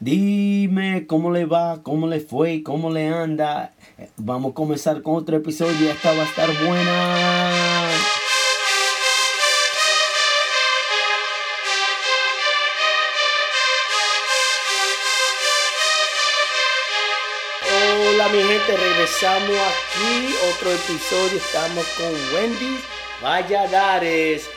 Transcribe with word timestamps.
Dime 0.00 1.08
cómo 1.08 1.32
le 1.32 1.44
va, 1.44 1.82
cómo 1.82 2.06
le 2.06 2.20
fue, 2.20 2.62
cómo 2.62 2.88
le 2.88 3.08
anda. 3.08 3.72
Vamos 4.16 4.52
a 4.52 4.54
comenzar 4.54 5.02
con 5.02 5.16
otro 5.16 5.36
episodio. 5.36 5.90
Esta 5.90 6.12
va 6.12 6.22
a 6.22 6.26
estar 6.26 6.48
buena. 6.64 7.90
Hola 18.06 18.28
mi 18.28 18.38
gente, 18.38 18.76
regresamos 18.76 19.50
aquí. 19.50 20.34
Otro 20.54 20.70
episodio. 20.70 21.38
Estamos 21.38 21.84
con 21.96 22.36
Wendy 22.36 22.78
Valladares. 23.20 24.48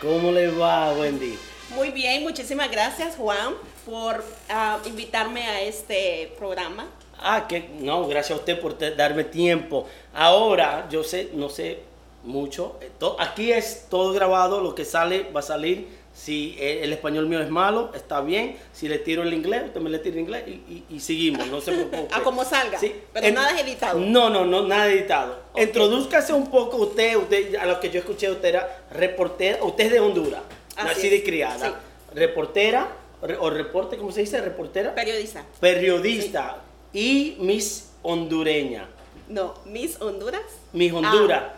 ¿Cómo 0.00 0.32
le 0.32 0.48
va, 0.48 0.92
Wendy? 0.94 1.38
Muy 1.76 1.92
bien, 1.92 2.24
muchísimas 2.24 2.68
gracias 2.72 3.14
Juan 3.14 3.54
por 3.84 4.22
ah, 4.48 4.78
invitarme 4.84 5.42
a 5.46 5.62
este 5.62 6.32
programa. 6.38 6.86
Ah, 7.18 7.46
que 7.48 7.68
no, 7.80 8.06
gracias 8.08 8.36
a 8.38 8.40
usted 8.40 8.58
por 8.60 8.74
te- 8.74 8.94
darme 8.94 9.24
tiempo. 9.24 9.86
Ahora, 10.14 10.86
yo 10.90 11.02
sé, 11.04 11.30
no 11.34 11.48
sé 11.48 11.80
mucho. 12.24 12.76
eh, 12.80 12.90
to- 12.98 13.16
Aquí 13.20 13.52
es 13.52 13.86
todo 13.90 14.12
grabado, 14.12 14.60
lo 14.60 14.74
que 14.74 14.84
sale 14.84 15.30
va 15.34 15.40
a 15.40 15.42
salir. 15.42 16.00
Si 16.12 16.56
eh, 16.58 16.80
el 16.82 16.92
español 16.92 17.26
mío 17.26 17.40
es 17.40 17.48
malo, 17.50 17.92
está 17.94 18.20
bien. 18.20 18.56
Si 18.72 18.88
le 18.88 18.98
tiro 18.98 19.22
el 19.22 19.32
inglés, 19.32 19.62
usted 19.66 19.80
me 19.80 19.88
le 19.90 19.98
tira 20.00 20.14
el 20.16 20.20
inglés 20.22 20.44
y, 20.46 20.50
y- 20.50 20.84
y 20.90 21.00
seguimos. 21.00 21.46
No 21.46 21.60
se 21.60 21.72
preocupe. 21.72 22.08
A 22.12 22.20
como 22.22 22.44
salga, 22.44 22.78
pero 23.12 23.26
En- 23.26 23.34
nada 23.34 23.54
es 23.54 23.62
editado. 23.62 23.98
No, 24.00 24.28
no, 24.28 24.44
no, 24.44 24.62
nada 24.66 24.86
editado. 24.88 25.38
Ok. 25.52 25.60
Introdúzcase 25.60 26.32
un 26.32 26.50
poco 26.50 26.78
usted, 26.78 27.16
usted, 27.16 27.54
a 27.56 27.64
lo 27.66 27.78
que 27.80 27.90
yo 27.90 28.00
escuché, 28.00 28.30
usted 28.30 28.48
era 28.48 28.82
reportera, 28.90 29.62
usted 29.62 29.84
es 29.86 29.92
de 29.92 30.00
Honduras, 30.00 30.42
Así 30.76 30.88
así 30.90 31.06
es, 31.06 31.12
de 31.12 31.22
criada. 31.22 31.66
sí. 31.68 31.72
Reportera, 32.14 32.80
re- 32.82 32.90
o 33.22 33.50
reporte, 33.50 33.96
¿cómo 33.96 34.12
se 34.12 34.20
dice? 34.20 34.40
Reportera 34.40 34.94
Periodista. 34.94 35.44
periodista 35.60 36.62
y 36.92 37.36
Miss 37.40 37.90
Hondureña. 38.02 38.88
No, 39.28 39.54
Miss 39.66 40.00
Honduras. 40.00 40.42
Miss 40.72 40.92
Honduras. 40.92 41.42
Ah, 41.46 41.54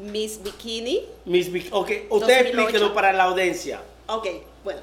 Miss 0.00 0.42
Bikini. 0.42 1.02
Miss 1.24 1.50
Vic- 1.52 1.68
ok, 1.72 1.90
usted 2.10 2.10
2008. 2.10 2.40
explíquelo 2.40 2.94
para 2.94 3.12
la 3.12 3.24
audiencia. 3.24 3.80
Ok, 4.06 4.26
bueno. 4.64 4.80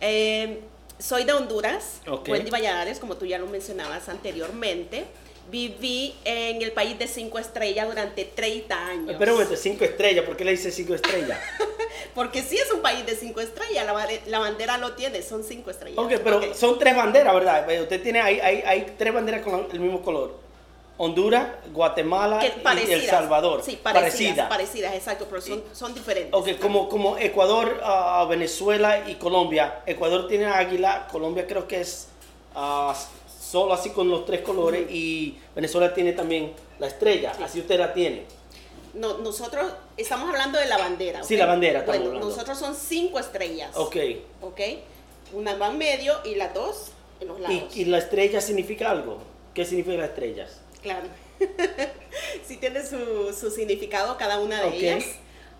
Eh, 0.00 0.60
soy 0.98 1.24
de 1.24 1.32
Honduras, 1.32 2.00
Ok. 2.06 2.28
Wendy 2.28 2.50
Valladares, 2.50 2.98
como 2.98 3.16
tú 3.16 3.24
ya 3.26 3.38
lo 3.38 3.46
mencionabas 3.46 4.08
anteriormente. 4.08 5.04
Viví 5.50 6.14
en 6.24 6.62
el 6.62 6.72
país 6.72 6.98
de 6.98 7.06
cinco 7.06 7.38
estrellas 7.38 7.88
durante 7.88 8.24
30 8.24 8.86
años. 8.86 9.10
Espera 9.10 9.32
un 9.32 9.38
momento, 9.38 9.56
cinco 9.56 9.84
estrellas, 9.84 10.24
¿por 10.24 10.36
qué 10.36 10.44
le 10.44 10.52
dice 10.52 10.70
cinco 10.70 10.94
estrellas? 10.94 11.38
Porque 12.14 12.42
sí 12.42 12.56
es 12.56 12.70
un 12.72 12.80
país 12.80 13.04
de 13.06 13.14
cinco 13.14 13.40
estrellas, 13.40 13.86
la, 14.26 14.38
bandera 14.38 14.78
lo 14.78 14.92
tiene, 14.92 15.22
son 15.22 15.44
cinco 15.44 15.70
estrellas. 15.70 15.98
ok, 15.98 16.12
pero 16.24 16.54
son 16.54 16.78
tres 16.78 16.96
banderas, 16.96 17.34
¿verdad? 17.34 17.66
Usted 17.82 18.02
tiene 18.02 18.20
ahí, 18.20 18.40
hay, 18.40 18.62
hay 18.66 18.94
tres 18.96 19.12
banderas 19.12 19.42
con 19.42 19.68
el 19.72 19.80
mismo 19.80 20.02
color. 20.02 20.50
Honduras, 21.02 21.48
Guatemala 21.72 22.44
y. 22.44 22.92
El 22.92 23.06
Salvador. 23.06 23.62
Sí, 23.64 23.80
parecidas, 23.82 24.10
Parecidas. 24.12 24.48
parecidas, 24.50 24.94
exacto, 24.94 25.26
pero 25.30 25.40
son, 25.40 25.64
son 25.72 25.94
diferentes. 25.94 26.34
Ok, 26.34 26.60
como, 26.60 26.90
como 26.90 27.16
Ecuador, 27.16 27.80
ah, 27.82 28.26
Venezuela 28.28 29.08
y 29.08 29.14
Colombia. 29.14 29.80
Ecuador 29.86 30.28
tiene 30.28 30.44
águila, 30.44 31.08
Colombia 31.10 31.46
creo 31.46 31.66
que 31.66 31.80
es 31.80 32.08
ah, 32.54 32.94
solo 33.50 33.72
así 33.74 33.90
con 33.90 34.08
los 34.08 34.24
tres 34.24 34.42
colores 34.42 34.88
y 34.90 35.36
Venezuela 35.54 35.92
tiene 35.92 36.12
también 36.12 36.52
la 36.78 36.86
estrella, 36.86 37.32
así 37.42 37.60
usted 37.60 37.78
la 37.78 37.92
tiene. 37.92 38.24
No, 38.94 39.18
nosotros 39.18 39.72
estamos 39.96 40.28
hablando 40.30 40.58
de 40.58 40.66
la 40.66 40.78
bandera. 40.78 41.22
Sí, 41.24 41.36
la 41.36 41.46
bandera 41.46 41.80
estamos 41.80 41.98
Bueno, 41.98 42.10
hablando. 42.16 42.28
nosotros 42.34 42.58
son 42.58 42.74
cinco 42.74 43.18
estrellas. 43.18 43.70
Ok. 43.76 43.96
¿Ok? 44.42 44.60
Una 45.32 45.54
va 45.56 45.68
en 45.68 45.78
medio 45.78 46.14
y 46.24 46.34
las 46.34 46.52
dos 46.54 46.90
en 47.20 47.28
los 47.28 47.38
¿Y, 47.38 47.42
lados. 47.42 47.76
y 47.76 47.84
la 47.86 47.98
estrella 47.98 48.40
significa 48.40 48.90
algo? 48.90 49.18
¿Qué 49.54 49.64
significa 49.64 49.96
las 49.98 50.08
estrellas? 50.10 50.60
Claro. 50.82 51.06
sí 52.46 52.56
tiene 52.56 52.84
su, 52.86 53.32
su 53.38 53.50
significado 53.50 54.16
cada 54.16 54.40
una 54.40 54.62
de 54.62 54.76
ellas. 54.76 55.04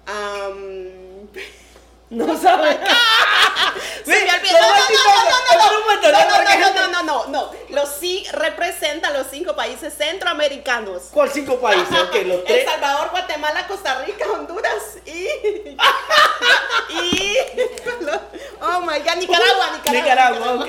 Am, 0.06 1.28
No 2.10 2.36
sabe. 2.36 2.70
se 4.04 4.10
me 4.10 4.32
olvidó. 4.32 4.58
No, 4.60 4.68
no, 4.68 5.54
no, 5.54 5.70
no, 5.98 6.12
no, 6.12 6.24
no, 6.24 6.58
no, 6.58 6.74
no, 6.74 6.88
no, 6.88 7.02
no, 7.02 7.26
no. 7.28 7.50
Los 7.68 7.88
sí 8.00 8.26
representan 8.32 9.12
los 9.12 9.28
cinco 9.30 9.54
países 9.54 9.94
centroamericanos. 9.96 11.04
¿Cuál 11.12 11.30
cinco 11.30 11.60
países? 11.60 11.96
Ok, 11.98 12.16
los 12.26 12.40
El. 12.46 12.64
Salvador, 12.64 13.10
Guatemala, 13.10 13.64
Costa 13.68 14.02
Rica, 14.04 14.24
Honduras 14.28 14.98
y. 15.06 15.10
y. 17.00 17.38
Oh 18.60 18.80
my 18.80 18.98
god, 18.98 19.16
Nicaragua, 19.16 19.70
Nicaragua. 19.76 19.92
Nicaragua, 19.92 20.54
ok. 20.54 20.68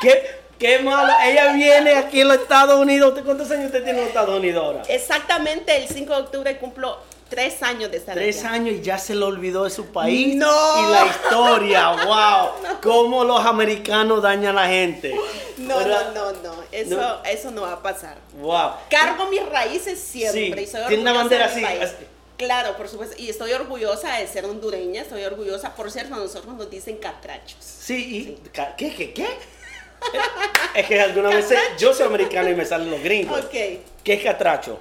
¿Qué, 0.00 0.40
qué 0.58 0.78
malo. 0.78 1.12
Ella 1.24 1.52
viene 1.52 1.94
aquí 1.96 2.22
en 2.22 2.28
los 2.28 2.38
Estados 2.38 2.80
Unidos. 2.80 3.10
¿Usted 3.10 3.24
¿Cuántos 3.24 3.50
años 3.50 3.66
usted 3.66 3.84
tiene 3.84 3.98
en 3.98 4.04
los 4.04 4.08
Estados 4.08 4.38
Unidos 4.38 4.64
ahora? 4.64 4.82
Exactamente 4.88 5.76
el 5.76 5.88
5 5.88 6.14
de 6.14 6.20
octubre 6.22 6.56
cumplo 6.56 6.98
tres 7.34 7.62
años 7.62 7.90
de 7.90 7.96
estar 7.96 8.14
Tres 8.14 8.40
allá. 8.40 8.52
años 8.52 8.74
y 8.76 8.82
ya 8.82 8.98
se 8.98 9.14
le 9.14 9.24
olvidó 9.24 9.64
de 9.64 9.70
su 9.70 9.86
país 9.86 10.36
No. 10.36 10.46
y 10.88 10.92
la 10.92 11.06
historia. 11.06 11.88
¡Wow! 12.04 12.78
Cómo 12.82 13.24
los 13.24 13.40
americanos 13.44 14.22
dañan 14.22 14.58
a 14.58 14.62
la 14.64 14.68
gente. 14.68 15.14
No, 15.56 15.78
¿Verdad? 15.78 16.12
no, 16.14 16.32
no, 16.32 16.42
no. 16.42 16.62
Eso 16.70 16.96
No. 16.96 17.24
eso 17.24 17.50
no 17.50 17.62
va 17.62 17.72
a 17.72 17.82
pasar. 17.82 18.18
¡Wow! 18.40 18.72
Cargo 18.90 19.26
mis 19.30 19.44
raíces 19.48 19.98
siempre. 19.98 20.42
Sí, 20.56 20.62
y 20.62 20.66
soy 20.66 20.82
tiene 20.88 21.02
una 21.02 21.14
bandera 21.14 21.46
así. 21.46 21.64
Claro, 22.36 22.76
por 22.76 22.88
supuesto. 22.88 23.16
Y 23.18 23.30
estoy 23.30 23.52
orgullosa 23.52 24.16
de 24.16 24.26
ser 24.26 24.44
hondureña. 24.44 25.02
Estoy 25.02 25.24
orgullosa. 25.24 25.74
Por 25.74 25.90
cierto, 25.90 26.14
a 26.14 26.18
nosotros 26.18 26.54
nos 26.54 26.68
dicen 26.70 26.96
catrachos. 26.98 27.56
Sí, 27.60 28.38
y. 28.44 28.48
¿Qué, 28.76 28.94
qué, 28.94 29.12
qué? 29.14 29.26
es 30.74 30.86
que 30.86 31.00
algunas 31.00 31.34
veces 31.34 31.58
yo 31.78 31.94
soy 31.94 32.06
americano 32.06 32.50
y 32.50 32.54
me 32.54 32.64
salen 32.64 32.90
los 32.90 33.00
gringos. 33.02 33.38
Ok, 33.44 33.50
¿Qué 33.50 34.12
es 34.14 34.22
catracho? 34.22 34.78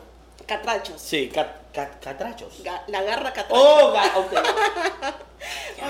catrachos. 0.47 0.99
Sí, 1.01 1.29
ca- 1.33 1.60
ca- 1.73 1.99
catrachos. 1.99 2.63
Ga- 2.63 2.83
La 2.87 3.01
garra 3.03 3.31
catracho. 3.33 3.55
Oh, 3.61 3.93
ga- 3.93 4.15
ok. 4.17 4.33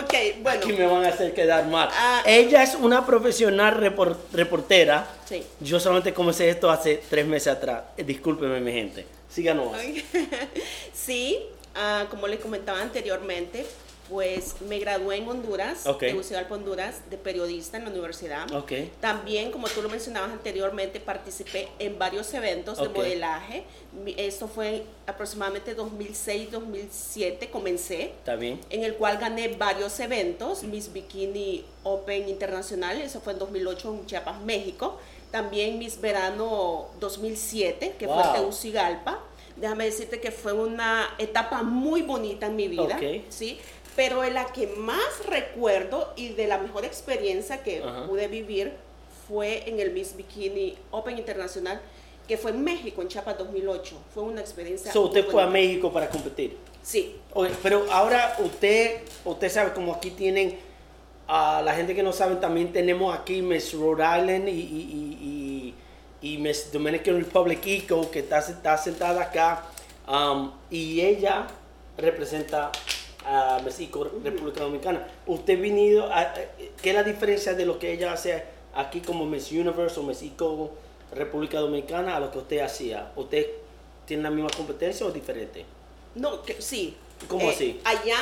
Ok, 0.03 0.13
bueno. 0.41 0.59
Aquí 0.61 0.71
me 0.71 0.85
van 0.87 1.03
a 1.03 1.09
hacer 1.09 1.33
quedar 1.33 1.65
mal. 1.67 1.89
Ah. 1.91 2.23
Ella 2.25 2.63
es 2.63 2.73
una 2.75 3.05
profesional 3.05 3.75
repor- 3.77 4.15
reportera. 4.31 5.05
Sí. 5.27 5.43
Yo 5.59 5.79
solamente 5.81 6.13
comencé 6.13 6.49
esto 6.49 6.71
hace 6.71 7.03
tres 7.09 7.25
meses 7.25 7.53
atrás. 7.53 7.83
Eh, 7.97 8.03
discúlpeme, 8.05 8.61
mi 8.61 8.71
gente. 8.71 9.05
Síganos. 9.29 9.75
Sí, 10.93 11.39
ah, 11.75 12.05
como 12.09 12.27
les 12.27 12.39
comentaba 12.39 12.79
anteriormente, 12.81 13.65
pues 14.11 14.55
me 14.67 14.77
gradué 14.77 15.15
en 15.17 15.29
Honduras, 15.29 15.87
Ok. 15.87 15.99
Tegucigalpa, 15.99 16.53
Honduras, 16.55 17.09
de 17.09 17.17
periodista 17.17 17.77
en 17.77 17.85
la 17.85 17.91
universidad. 17.91 18.51
Ok. 18.53 18.73
También, 18.99 19.51
como 19.51 19.69
tú 19.69 19.81
lo 19.81 19.87
mencionabas 19.87 20.31
anteriormente, 20.31 20.99
participé 20.99 21.69
en 21.79 21.97
varios 21.97 22.33
eventos 22.33 22.77
Ok. 22.77 22.89
de 22.89 22.89
modelaje. 22.93 23.63
Esto 24.17 24.49
fue 24.49 24.83
aproximadamente 25.07 25.73
2006-2007, 25.75 27.49
comencé, 27.49 28.03
¿Está 28.03 28.35
bien? 28.35 28.59
en 28.69 28.83
el 28.83 28.95
cual 28.95 29.17
gané 29.17 29.47
varios 29.49 29.97
eventos, 30.01 30.63
Miss 30.63 30.91
Bikini 30.91 31.63
Open 31.83 32.27
Internacional, 32.27 32.99
eso 33.01 33.21
fue 33.21 33.31
en 33.33 33.39
2008 33.39 33.93
en 34.01 34.05
Chiapas, 34.05 34.41
México. 34.41 34.99
También 35.31 35.79
Miss 35.79 36.01
Verano 36.01 36.89
2007, 36.99 37.95
que 37.97 38.05
fue 38.05 38.15
Wow. 38.17 38.25
en 38.25 38.33
Tegucigalpa. 38.33 39.19
Déjame 39.55 39.85
decirte 39.85 40.19
que 40.19 40.31
fue 40.31 40.51
una 40.53 41.07
etapa 41.19 41.63
muy 41.63 42.01
bonita 42.01 42.47
en 42.47 42.55
mi 42.57 42.67
vida. 42.67 42.99
¿sí? 43.29 43.57
Pero 43.95 44.23
en 44.23 44.33
la 44.33 44.45
que 44.45 44.67
más 44.67 45.25
recuerdo 45.27 46.13
y 46.15 46.29
de 46.29 46.47
la 46.47 46.57
mejor 46.57 46.85
experiencia 46.85 47.61
que 47.61 47.83
Ajá. 47.83 48.07
pude 48.07 48.27
vivir 48.27 48.73
fue 49.27 49.69
en 49.69 49.79
el 49.79 49.91
Miss 49.91 50.15
Bikini 50.15 50.77
Open 50.91 51.17
Internacional, 51.17 51.81
que 52.27 52.37
fue 52.37 52.51
en 52.51 52.63
México, 52.63 53.01
en 53.01 53.07
Chiapas 53.07 53.37
2008. 53.37 53.95
Fue 54.13 54.23
una 54.23 54.41
experiencia. 54.41 54.91
So, 54.91 55.03
usted 55.03 55.25
fue 55.27 55.43
a. 55.43 55.47
México 55.47 55.91
para 55.91 56.09
competir. 56.09 56.57
Sí, 56.83 57.15
Oye, 57.33 57.51
pero 57.61 57.85
ahora 57.91 58.35
usted, 58.39 59.01
usted 59.23 59.49
sabe 59.49 59.73
como 59.73 59.93
aquí 59.93 60.11
tienen, 60.11 60.57
a 61.27 61.61
la 61.61 61.73
gente 61.75 61.93
que 61.93 62.01
no 62.01 62.11
sabe, 62.11 62.35
también 62.35 62.73
tenemos 62.73 63.17
aquí 63.17 63.41
Miss 63.41 63.73
Rhode 63.73 64.03
Island 64.03 64.49
y, 64.49 64.51
y, 64.51 65.75
y, 66.21 66.23
y, 66.23 66.33
y 66.33 66.37
Miss 66.39 66.71
Dominican 66.71 67.19
Republic 67.19 67.59
Eco, 67.65 68.09
que 68.09 68.19
está, 68.19 68.39
está 68.39 68.77
sentada 68.77 69.21
acá, 69.21 69.65
um, 70.07 70.51
y 70.69 71.01
ella 71.01 71.47
representa 71.97 72.71
a 73.25 73.61
Eco, 73.79 74.09
República 74.23 74.61
Dominicana. 74.63 75.07
¿Usted 75.25 75.57
ha 75.57 75.61
venido, 75.61 76.11
a, 76.11 76.33
qué 76.81 76.89
es 76.89 76.95
la 76.95 77.03
diferencia 77.03 77.53
de 77.53 77.65
lo 77.65 77.79
que 77.79 77.93
ella 77.93 78.13
hace 78.13 78.43
aquí 78.73 79.01
como 79.01 79.25
Miss 79.25 79.51
Universe 79.51 79.99
o 79.99 80.11
Eco, 80.11 80.71
República 81.13 81.59
Dominicana, 81.59 82.17
a 82.17 82.19
lo 82.19 82.31
que 82.31 82.39
usted 82.39 82.59
hacía? 82.59 83.11
¿Usted 83.15 83.47
tiene 84.05 84.23
la 84.23 84.31
misma 84.31 84.49
competencia 84.55 85.05
o 85.05 85.09
es 85.09 85.15
diferente? 85.15 85.65
no, 86.15 86.41
que, 86.43 86.61
sí. 86.61 86.95
¿Cómo 87.27 87.49
Eh, 87.49 87.53
así? 87.53 87.79
Allá, 87.83 88.17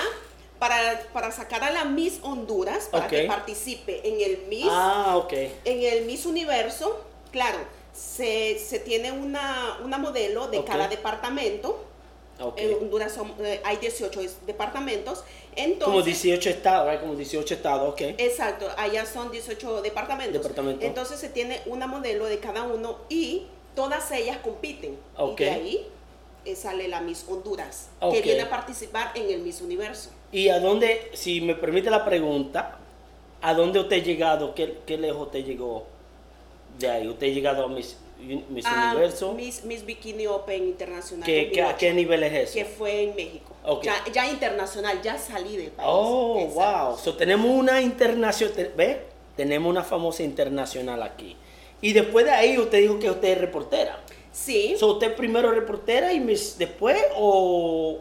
para, 0.60 1.00
para 1.14 1.32
sacar 1.32 1.64
a 1.64 1.72
la 1.72 1.86
Miss 1.86 2.20
Honduras, 2.22 2.90
para 2.92 3.08
que 3.08 3.24
participe 3.24 4.08
en 4.08 4.22
el 4.22 4.48
Miss 4.48 4.68
Ah, 4.70 5.16
ok. 5.18 5.34
En 5.64 5.82
el 5.82 6.06
Miss 6.06 6.26
Universo, 6.26 7.04
claro, 7.32 7.58
se, 7.94 8.60
se 8.60 8.80
tiene 8.80 9.12
una, 9.12 9.78
una 9.84 9.98
modelo 9.98 10.48
de 10.50 10.64
cada 10.66 10.88
departamento. 10.88 11.86
En 12.56 12.74
Honduras 12.74 13.14
son, 13.14 13.34
eh, 13.44 13.60
hay 13.64 13.78
18 13.78 14.22
es- 14.22 14.46
departamentos. 14.46 15.24
Entonces, 15.56 15.86
como 15.86 16.02
18 16.02 16.50
estados, 16.50 16.90
right? 16.90 17.02
como 17.02 17.16
18 17.16 17.54
estados, 17.54 17.90
ok. 17.94 18.02
Exacto, 18.18 18.68
allá 18.78 19.06
son 19.06 19.30
18 19.32 19.82
departamentos. 19.82 20.46
Entonces 20.82 21.20
se 21.20 21.30
tiene 21.30 21.62
una 21.66 21.86
modelo 21.88 22.26
de 22.26 22.40
cada 22.40 22.64
uno 22.64 23.00
y 23.10 23.48
todas 23.76 24.12
ellas 24.12 24.38
compiten. 24.38 24.98
Y 25.18 25.36
de 25.36 25.50
ahí 25.50 25.88
eh, 26.46 26.56
sale 26.56 26.88
la 26.88 27.02
Miss 27.02 27.26
Honduras, 27.28 27.90
que 28.12 28.22
viene 28.22 28.42
a 28.44 28.50
participar 28.50 29.12
en 29.16 29.30
el 29.30 29.42
Miss 29.42 29.62
Universo. 29.62 30.12
¿Y 30.32 30.48
a 30.50 30.60
dónde, 30.60 31.12
si 31.14 31.42
me 31.42 31.56
permite 31.56 31.90
la 31.90 32.06
pregunta, 32.06 32.78
a 33.42 33.54
dónde 33.54 33.80
usted 33.80 33.98
ha 33.98 34.04
llegado? 34.04 34.56
¿Qué, 34.56 34.78
qué 34.86 34.98
lejos 34.98 35.28
usted 35.28 35.44
llegó 35.44 35.86
de 36.78 36.90
ahí? 36.90 37.08
¿Usted 37.08 37.28
ha 37.28 37.30
llegado 37.32 37.66
a 37.66 37.68
Miss, 37.68 37.98
Miss 38.20 38.66
Ah, 38.68 38.92
Universo? 38.94 39.34
Miss, 39.34 39.64
Miss 39.64 39.86
Bikini 39.86 40.28
Open 40.28 40.64
Internacional. 40.68 41.26
¿Qué, 41.26 41.52
qué- 41.52 41.62
a 41.62 41.72
2008, 41.72 41.78
qué 41.80 41.94
nivel 41.94 42.24
es 42.24 42.34
eso? 42.34 42.54
Que 42.54 42.66
fue 42.66 43.04
en 43.04 43.16
México. 43.16 43.56
Ya, 43.84 44.04
ya 44.12 44.28
internacional, 44.30 45.02
ya 45.02 45.18
salí 45.18 45.56
del 45.58 45.72
país. 45.72 45.88
Oh, 45.92 46.38
Exacto. 46.40 46.88
wow. 46.88 46.98
So, 46.98 47.16
tenemos 47.16 47.48
una 47.50 47.82
internacional, 47.82 48.74
¿ve? 48.76 49.02
Tenemos 49.36 49.70
una 49.70 49.84
famosa 49.84 50.24
internacional 50.24 51.02
aquí. 51.04 51.36
Y 51.82 51.94
después 51.94 52.26
de 52.26 52.32
ahí 52.32 52.58
usted 52.58 52.80
dijo 52.82 53.00
que 53.00 53.10
usted 53.10 53.30
es 53.30 53.38
reportera. 53.38 54.00
Sí. 54.32 54.76
So, 54.78 54.94
¿Usted 54.94 55.16
primero 55.16 55.52
reportera 55.52 56.12
y 56.14 56.20
Miss 56.20 56.58
después 56.58 56.98
o 57.16 58.00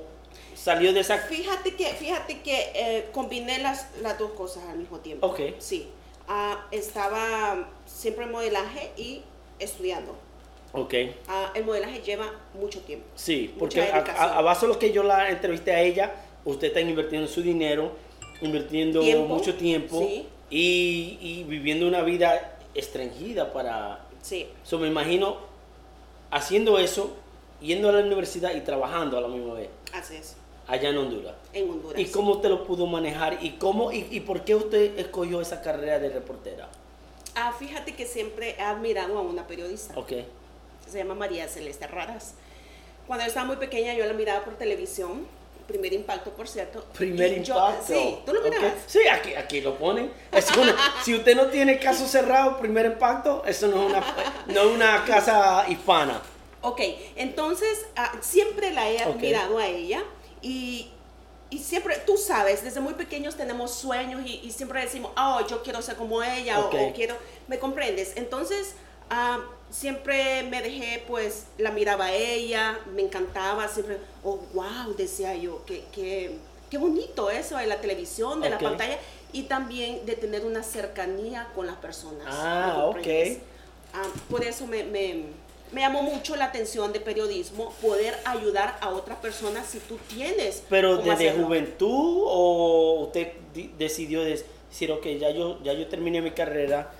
salió 0.55 0.93
de 0.93 1.00
esa... 1.00 1.19
Fíjate 1.19 1.75
que, 1.76 1.87
fíjate 1.87 2.41
que 2.41 2.70
eh, 2.75 3.09
combiné 3.12 3.59
las, 3.61 3.87
las 4.03 4.19
dos 4.19 4.32
cosas 4.32 4.65
al 4.69 4.79
mismo 4.79 4.99
tiempo. 4.99 5.26
Ok. 5.29 5.41
Sí. 5.59 5.88
Ah, 6.26 6.67
estaba 6.73 7.70
siempre 7.87 8.25
en 8.25 8.32
modelaje 8.32 8.91
y 8.97 9.23
estudiando. 9.58 10.14
Ok. 10.72 10.94
Ah, 11.28 11.50
el 11.55 11.64
modelaje 11.64 12.00
lleva 12.02 12.31
mucho 12.55 12.81
tiempo. 12.81 13.06
Sí, 13.14 13.55
porque 13.58 13.81
a, 13.81 13.84
dedicación. 14.00 14.16
a- 14.31 14.38
a 14.38 14.43
base 14.43 14.66
de 14.66 14.72
lo 14.72 14.78
que 14.78 14.93
yo 14.93 15.02
la 15.02 15.31
entrevisté 15.31 15.72
a 15.72 15.81
ella, 15.82 16.12
usted 16.44 16.69
está 16.69 16.81
invirtiendo 16.81 17.26
su 17.26 17.40
dinero, 17.43 17.93
invirtiendo 18.43 19.00
Tiempo, 19.00 19.26
mucho 19.26 19.55
tiempo 19.55 19.99
sí. 20.00 20.26
y, 20.50 21.19
y 21.20 21.44
viviendo 21.44 21.87
una 21.88 22.02
vida 22.02 22.58
estringida 22.75 23.52
para... 23.52 24.05
Sí. 24.22 24.46
So, 24.62 24.78
me 24.78 24.88
imagino 24.88 25.38
haciendo 26.31 26.78
eso, 26.78 27.16
yendo 27.60 27.88
a 27.88 27.93
la 27.93 28.00
universidad 28.00 28.55
y 28.55 28.60
trabajando 28.60 29.16
a 29.19 29.20
la 29.22 29.28
misma 29.28 29.55
vez, 29.55 29.69
Así 29.93 30.16
es. 30.16 30.37
allá 30.66 30.90
en 30.90 30.99
Honduras. 30.99 31.34
En 31.52 31.70
Honduras. 31.70 31.99
¿Y 32.00 32.06
cómo 32.06 32.32
usted 32.32 32.50
lo 32.50 32.64
pudo 32.64 32.87
manejar? 32.87 33.38
¿Y, 33.43 33.52
cómo, 33.52 33.90
y, 33.90 34.06
y 34.10 34.20
por 34.20 34.44
qué 34.44 34.55
usted 34.55 34.99
escogió 34.99 35.40
esa 35.40 35.62
carrera 35.62 35.99
de 35.99 36.10
reportera? 36.10 36.69
Ah, 37.40 37.52
fíjate 37.56 37.94
que 37.94 38.05
siempre 38.06 38.56
he 38.58 38.62
admirado 38.62 39.17
a 39.19 39.20
una 39.23 39.46
periodista. 39.46 39.94
Ok. 39.96 40.12
Se 40.90 40.99
llama 40.99 41.14
María 41.14 41.46
Celeste 41.49 41.87
Raras. 41.87 42.35
Cuando 43.06 43.25
yo 43.25 43.29
estaba 43.29 43.46
muy 43.46 43.56
pequeña, 43.56 43.94
yo 43.94 44.05
la 44.06 44.12
miraba 44.12 44.44
por 44.44 44.55
televisión. 44.56 45.26
Primer 45.67 45.93
impacto, 45.93 46.31
por 46.31 46.49
cierto. 46.49 46.82
Primer 46.94 47.31
Y 47.38 47.43
yo- 47.44 47.55
impacto. 47.55 47.87
sí, 47.93 48.19
tú 48.25 48.32
lo 48.32 48.40
mirabas. 48.43 48.73
Sí, 48.87 49.00
aquí, 49.06 49.35
aquí 49.35 49.61
lo 49.61 49.76
ponen. 49.79 50.11
Es 50.32 50.50
una- 50.56 50.75
si 51.05 51.14
usted 51.14 51.37
no 51.37 51.46
tiene 51.49 51.79
caso 51.79 52.06
cerrado, 52.08 52.58
primer 52.58 52.87
impacto, 52.87 53.44
eso 53.46 53.67
no 53.69 53.82
es 53.82 53.91
una, 53.91 54.02
no 54.46 54.61
es 54.62 54.67
una 54.75 55.05
casa 55.05 55.67
hispana. 55.69 56.23
Ok, 56.62 56.81
entonces 57.17 57.87
ah, 57.96 58.12
siempre 58.20 58.73
la 58.73 58.91
he 58.91 58.99
admirado 58.99 59.58
a 59.58 59.67
ella 59.69 60.02
y, 60.43 60.91
y 61.50 61.59
siempre, 61.59 61.97
tú 62.06 62.17
sabes, 62.17 62.62
desde 62.62 62.81
muy 62.81 62.95
pequeños 62.95 63.37
tenemos 63.37 63.73
sueños 63.75 64.21
y, 64.25 64.41
y 64.45 64.53
siempre 64.53 64.81
decimos, 64.83 65.12
oh, 65.17 65.41
yo 65.49 65.62
quiero 65.62 65.81
ser 65.83 65.97
como 65.97 66.23
ella 66.23 66.61
o- 66.61 66.67
Ok. 66.69 66.75
o, 66.75 66.93
quiero, 66.95 67.17
¿me 67.47 67.59
comprendes? 67.59 68.12
Entonces, 68.17 68.75
ah, 69.11 69.41
siempre 69.71 70.43
me 70.45 70.61
dejé, 70.62 71.05
pues, 71.09 71.45
la 71.59 71.71
miraba 71.71 72.06
a 72.06 72.12
ella, 72.12 72.79
me 72.95 73.03
encantaba, 73.03 73.67
siempre, 73.69 73.99
oh, 74.25 74.39
wow, 74.53 74.95
decía 74.97 75.35
yo, 75.37 75.65
qué, 75.65 75.85
qué, 75.93 76.37
qué 76.71 76.79
bonito 76.79 77.31
eso 77.31 77.56
de 77.56 77.67
la 77.67 77.81
televisión, 77.81 78.41
de 78.41 78.49
Ok. 78.49 78.53
la 78.53 78.59
pantalla 78.59 78.99
y 79.33 79.44
también 79.44 80.05
de 80.06 80.17
tener 80.17 80.44
una 80.44 80.62
cercanía 80.62 81.49
con 81.55 81.67
las 81.67 81.77
personas. 81.77 82.27
Ah, 82.29 82.85
ok. 82.89 83.06
Ah, 83.94 84.05
por 84.31 84.44
eso 84.44 84.67
me, 84.67 84.85
me, 84.85 85.25
me 85.73 85.81
llamó 85.82 86.03
mucho 86.03 86.37
la 86.37 86.47
atención 86.47 86.93
de 86.93 87.00
periodismo, 87.00 87.73
poder 87.82 88.17
ayudar 88.25 88.79
a 88.81 88.91
otras 88.91 89.19
personas 89.19 89.67
si 89.67 89.79
tú 89.81 89.99
tienes. 90.09 90.62
Pero 90.69 90.97
desde 90.99 91.12
hacerlo. 91.29 91.44
juventud 91.47 92.23
o 92.26 93.00
usted 93.06 93.32
di- 93.55 93.70
decidió 93.79 94.23
decir, 94.23 94.91
ok, 94.93 95.06
ya 95.19 95.31
yo, 95.31 95.62
ya 95.62 95.73
yo 95.73 95.87
terminé 95.88 96.20
mi 96.23 96.31
carrera 96.32 96.91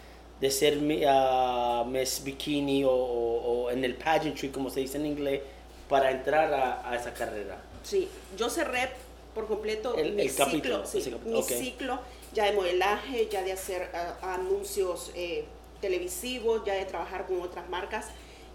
de 0.41 0.51
ser 0.51 0.77
mi, 0.77 1.03
ah, 1.07 1.85
Miss 1.87 2.23
Bikini 2.23 2.85
o, 2.85 2.91
o- 2.91 3.65
o 3.65 3.71
en 3.71 3.85
el 3.85 3.95
pageantry, 3.95 4.51
como 4.51 4.71
se 4.71 4.81
dice 4.81 4.99
en 4.99 5.07
inglés, 5.07 5.41
para 5.89 6.11
entrar 6.11 6.53
a, 6.53 6.89
a 6.89 6.95
esa 6.97 7.13
carrera. 7.15 7.59
Sí, 7.83 8.09
yo 8.37 8.51
cerré 8.51 8.91
por 9.35 9.47
completo 9.47 9.95
El- 9.97 10.13
mi 10.13 10.23
el 10.23 10.35
capítulo, 10.35 10.87
ciclo, 10.87 11.01
sí, 11.01 11.15
mi 11.27 11.35
ok. 11.39 11.47
ciclo 11.49 11.99
ya 12.35 12.45
de 12.45 12.53
modelaje, 12.53 13.29
ya 13.31 13.43
de 13.43 13.53
hacer 13.53 13.91
ah, 13.95 14.35
anuncios 14.35 15.11
eh, 15.15 15.45
televisivos, 15.81 16.63
ya 16.65 16.75
de 16.75 16.85
trabajar 16.85 17.27
con 17.27 17.41
otras 17.41 17.69
marcas 17.69 18.07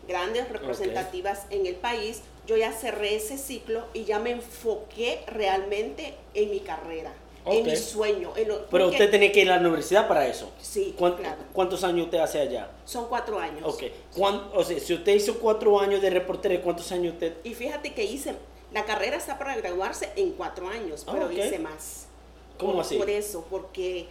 grandes, 0.08 0.50
representativas 0.50 1.46
en 1.50 1.66
el 1.66 1.76
país. 1.76 2.22
Yo 2.48 2.58
ya 2.58 2.72
cerré 2.74 3.16
ese 3.16 3.38
ciclo 3.38 3.86
y 3.94 4.04
ya 4.04 4.20
me 4.20 4.32
enfoqué 4.32 5.24
realmente 5.28 6.14
en 6.34 6.52
mi 6.52 6.60
carrera, 6.60 7.14
en 7.46 7.66
mi 7.66 7.76
sueño. 7.78 8.34
en 8.36 8.50
lo- 8.50 8.58
Pero 8.68 8.70
porque- 8.70 8.86
usted 8.88 9.12
tenía 9.12 9.32
que 9.32 9.42
ir 9.42 9.50
a 9.52 9.56
la 9.56 9.62
universidad 9.62 10.08
para 10.08 10.28
eso. 10.28 10.52
Sí, 10.62 10.94
¿Cuán- 10.98 11.16
claro. 11.16 11.38
¿Cuántos 11.54 11.84
años 11.86 12.06
usted 12.06 12.18
hace 12.20 12.40
allá? 12.42 12.70
Son 12.86 13.08
cuatro 13.08 13.40
años. 13.40 13.62
Ok. 13.64 13.84
¿Cuán- 14.16 14.50
o 14.54 14.64
sea, 14.64 14.78
si 14.80 14.94
usted 14.94 15.16
hizo 15.16 15.40
cuatro 15.40 15.80
años 15.80 16.02
de 16.02 16.10
reportero, 16.10 16.62
¿cuántos 16.62 16.92
años 16.92 17.14
usted? 17.14 17.34
Y 17.46 17.54
fíjate 17.54 17.94
que 17.94 18.04
hice, 18.04 18.36
la 18.74 18.84
carrera 18.86 19.16
está 19.18 19.38
para 19.38 19.56
graduarse 19.56 20.10
en 20.18 20.32
cuatro 20.32 20.68
años, 20.68 21.04
Ah, 21.08 21.12
pero 21.14 21.28
ok. 21.28 21.32
hice 21.34 21.60
más. 21.60 22.08
¿Cómo 22.58 22.74
por, 22.74 22.82
así? 22.82 22.98
Por 22.98 23.10
eso, 23.10 23.46
porque 23.50 24.08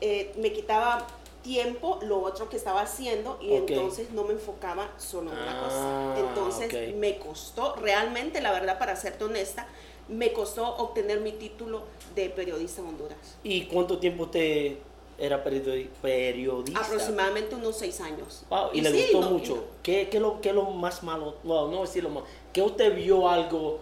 eh, 0.00 0.32
me 0.36 0.52
quitaba 0.52 1.06
tiempo 1.46 2.00
lo 2.02 2.20
otro 2.22 2.48
que 2.48 2.56
estaba 2.56 2.80
haciendo 2.82 3.38
y 3.40 3.52
Ok. 3.56 3.70
entonces 3.70 4.10
no 4.10 4.24
me 4.24 4.32
enfocaba 4.32 4.90
solo 4.98 5.30
en 5.32 5.38
una 5.38 5.60
Ah, 5.60 5.64
cosa. 5.64 6.28
Entonces 6.28 6.90
ok. 6.90 6.96
me 6.96 7.18
costó, 7.18 7.76
realmente, 7.76 8.40
la 8.40 8.50
verdad, 8.50 8.78
para 8.80 8.96
serte 8.96 9.24
honesta, 9.24 9.66
me 10.08 10.32
costó 10.32 10.66
obtener 10.76 11.20
mi 11.20 11.32
título 11.32 11.82
de 12.16 12.30
periodista 12.30 12.80
en 12.82 12.88
Honduras. 12.88 13.18
¿Y 13.44 13.62
cuánto 13.66 13.98
tiempo 13.98 14.24
usted 14.24 14.76
era 15.18 15.44
periodi- 15.44 15.88
periodista? 16.02 16.80
Aproximadamente 16.80 17.54
unos 17.54 17.76
seis 17.76 18.00
años. 18.00 18.44
Wow, 18.50 18.70
y, 18.72 18.80
le 18.80 18.90
sí, 18.90 19.02
gustó 19.12 19.20
no, 19.20 19.30
mucho. 19.30 19.64
¿Qué, 19.84 20.08
qué, 20.10 20.18
lo, 20.18 20.40
¿Qué 20.40 20.52
lo 20.52 20.64
más 20.64 21.02
malo? 21.04 21.36
No, 21.44 21.68
no 21.68 21.82
decir 21.82 22.02
lo 22.02 22.10
más. 22.10 22.24
¿Qué 22.52 22.60
usted 22.60 22.94
vio 22.94 23.28
algo 23.28 23.78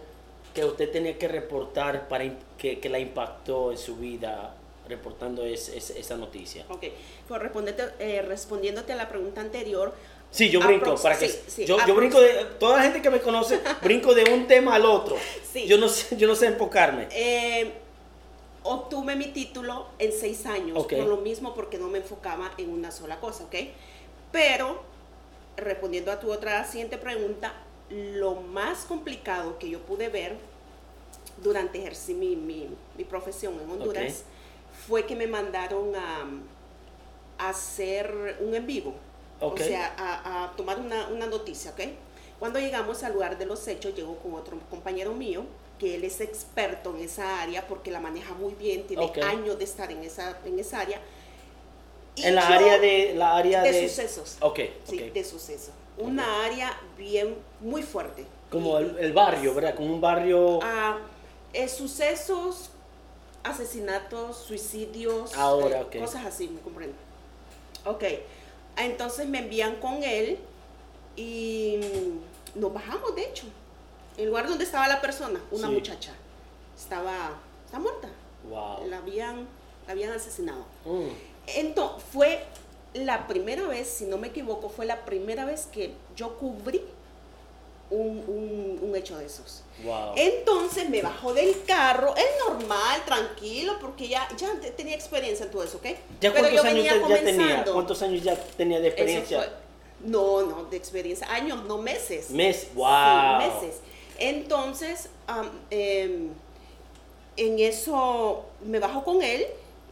que 0.53 0.63
usted 0.63 0.91
tenía 0.91 1.17
que 1.17 1.27
reportar 1.27 2.07
para 2.07 2.23
que, 2.57 2.79
que 2.79 2.89
la 2.89 2.99
impactó 2.99 3.71
en 3.71 3.77
su 3.77 3.95
vida 3.97 4.54
reportando 4.87 5.43
es- 5.45 5.69
es- 5.69 5.91
esa 5.91 6.15
noticia? 6.15 6.65
Ok, 6.69 6.83
pues 7.27 7.41
eh, 7.99 8.21
respondiéndote 8.21 8.93
a 8.93 8.95
la 8.95 9.09
pregunta 9.09 9.41
anterior. 9.41 9.93
Sí, 10.31 10.49
yo 10.49 10.59
brinco, 10.59 10.95
para 10.95 11.17
que 11.17 11.29
sí, 11.29 11.39
sí, 11.47 11.65
yo, 11.65 11.77
yo 11.87 11.95
brinco 11.95 12.19
de 12.19 12.45
toda 12.59 12.77
la 12.77 12.83
gente 12.83 13.01
que 13.01 13.09
me 13.09 13.21
conoce 13.21 13.59
brinco 13.81 14.13
de 14.13 14.25
un 14.33 14.47
tema 14.47 14.75
al 14.75 14.85
otro. 14.85 15.15
Sí. 15.51 15.65
Yo 15.65 15.77
no 15.77 15.87
sé, 15.87 16.17
yo 16.17 16.27
no 16.27 16.35
sé 16.35 16.47
enfocarme. 16.47 17.07
Eh, 17.11 17.71
obtuve 18.63 19.15
mi 19.15 19.27
título 19.27 19.87
en 19.99 20.11
seis 20.11 20.45
años, 20.45 20.77
Ok. 20.77 20.93
por 20.95 21.05
lo 21.07 21.17
mismo 21.17 21.53
porque 21.53 21.77
no 21.77 21.87
me 21.87 21.99
enfocaba 21.99 22.51
en 22.57 22.69
una 22.69 22.91
sola 22.91 23.19
cosa, 23.19 23.45
¿ok? 23.45 23.55
Pero, 24.31 24.81
respondiendo 25.55 26.11
a 26.11 26.19
tu 26.19 26.31
otra 26.33 26.65
siguiente 26.65 26.97
pregunta, 26.97 27.53
lo 27.89 28.35
más 28.35 28.85
complicado 28.85 29.57
que 29.59 29.69
yo 29.69 29.79
pude 29.81 30.09
ver 30.09 30.35
durante 31.41 31.77
ejercer 31.79 32.15
mi, 32.15 32.35
mi- 32.35 32.67
mi 32.97 33.03
profesión 33.03 33.53
en 33.61 33.69
Honduras 33.69 34.23
fue 34.87 35.05
que 35.05 35.15
me 35.15 35.27
mandaron 35.27 35.95
a, 35.95 36.25
a 37.37 37.49
hacer 37.49 38.37
un 38.41 38.53
en 38.55 38.65
vivo, 38.67 38.93
Ok. 39.39 39.59
o 39.59 39.63
sea, 39.63 39.93
a, 39.97 40.45
a 40.45 40.51
tomar 40.55 40.79
una, 40.79 41.07
una 41.07 41.25
noticia, 41.27 41.71
¿ok? 41.71 41.81
Cuando 42.39 42.59
llegamos 42.59 43.03
al 43.03 43.13
lugar 43.13 43.37
de 43.37 43.45
los 43.45 43.67
hechos, 43.67 43.95
llegó 43.95 44.17
con 44.17 44.33
otro 44.35 44.57
compañero 44.69 45.13
mío, 45.13 45.45
que 45.79 45.95
él 45.95 46.03
es 46.03 46.21
experto 46.21 46.95
en 46.95 47.03
esa 47.03 47.41
área 47.41 47.65
porque 47.67 47.91
la 47.91 47.99
maneja 47.99 48.33
muy 48.33 48.53
bien, 48.55 48.85
tiene 48.87 49.11
años 49.23 49.57
de 49.57 49.63
estar 49.63 49.91
en 49.91 50.03
esa, 50.03 50.37
en 50.45 50.59
esa 50.59 50.79
área. 50.81 51.01
Y 52.15 52.23
en 52.23 52.35
la 52.35 52.47
yo- 52.47 52.55
área 52.55 52.79
de 52.79 53.13
la 53.15 53.35
área 53.35 53.61
de 53.61 53.71
de, 53.71 53.89
sucesos. 53.89 54.37
Ok, 54.41 54.59
Sí, 54.85 54.97
de 55.09 55.23
sucesos. 55.23 55.71
Una 55.97 56.45
área 56.45 56.77
bien, 56.97 57.35
muy 57.61 57.83
fuerte. 57.83 58.25
Como 58.49 58.79
Y- 58.79 58.83
el, 58.83 58.97
el 58.99 59.13
barrio, 59.13 59.53
¿verdad? 59.53 59.75
Como 59.75 59.93
un 59.93 60.01
barrio. 60.01 60.59
Eh, 61.53 61.67
sucesos, 61.69 62.69
asesinatos, 63.45 64.37
suicidios, 64.37 65.33
Ahora, 65.35 65.81
eh, 65.91 65.99
cosas 65.99 66.25
así, 66.25 66.47
me 66.47 66.59
comprendo. 66.61 66.95
Ok, 67.85 68.03
entonces 68.77 69.27
me 69.27 69.39
envían 69.39 69.75
con 69.77 70.03
él 70.03 70.39
y 71.15 71.79
nos 72.55 72.73
bajamos, 72.73 73.15
de 73.15 73.23
hecho. 73.23 73.45
El 74.17 74.27
lugar 74.27 74.47
donde 74.47 74.63
estaba 74.63 74.87
la 74.87 75.01
persona, 75.01 75.39
una 75.51 75.67
Sí. 75.67 75.73
muchacha, 75.73 76.13
estaba, 76.77 77.37
está 77.65 77.79
muerta. 77.79 78.09
wow. 78.49 78.85
La 78.87 78.97
habían, 78.97 79.47
la 79.87 79.93
habían 79.93 80.11
asesinado. 80.11 80.65
Mm. 80.85 81.07
Entonces, 81.47 82.03
fue 82.13 82.43
la 82.93 83.27
primera 83.27 83.67
vez, 83.67 83.87
si 83.89 84.05
no 84.05 84.17
me 84.17 84.27
equivoco, 84.27 84.69
fue 84.69 84.85
la 84.85 85.03
primera 85.03 85.45
vez 85.45 85.65
que 85.65 85.93
yo 86.15 86.37
cubrí 86.37 86.81
un, 87.89 88.23
un- 88.27 88.79
un 88.81 88.95
hecho 88.95 89.17
de 89.17 89.25
esos. 89.25 89.61
Wow. 89.83 90.13
Entonces 90.15 90.89
me 90.89 91.01
bajó 91.01 91.33
del 91.33 91.63
carro, 91.65 92.15
es 92.15 92.25
normal, 92.47 93.03
tranquilo, 93.05 93.73
porque 93.79 94.07
ya, 94.07 94.27
ya 94.37 94.51
te- 94.59 94.71
tenía 94.71 94.95
experiencia 94.95 95.45
en 95.45 95.51
todo 95.51 95.63
eso, 95.63 95.77
¿ok? 95.77 95.85
¿Ya 96.19 96.31
Pero 96.33 96.33
cuántos 96.33 96.53
yo 96.53 96.61
años 96.61 96.73
venía 96.73 96.83
ya 97.07 97.15
tenía? 97.23 97.33
comenzando. 97.33 97.73
¿Cuántos 97.73 98.01
años 98.01 98.23
ya 98.23 98.35
tenía 98.57 98.79
de 98.79 98.87
experiencia? 98.87 99.37
fue- 99.39 99.49
no, 100.09 100.41
no, 100.43 100.65
de 100.65 100.77
experiencia, 100.77 101.31
años, 101.31 101.63
no 101.65 101.77
meses. 101.77 102.29
Mes, 102.31 102.67
wow. 102.75 102.85
Sí, 103.41 103.47
meses. 103.49 103.75
Entonces, 104.17 105.09
am, 105.27 105.49
em, 105.69 106.29
en 107.37 107.59
eso 107.59 108.45
me 108.63 108.79
bajo 108.79 109.03
con 109.03 109.21
él 109.21 109.45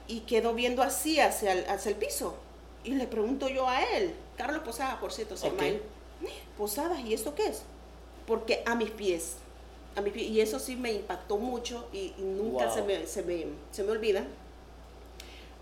y 0.08 0.22
quedo 0.22 0.54
viendo 0.54 0.82
así 0.82 1.20
hacia 1.20 1.54
el, 1.54 1.66
hacia 1.70 1.90
el 1.90 1.96
piso. 1.98 2.36
Y 2.84 2.92
le 2.96 3.08
pregunto 3.08 3.48
yo 3.50 3.68
a 3.68 3.84
él, 3.84 4.14
Carlos 4.38 4.62
Posada, 4.64 5.00
por 5.00 5.12
cierto, 5.14 5.38
se 5.38 5.48
llama 5.50 5.68
él. 5.68 5.82
Posadas, 6.58 7.00
¿y 7.02 7.14
esto 7.14 7.34
qué 7.36 7.48
es? 7.48 7.64
Porque 8.28 8.64
a 8.66 8.76
mis 8.76 8.90
pies, 8.92 9.36
a 9.96 10.02
mis 10.02 10.14
pies, 10.14 10.28
y 10.30 10.42
eso 10.42 10.60
sí 10.60 10.76
me 10.76 10.92
impactó 10.94 11.38
mucho 11.38 11.88
y, 11.94 12.14
y 12.18 12.22
nunca 12.22 12.66
Wow. 12.66 12.74
se, 12.76 12.82
me, 12.84 13.06
se, 13.08 13.24
me, 13.24 13.46
se 13.72 13.84
me 13.84 13.92
olvida, 13.92 14.26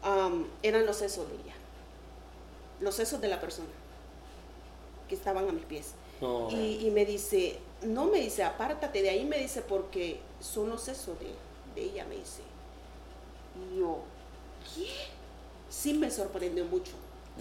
am, 0.04 0.48
eran 0.64 0.86
los 0.86 0.98
sesos 0.98 1.28
de 1.30 1.36
ella, 1.36 1.54
los 2.80 2.96
sesos 2.96 3.20
de 3.22 3.28
la 3.28 3.40
persona 3.40 3.70
que 5.10 5.16
estaban 5.16 5.48
a 5.50 5.52
mis 5.52 5.66
pies. 5.66 5.92
Y, 6.52 6.86
y 6.86 6.92
me 6.92 7.04
dice, 7.06 7.58
no 7.82 8.06
me 8.06 8.20
dice, 8.20 8.44
apártate 8.44 9.02
de 9.02 9.10
ahí, 9.10 9.26
me 9.26 9.40
dice, 9.40 9.64
porque 9.64 10.20
son 10.40 10.70
los 10.70 10.82
sesos 10.84 11.18
de, 11.20 11.34
de 11.74 11.90
ella, 11.90 12.06
me 12.06 12.16
dice. 12.16 12.42
Y 13.74 13.80
yo, 13.80 13.98
¿qué? 14.76 14.88
Sí 15.68 15.96
me 15.96 16.12
sorprendió 16.12 16.64
mucho, 16.66 16.92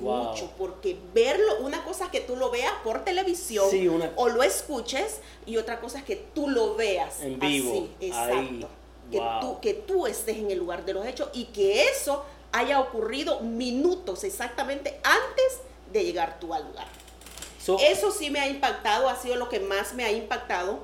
Wow. 0.01 0.25
mucho, 0.31 0.51
porque 0.59 0.97
verlo, 1.15 1.59
una 1.61 1.85
cosa 1.85 2.05
es 2.07 2.11
que 2.11 2.21
tú 2.21 2.37
lo 2.37 2.51
veas 2.51 2.73
por 2.85 3.05
televisión 3.05 3.69
Sí, 3.71 3.87
una- 3.89 4.13
o 4.17 4.29
lo 4.29 4.43
escuches, 4.43 5.21
y 5.47 5.57
otra 5.57 5.81
cosa 5.81 5.99
es 5.99 6.05
que 6.05 6.17
tú 6.17 6.49
lo 6.49 6.75
veas 6.75 7.21
En 7.23 7.39
vivo, 7.39 7.71
así, 7.73 7.91
exacto. 8.07 8.35
ahí. 8.37 8.67
Que, 9.11 9.19
Wow. 9.19 9.41
tú, 9.41 9.61
que 9.61 9.75
tú 9.75 10.07
estés 10.07 10.37
en 10.39 10.51
el 10.51 10.59
lugar 10.59 10.85
de 10.85 10.93
los 10.95 11.05
hechos 11.07 11.29
y 11.33 11.47
que 11.47 11.85
eso 11.89 12.25
haya 12.53 12.81
ocurrido 12.81 13.41
minutos 13.41 14.25
exactamente 14.25 15.01
antes 15.03 15.61
de 15.93 16.05
llegar 16.05 16.39
tú 16.41 16.55
al 16.55 16.65
lugar. 16.67 16.87
So- 17.61 17.77
Eso 17.79 18.11
sí 18.11 18.31
me 18.31 18.41
ha 18.41 18.49
impactado, 18.49 19.09
ha 19.09 19.17
sido 19.17 19.37
lo 19.37 19.49
que 19.49 19.61
más 19.61 19.95
me 19.95 20.05
ha 20.05 20.11
impactado. 20.13 20.79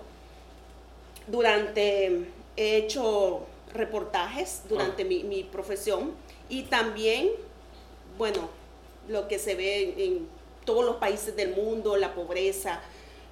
Durante, 1.26 2.26
he 2.56 2.76
hecho 2.76 3.40
reportajes 3.72 4.62
durante 4.68 5.02
Ah. 5.02 5.06
mi, 5.06 5.24
mi 5.24 5.42
profesión 5.42 6.12
y 6.48 6.62
también, 6.64 7.30
bueno, 8.16 8.48
lo 9.08 9.28
que 9.28 9.38
se 9.38 9.54
ve 9.54 9.82
en, 9.82 10.00
en 10.00 10.28
todos 10.64 10.84
los 10.84 10.96
países 10.96 11.34
del 11.36 11.54
mundo, 11.54 11.96
la 11.96 12.14
pobreza, 12.14 12.80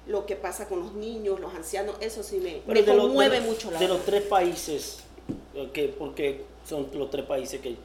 lo 0.07 0.25
que 0.25 0.35
pasa 0.35 0.67
con 0.67 0.79
los 0.79 0.93
niños, 0.93 1.39
los 1.39 1.53
ancianos, 1.53 1.95
eso 1.99 2.23
sí 2.23 2.37
me, 2.37 2.61
Pero 2.65 2.97
conmueve 2.97 3.37
los- 3.39 3.47
mucho. 3.47 3.71
La 3.71 3.79
De 3.79 3.85
verdad. 3.85 3.97
los 3.97 4.05
tres 4.05 4.21
países, 4.23 4.99
eh, 5.55 5.69
que, 5.73 5.87
porque 5.89 6.43
son 6.67 6.87
los 6.93 7.09
tres 7.09 7.25
países 7.25 7.59
que 7.61 7.75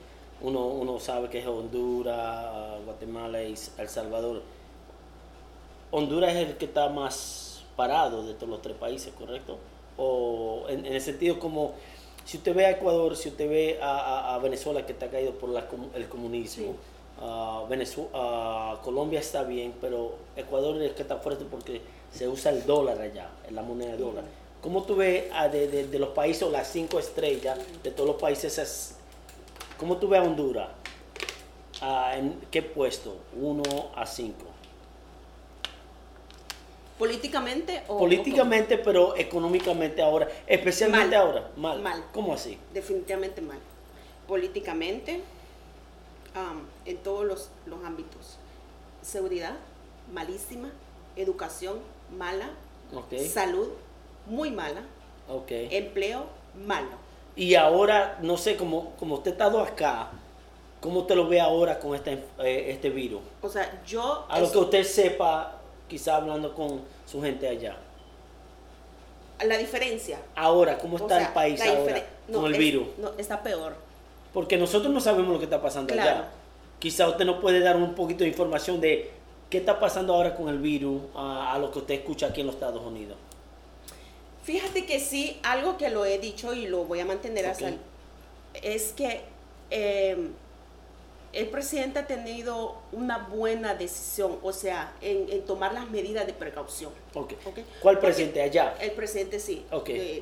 uno, 0.43 0.67
uno 0.69 1.01
sabe 1.01 1.29
que 1.29 1.39
es 1.41 1.47
Honduras, 1.47 2.83
Guatemala 2.85 3.43
y 3.43 3.55
El 3.79 3.89
Salvador. 3.89 4.43
Honduras 5.91 6.35
es 6.37 6.49
el 6.51 6.57
que 6.57 6.67
está 6.67 6.89
más 6.89 7.63
parado 7.77 8.25
de 8.27 8.35
todos 8.35 8.49
los 8.49 8.63
tres 8.63 8.77
países, 8.77 9.13
¿correcto? 9.19 9.59
O 9.97 10.67
en, 10.69 10.87
en 10.87 10.93
el 10.95 11.01
sentido 11.01 11.39
como, 11.41 11.75
si 12.25 12.37
usted 12.37 12.55
ve 12.55 12.67
a 12.67 12.71
Ecuador, 12.71 13.17
si 13.17 13.29
usted 13.31 13.49
ve 13.49 13.79
a, 13.83 13.97
a- 13.99 14.35
a 14.35 14.39
Venezuela 14.39 14.87
que 14.87 14.93
está 14.93 15.09
caído 15.11 15.33
por 15.33 15.49
la 15.51 15.67
el 15.95 16.09
comunismo, 16.09 16.65
Sí. 16.73 16.73
Ah, 17.21 17.65
Venezu- 17.69 18.09
ah, 18.15 18.79
Colombia 18.83 19.21
está 19.21 19.43
bien, 19.45 19.75
pero 19.81 20.17
Ecuador 20.37 20.81
es 20.83 20.93
que 20.93 21.03
está 21.03 21.17
fuerte 21.19 21.45
porque 21.45 21.81
se 22.13 22.27
usa 22.29 22.51
el 22.53 22.65
dólar 22.67 23.01
allá, 23.01 23.29
la 23.51 23.63
moneda 23.63 23.93
de 23.93 23.99
dólar. 23.99 24.25
¿Cómo 24.63 24.83
tú 24.83 24.97
ves 24.97 25.25
ah, 25.33 25.49
de, 25.49 25.69
de- 25.69 25.87
de 25.87 25.99
los 25.99 26.11
países, 26.11 26.43
o 26.43 26.51
las 26.51 26.69
cinco 26.69 26.99
estrellas 26.99 27.59
de 27.83 27.91
todos 27.91 28.09
los 28.09 28.21
países, 28.21 28.59
es- 28.59 28.97
cómo 29.79 29.97
tú 29.97 30.09
ves 30.09 30.21
a 30.21 30.25
Honduras? 30.25 30.69
¿En 32.15 32.39
qué 32.51 32.61
puesto? 32.63 33.17
Uno 33.41 33.63
a 33.97 34.05
cinco. 34.05 34.45
Políticamente 36.99 37.83
o... 37.89 37.97
Políticamente, 37.99 38.77
pero 38.77 39.17
económicamente 39.17 40.03
ahora, 40.03 40.29
especialmente 40.47 41.17
Mal. 41.17 41.27
ahora, 41.27 41.51
mal. 41.57 41.81
Mal. 41.81 42.05
¿Cómo 42.13 42.35
así? 42.35 42.59
definitivamente 42.75 43.41
mal. 43.41 43.59
Políticamente, 44.29 45.23
am, 46.35 46.67
en 46.85 46.97
todos 46.99 47.25
los, 47.25 47.51
los 47.67 47.85
ámbitos. 47.85 48.37
Seguridad, 49.03 49.55
malísima. 50.13 50.71
Educación, 51.17 51.79
mala. 52.17 52.51
Salud, 53.33 53.69
muy 54.27 54.51
mala. 54.51 54.83
Empleo, 55.49 56.27
malo. 56.67 56.89
Y 57.37 57.55
ahora, 57.55 58.19
no 58.23 58.37
sé, 58.37 58.57
como, 58.57 58.91
como 58.97 59.17
usted 59.17 59.31
ha 59.31 59.35
estado 59.35 59.61
acá, 59.61 60.11
¿cómo 60.81 61.07
te 61.07 61.15
lo 61.15 61.29
ve 61.29 61.41
ahora 61.41 61.79
con 61.79 61.95
este, 61.95 62.25
eh, 62.41 62.67
este 62.71 62.91
virus? 62.91 63.21
O 63.43 63.49
sea, 63.49 63.83
yo... 63.87 64.27
A 64.29 64.41
lo 64.41 64.47
es- 64.47 64.53
que 64.53 64.59
usted 64.59 64.83
sepa, 64.85 65.59
quizá 65.89 66.17
hablando 66.17 66.55
con 66.55 66.83
su 67.07 67.23
gente 67.23 67.49
allá. 67.49 67.77
La 69.45 69.57
diferencia. 69.57 70.21
Ahora, 70.37 70.79
¿cómo 70.79 70.97
o 70.97 70.99
está 70.99 71.19
sea, 71.19 71.29
el 71.29 71.33
país 71.33 71.61
ahora 71.63 72.05
no, 72.29 72.39
con 72.41 72.47
el 72.47 72.53
es- 72.55 72.59
virus? 72.59 72.89
No, 72.99 73.11
está 73.17 73.43
peor. 73.43 73.75
Porque 74.33 74.57
nosotros 74.57 74.93
no 74.93 75.01
sabemos 75.01 75.33
lo 75.33 75.39
que 75.39 75.45
está 75.45 75.61
pasando 75.61 75.93
Claro. 75.93 76.11
allá. 76.11 76.29
Quizá 76.79 77.09
usted 77.09 77.25
nos 77.25 77.41
puede 77.41 77.61
dar 77.61 77.77
un 77.77 77.95
poquito 77.95 78.25
de 78.25 78.29
información 78.31 78.81
de 78.81 79.11
qué 79.51 79.59
está 79.59 79.79
pasando 79.81 80.15
ahora 80.15 80.35
con 80.37 80.49
el 80.49 80.59
virus 80.59 81.03
a, 81.15 81.53
a 81.55 81.59
lo 81.59 81.71
que 81.71 81.81
usted 81.81 81.95
escucha 81.95 82.27
aquí 82.29 82.41
en 82.41 82.47
los 82.47 82.55
Estados 82.57 82.83
Unidos. 82.83 83.17
Fíjate 84.45 84.87
que 84.87 85.01
sí, 85.01 85.39
algo 85.43 85.77
que 85.77 85.91
lo 85.91 86.05
he 86.07 86.19
dicho 86.19 86.55
y 86.55 86.67
lo 86.67 86.85
voy 86.85 87.01
a 87.01 87.05
mantener 87.05 87.47
hasta 87.47 87.67
Ok. 87.67 87.73
el- 87.73 87.79
es 88.65 88.93
que 88.93 89.21
eh, 89.71 90.29
el 91.33 91.47
presidente 91.49 92.01
ha 92.01 92.07
tenido 92.07 92.77
una 92.91 93.19
buena 93.19 93.75
decisión, 93.75 94.39
o 94.43 94.53
sea, 94.53 94.93
en, 95.01 95.31
en 95.31 95.43
tomar 95.45 95.73
las 95.75 95.89
medidas 95.91 96.27
de 96.27 96.33
precaución. 96.33 96.91
¿Cuál 97.83 97.99
presidente 98.01 98.43
allá? 98.43 98.75
El 98.81 98.93
presidente 98.93 99.39
sí, 99.39 99.65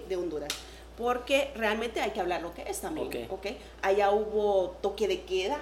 de 0.09 0.17
Honduras. 0.17 0.49
Porque 0.99 1.52
realmente 1.55 2.00
hay 2.00 2.11
que 2.11 2.21
hablar 2.21 2.43
lo 2.43 2.52
que 2.52 2.62
es 2.62 2.81
también. 2.81 3.07
Ok. 3.07 3.33
¿ok? 3.33 3.47
Allá 3.83 4.11
hubo 4.11 4.71
toque 4.83 5.07
de 5.07 5.23
queda 5.23 5.59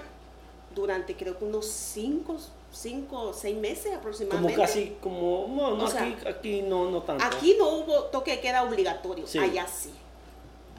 durante 0.74 1.14
creo 1.14 1.38
que 1.38 1.44
unos 1.44 1.66
cinco, 1.66 2.38
cinco 2.72 3.32
seis 3.34 3.56
meses 3.56 3.84
Como 3.86 3.98
aproximadamente. 3.98 4.56
casi, 4.60 4.96
como, 5.02 5.46
no, 5.48 5.76
no, 5.76 5.84
O 5.84 5.88
sea, 5.88 6.02
aquí, 6.04 6.26
aquí 6.26 6.62
no, 6.62 6.90
no 6.90 7.02
tanto. 7.02 7.22
Aquí 7.24 7.54
no 7.58 7.68
hubo 7.68 8.04
toque 8.04 8.32
de 8.32 8.40
queda 8.40 8.62
obligatorio, 8.64 9.26
Sí. 9.26 9.38
allá 9.38 9.66
sí. 9.68 9.90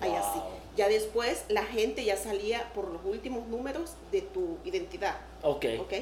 Allá 0.02 0.24
sí. 0.34 0.40
Ya 0.76 0.88
después 0.88 1.46
la 1.50 1.64
gente 1.64 2.04
ya 2.04 2.18
salía 2.18 2.72
por 2.74 2.90
los 2.90 3.04
últimos 3.06 3.48
números 3.48 3.94
de 4.12 4.22
tu 4.22 4.58
identidad, 4.66 5.18
Ok. 5.44 5.66
¿ok? 5.82 5.94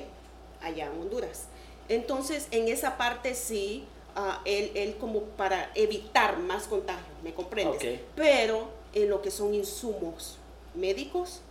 Allá 0.61 0.85
en 0.85 0.91
Honduras. 1.01 1.45
Entonces, 1.87 2.47
en 2.51 2.67
esa 2.67 2.97
parte 2.97 3.35
sí, 3.35 3.85
ah, 4.15 4.41
él, 4.45 4.71
él 4.75 4.95
como 4.99 5.21
para 5.21 5.71
evitar 5.75 6.39
más 6.39 6.67
contagios, 6.67 7.07
¿me 7.23 7.33
comprendes? 7.33 7.99
Pero 8.15 8.69
en 8.93 9.09
lo 9.09 9.21
que 9.21 9.31
son 9.31 9.53
insumos 9.53 10.37
médicos, 10.73 11.41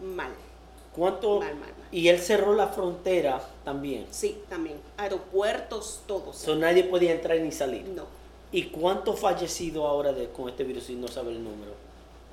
mal. 0.00 0.32
¿Cuánto? 0.94 1.40
Mal, 1.40 1.54
mal, 1.54 1.68
mal. 1.70 1.88
Y 1.90 2.08
él 2.08 2.18
cerró 2.18 2.54
la 2.54 2.68
frontera 2.68 3.42
también. 3.64 4.06
Sí, 4.10 4.42
también. 4.48 4.78
Aeropuertos, 4.98 6.02
todos. 6.06 6.36
So, 6.36 6.54
nadie 6.54 6.84
podía 6.84 7.12
entrar 7.12 7.38
ni 7.40 7.50
salir. 7.50 7.86
No. 7.88 8.04
¿Y 8.52 8.64
cuánto 8.64 9.16
fallecido 9.16 9.86
ahora 9.86 10.12
de, 10.12 10.28
con 10.28 10.48
este 10.50 10.64
virus 10.64 10.84
si 10.84 10.94
no 10.94 11.08
sabe 11.08 11.30
el 11.30 11.42
número? 11.42 11.72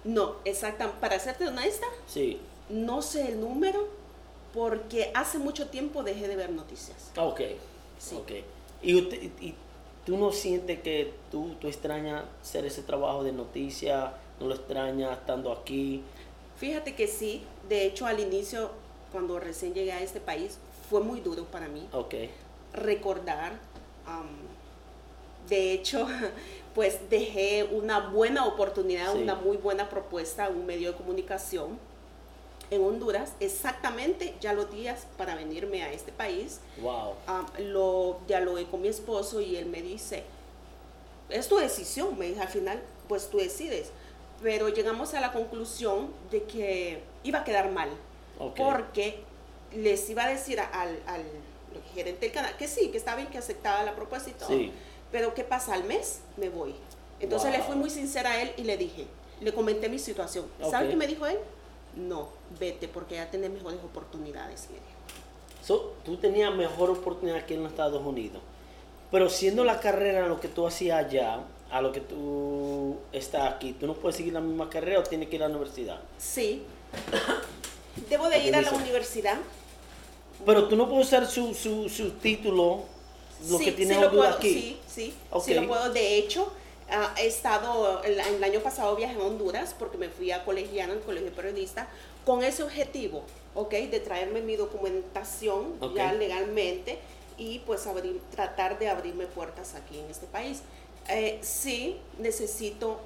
No, 0.04 0.36
exactamente. 0.44 1.00
Para 1.00 1.20
serte 1.20 1.48
honesta, 1.48 1.88
Sí. 2.08 2.40
No 2.70 3.02
sé 3.02 3.30
el 3.30 3.40
número 3.42 3.88
porque 4.54 5.12
hace 5.16 5.40
mucho 5.40 5.70
tiempo 5.70 6.04
dejé 6.04 6.28
de 6.28 6.36
ver 6.36 6.52
noticias. 6.52 7.12
Ah, 7.16 7.26
Ok. 7.26 7.42
Sí. 7.98 8.16
Ok. 8.16 8.32
¿Y, 8.82 8.96
usted, 8.96 9.22
y- 9.42 9.56
tú 10.06 10.18
no 10.18 10.32
sientes 10.32 10.80
que 10.82 11.14
tú, 11.32 11.56
tú 11.60 11.68
extrañas 11.68 12.24
hacer 12.42 12.66
ese 12.66 12.82
trabajo 12.84 13.24
de 13.24 13.32
noticia? 13.32 14.14
¿No 14.40 14.48
lo 14.48 14.56
extrañas 14.56 15.18
estando 15.20 15.52
aquí? 15.52 16.02
Fíjate 16.58 16.96
que 16.96 17.08
sí, 17.08 17.44
de 17.68 17.86
hecho 17.86 18.06
al 18.06 18.20
inicio, 18.20 18.72
cuando 19.12 19.40
recién 19.40 19.74
llegué 19.74 19.92
a 19.94 20.02
este 20.02 20.20
país, 20.22 20.58
fue 20.90 21.02
muy 21.02 21.20
duro 21.22 21.44
para 21.46 21.68
mí 21.68 21.88
Ok. 21.94 22.16
recordar. 22.74 23.60
am, 24.06 24.28
de 25.48 25.74
hecho, 25.74 26.08
pues 26.76 27.10
dejé 27.10 27.64
una 27.72 28.10
buena 28.10 28.46
oportunidad, 28.46 29.14
Sí. 29.14 29.20
una 29.24 29.36
muy 29.36 29.58
buena 29.58 29.90
propuesta 29.90 30.46
a 30.46 30.50
un 30.50 30.66
medio 30.66 30.92
de 30.92 30.98
comunicación 30.98 31.78
en 32.72 32.84
Honduras, 32.84 33.34
exactamente 33.40 34.36
ya 34.42 34.54
los 34.54 34.72
días 34.72 35.08
para 35.18 35.36
venirme 35.36 35.84
a 35.84 35.92
este 35.92 36.12
país. 36.12 36.60
Wow. 36.82 37.14
Ah, 37.28 37.46
lo 37.60 38.20
dialogué 38.28 38.66
con 38.68 38.82
mi 38.82 38.88
esposo 38.90 39.42
y 39.42 39.56
él 39.56 39.66
me 39.66 39.82
dice, 39.82 40.24
es 41.30 41.48
tu 41.48 41.58
decisión, 41.58 42.18
me 42.18 42.28
dice, 42.28 42.42
al 42.42 42.48
final, 42.48 42.82
pues 43.08 43.30
tú 43.30 43.38
decides. 43.38 43.92
Pero 44.42 44.70
llegamos 44.70 45.14
a 45.14 45.20
la 45.22 45.32
conclusión 45.34 46.14
de 46.32 46.44
que 46.44 47.02
iba 47.24 47.40
a 47.40 47.44
quedar 47.44 47.72
mal, 47.72 47.90
Ok. 48.40 48.56
porque 48.58 49.24
les 49.76 50.10
iba 50.10 50.24
a 50.26 50.30
decir 50.30 50.60
al, 50.60 51.00
al 51.08 51.24
gerente 51.94 52.22
del 52.26 52.32
canal 52.32 52.56
que 52.58 52.68
sí, 52.68 52.90
que 52.90 52.98
estaba 52.98 53.18
bien, 53.18 53.30
que 53.30 53.38
aceptaba 53.38 53.84
la 53.84 53.96
propuesta 53.96 54.30
y 54.30 54.34
todo, 54.34 54.48
Sí. 54.48 54.72
Pero 55.12 55.34
¿qué 55.34 55.44
pasa? 55.44 55.74
Al 55.74 55.84
mes 55.86 56.20
me 56.38 56.50
voy. 56.50 56.76
Entonces 57.20 57.52
le 57.52 57.58
Wow. 57.58 57.68
fui 57.68 57.76
muy 57.76 57.90
sincera 57.90 58.32
a 58.32 58.42
él 58.44 58.54
y 58.58 58.64
le 58.64 58.78
dije, 58.78 59.08
le 59.42 59.52
comenté 59.54 59.90
mi 59.90 59.98
situación. 60.00 60.46
¿Sabe 60.70 60.86
Ok. 60.86 60.92
qué 60.92 60.96
me 60.96 61.08
dijo 61.08 61.26
él? 61.26 61.38
No, 61.96 62.30
vete 62.60 62.88
porque 62.88 63.16
ya 63.16 63.30
tenés 63.30 63.52
mejores 63.52 63.80
oportunidades. 63.84 64.68
So, 65.66 65.94
tú 66.06 66.18
tenías 66.18 66.54
mejor 66.54 66.90
oportunidad 66.90 67.40
aquí 67.40 67.54
en 67.54 67.64
los 67.64 67.72
Estados 67.72 68.06
Unidos. 68.06 68.42
Pero 69.12 69.30
siendo 69.30 69.64
la 69.64 69.80
carrera 69.80 70.28
lo 70.28 70.40
que 70.40 70.48
tú 70.48 70.68
hacías 70.68 71.06
allá, 71.06 71.40
a 71.72 71.82
lo 71.82 71.92
que 71.92 72.02
tú 72.02 72.98
estás 73.12 73.54
aquí, 73.54 73.74
¿tú 73.74 73.88
no 73.88 73.94
puedes 73.94 74.16
seguir 74.16 74.34
la 74.34 74.42
misma 74.42 74.70
carrera 74.70 75.00
o 75.00 75.04
tienes 75.04 75.30
que 75.30 75.36
ir 75.36 75.44
a 75.44 75.48
la 75.48 75.56
universidad? 75.56 76.00
Sí. 76.18 76.64
Debo 78.10 78.30
de 78.30 78.44
ir 78.44 78.56
a 78.56 78.62
la 78.62 78.72
universidad. 78.72 79.38
Pero 80.46 80.68
tú 80.68 80.76
no 80.76 80.88
puedes 80.88 81.08
usar 81.08 81.28
su, 81.28 81.54
su, 81.54 81.90
su 81.90 82.12
título, 82.12 82.84
lo 83.50 83.58
sí, 83.58 83.66
que 83.66 83.72
tiene 83.74 83.96
sí 83.96 84.02
lo 84.02 84.10
puedo, 84.10 84.24
aquí. 84.24 84.54
sí, 84.54 84.80
sí, 84.88 85.14
sí 85.44 85.54
lo 85.54 85.68
puedo. 85.68 85.92
De 85.92 86.18
hecho, 86.18 86.52
ah, 86.92 87.14
he 87.18 87.28
estado, 87.28 88.04
el, 88.04 88.20
el 88.20 88.44
año 88.44 88.60
pasado 88.60 88.96
viajé 88.96 89.16
a 89.16 89.24
Honduras 89.24 89.76
porque 89.78 89.98
me 89.98 90.10
fui 90.10 90.32
a 90.32 90.44
colegiano, 90.46 90.94
al 90.94 91.02
colegio 91.02 91.32
periodista, 91.32 91.88
con 92.26 92.44
ese 92.44 92.64
objetivo, 92.64 93.24
¿ok? 93.56 93.72
De 93.72 94.00
traerme 94.00 94.42
mi 94.42 94.56
documentación 94.56 95.76
ya 95.96 96.14
legalmente 96.14 97.00
y 97.38 97.60
pues 97.60 97.88
abrir, 97.88 98.20
tratar 98.32 98.78
de 98.78 98.90
abrirme 98.90 99.26
puertas 99.26 99.76
aquí 99.76 100.00
en 100.00 100.10
este 100.10 100.28
país. 100.28 100.62
Eh, 101.08 101.40
sí, 101.42 101.98
necesito 102.20 103.00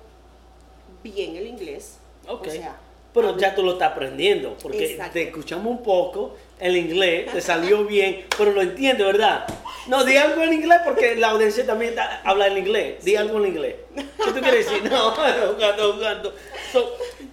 bien 1.02 1.36
el 1.36 1.48
inglés. 1.48 1.98
Ok. 2.28 2.48
O 2.48 2.50
sea, 2.50 2.78
Pero 3.14 3.38
ya 3.38 3.54
tú 3.54 3.64
lo 3.64 3.74
estás 3.74 3.92
aprendiendo, 3.92 4.58
porque 4.62 4.92
Exacto. 4.94 5.14
te 5.14 5.24
escuchamos 5.24 5.68
un 5.68 5.84
poco 5.84 6.36
el 6.64 6.78
inglés, 6.78 7.32
te 7.32 7.42
salió 7.42 7.86
bien, 7.86 8.26
pero 8.38 8.52
lo 8.52 8.62
entiendes, 8.62 9.06
¿verdad? 9.06 9.46
No, 9.88 10.04
di 10.06 10.16
algo 10.16 10.42
en 10.44 10.54
inglés 10.54 10.80
porque 10.86 11.16
la 11.16 11.32
audiencia 11.32 11.66
también 11.66 11.94
habla 12.24 12.48
en 12.48 12.58
inglés. 12.58 13.04
Di 13.04 13.16
algo 13.18 13.38
en 13.40 13.48
inglés. 13.48 13.76
¿Qué 13.96 14.32
tú 14.32 14.40
quieres 14.42 14.66
decir? 14.66 14.90
No, 14.90 15.12
jugando, 15.56 15.94
jugando. 15.94 16.34
So, 16.72 16.90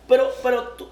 pero 0.09 0.33
pero 0.43 0.63
tú, 0.71 0.89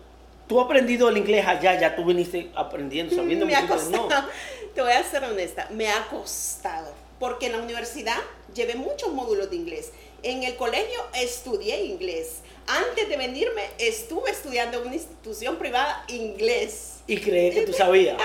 tú 0.46 0.60
has 0.60 0.66
aprendido 0.66 1.08
el 1.08 1.16
inglés 1.16 1.44
allá, 1.46 1.78
ya 1.80 1.96
tú 1.96 2.04
viniste 2.04 2.50
aprendiendo, 2.54 3.14
sabiendo 3.16 3.44
me 3.44 3.56
ha 3.56 3.66
costado, 3.66 4.08
No. 4.08 4.26
te 4.74 4.80
voy 4.82 4.92
a 4.92 5.02
ser 5.02 5.24
honesta, 5.24 5.66
me 5.70 5.88
ha 5.88 6.04
costado, 6.06 6.94
porque 7.18 7.46
en 7.46 7.52
la 7.52 7.58
universidad 7.58 8.18
llevé 8.54 8.74
muchos 8.74 9.12
módulos 9.12 9.50
de 9.50 9.56
inglés. 9.56 9.90
En 10.22 10.42
el 10.42 10.56
colegio 10.56 11.00
estudié 11.14 11.84
inglés. 11.84 12.38
Antes 12.66 13.08
de 13.08 13.16
venirme 13.16 13.62
estuve 13.78 14.30
estudiando 14.30 14.78
en 14.80 14.86
una 14.86 14.94
institución 14.96 15.56
privada 15.56 16.04
inglés. 16.08 16.96
Y 17.06 17.18
creí 17.18 17.50
que 17.50 17.66
tú 17.66 17.72
sabías. 17.84 18.16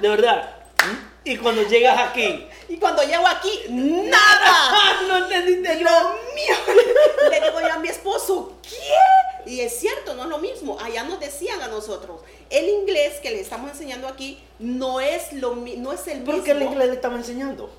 De 0.00 0.08
verdad. 0.08 0.56
Y 1.24 1.38
cuando 1.38 1.62
llegas 1.62 1.98
aquí, 2.10 2.46
Y 2.68 2.76
cuando 2.76 3.02
llego 3.02 3.26
aquí, 3.26 3.60
nada. 3.70 5.00
no 5.08 5.16
entendiste 5.24 5.76
Dios 5.76 5.90
nada. 5.90 6.14
mío, 6.34 6.54
le 7.30 7.40
digo 7.40 7.60
yo 7.60 7.72
a 7.72 7.78
mi 7.78 7.88
esposo, 7.88 8.52
¿qué? 8.62 9.50
Y 9.50 9.60
es 9.60 9.78
cierto, 9.78 10.14
no 10.14 10.24
es 10.24 10.28
lo 10.28 10.38
mismo. 10.38 10.78
Allá 10.80 11.04
nos 11.04 11.20
decían 11.20 11.60
a 11.62 11.68
nosotros, 11.68 12.20
el 12.50 12.68
inglés 12.68 13.20
que 13.22 13.30
le 13.30 13.40
estamos 13.40 13.70
enseñando 13.70 14.08
aquí 14.08 14.38
no 14.58 15.00
es 15.00 15.32
lo 15.32 15.54
no 15.54 15.92
es 15.92 16.06
el 16.08 16.18
mismo. 16.20 16.32
¿Por 16.34 16.44
qué 16.44 16.50
el 16.50 16.62
inglés 16.62 16.88
le 16.88 16.94
estaba 16.94 17.16
enseñando? 17.16 17.70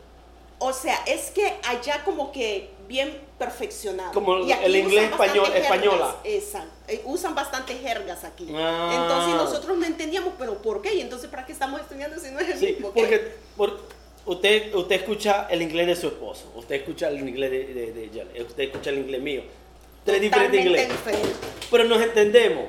O 0.59 0.71
sea, 0.73 0.97
es 1.05 1.31
que 1.31 1.53
allá 1.67 2.03
como 2.05 2.31
que 2.31 2.69
bien 2.87 3.17
perfeccionado. 3.37 4.11
Como 4.13 4.39
Y 4.45 4.51
el 4.51 4.75
inglés 4.75 5.11
español- 5.11 5.51
española. 5.55 6.15
Exacto. 6.23 6.69
Eh, 6.87 7.01
Usan 7.05 7.35
bastante 7.35 7.75
jergas 7.75 8.23
aquí. 8.23 8.47
Ah. 8.55 8.91
Entonces 8.93 9.35
nosotros 9.35 9.77
no 9.77 9.85
entendíamos, 9.85 10.33
pero 10.37 10.61
¿por 10.61 10.81
qué? 10.81 10.93
Y 10.95 11.01
entonces 11.01 11.29
¿para 11.29 11.45
qué 11.45 11.51
estamos 11.51 11.81
estudiando 11.81 12.19
si 12.19 12.31
no 12.31 12.39
es 12.39 12.49
el 12.49 12.59
Sí, 12.59 12.65
mismo? 12.67 12.93
¿Qué? 12.93 12.99
porque 13.01 13.35
por- 13.57 13.79
usted, 14.25 14.73
usted 14.75 14.95
escucha 14.97 15.47
el 15.49 15.61
inglés 15.61 15.87
de 15.87 15.95
su 15.95 16.07
esposo, 16.07 16.51
usted 16.55 16.75
escucha 16.75 17.09
el 17.09 17.19
inglés 17.27 17.51
de, 17.51 17.65
de, 17.73 17.91
de 17.91 18.09
Yale, 18.11 18.43
usted 18.43 18.63
escucha 18.63 18.89
el 18.91 18.99
inglés 18.99 19.21
mío. 19.21 19.43
Tres 20.05 20.21
diferentes 20.21 20.65
inglés. 20.65 20.87
diferente. 20.87 21.29
Pero 21.71 21.83
nos 21.85 22.01
entendemos. 22.01 22.65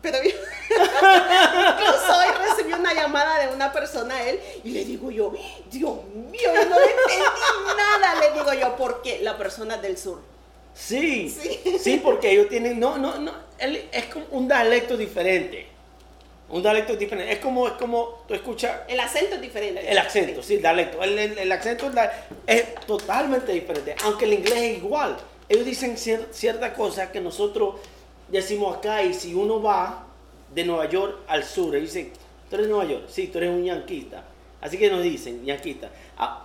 Pero 0.00 0.18
yo, 0.22 0.30
incluso 0.70 2.18
hoy 2.18 2.46
recibí 2.48 2.72
una 2.72 2.94
llamada 2.94 3.46
de 3.46 3.54
una 3.54 3.72
persona 3.72 4.14
a 4.16 4.28
él 4.28 4.38
y 4.64 4.70
le 4.70 4.84
digo 4.84 5.10
yo, 5.10 5.32
Dios 5.70 6.04
mío, 6.14 6.40
yo 6.54 6.64
no 6.68 6.76
le 6.78 6.84
entendí 6.84 7.76
nada. 7.76 8.14
Le 8.20 8.32
digo 8.38 8.52
yo, 8.54 8.76
¿por 8.76 9.02
qué? 9.02 9.18
La 9.22 9.36
persona 9.36 9.76
del 9.78 9.96
sur. 9.98 10.20
Sí, 10.74 11.28
Sí. 11.28 11.78
sí, 11.80 12.00
porque 12.02 12.30
ellos 12.30 12.48
tienen, 12.48 12.78
no, 12.78 12.96
no, 12.98 13.18
no, 13.18 13.32
él- 13.58 13.88
es 13.90 14.04
como 14.06 14.26
un 14.30 14.46
dialecto 14.46 14.96
diferente. 14.96 15.66
Un 16.50 16.62
dialecto 16.62 16.94
diferente. 16.96 17.32
Es 17.32 17.40
como, 17.40 17.66
es 17.66 17.74
como 17.74 18.24
tú 18.28 18.34
escuchas 18.34 18.82
El 18.88 19.00
acento 19.00 19.34
es 19.34 19.40
diferente. 19.40 19.90
el 19.90 19.98
acento, 19.98 20.42
sí, 20.42 20.54
el 20.54 20.60
dialecto. 20.60 21.02
El, 21.02 21.18
el- 21.18 21.38
el 21.38 21.52
acento 21.52 21.90
es 22.46 22.74
totalmente 22.86 23.52
diferente, 23.52 23.96
aunque 24.04 24.24
el 24.26 24.34
inglés 24.34 24.56
es 24.58 24.78
igual. 24.78 25.16
Ellos 25.48 25.64
dicen 25.64 25.96
cier- 25.96 26.26
ciertas 26.30 26.72
cosas 26.74 27.10
que 27.10 27.20
nosotros 27.20 27.74
decimos 28.30 28.76
acá 28.76 29.02
y 29.02 29.14
si 29.14 29.34
uno 29.34 29.62
va 29.62 30.04
de 30.54 30.64
Nueva 30.64 30.88
York 30.88 31.18
al 31.28 31.44
sur, 31.44 31.74
ellos 31.74 31.92
dicen, 31.92 32.12
tú 32.48 32.56
eres 32.56 32.66
de 32.66 32.72
Nueva 32.72 32.90
York, 32.90 33.04
sí, 33.08 33.28
tú 33.28 33.38
eres 33.38 33.50
un 33.50 33.64
yanquista. 33.64 34.24
Así 34.60 34.76
que 34.78 34.90
nos 34.90 35.02
dicen, 35.02 35.44
yanquista. 35.44 35.90
Ah, 36.16 36.44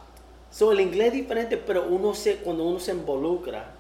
so, 0.52 0.72
el 0.72 0.80
inglés 0.82 1.08
es 1.08 1.14
diferente, 1.14 1.58
pero 1.58 1.86
uno 1.88 2.14
se, 2.14 2.38
cuando 2.38 2.64
uno 2.64 2.80
se 2.80 2.92
involucra 2.92 3.72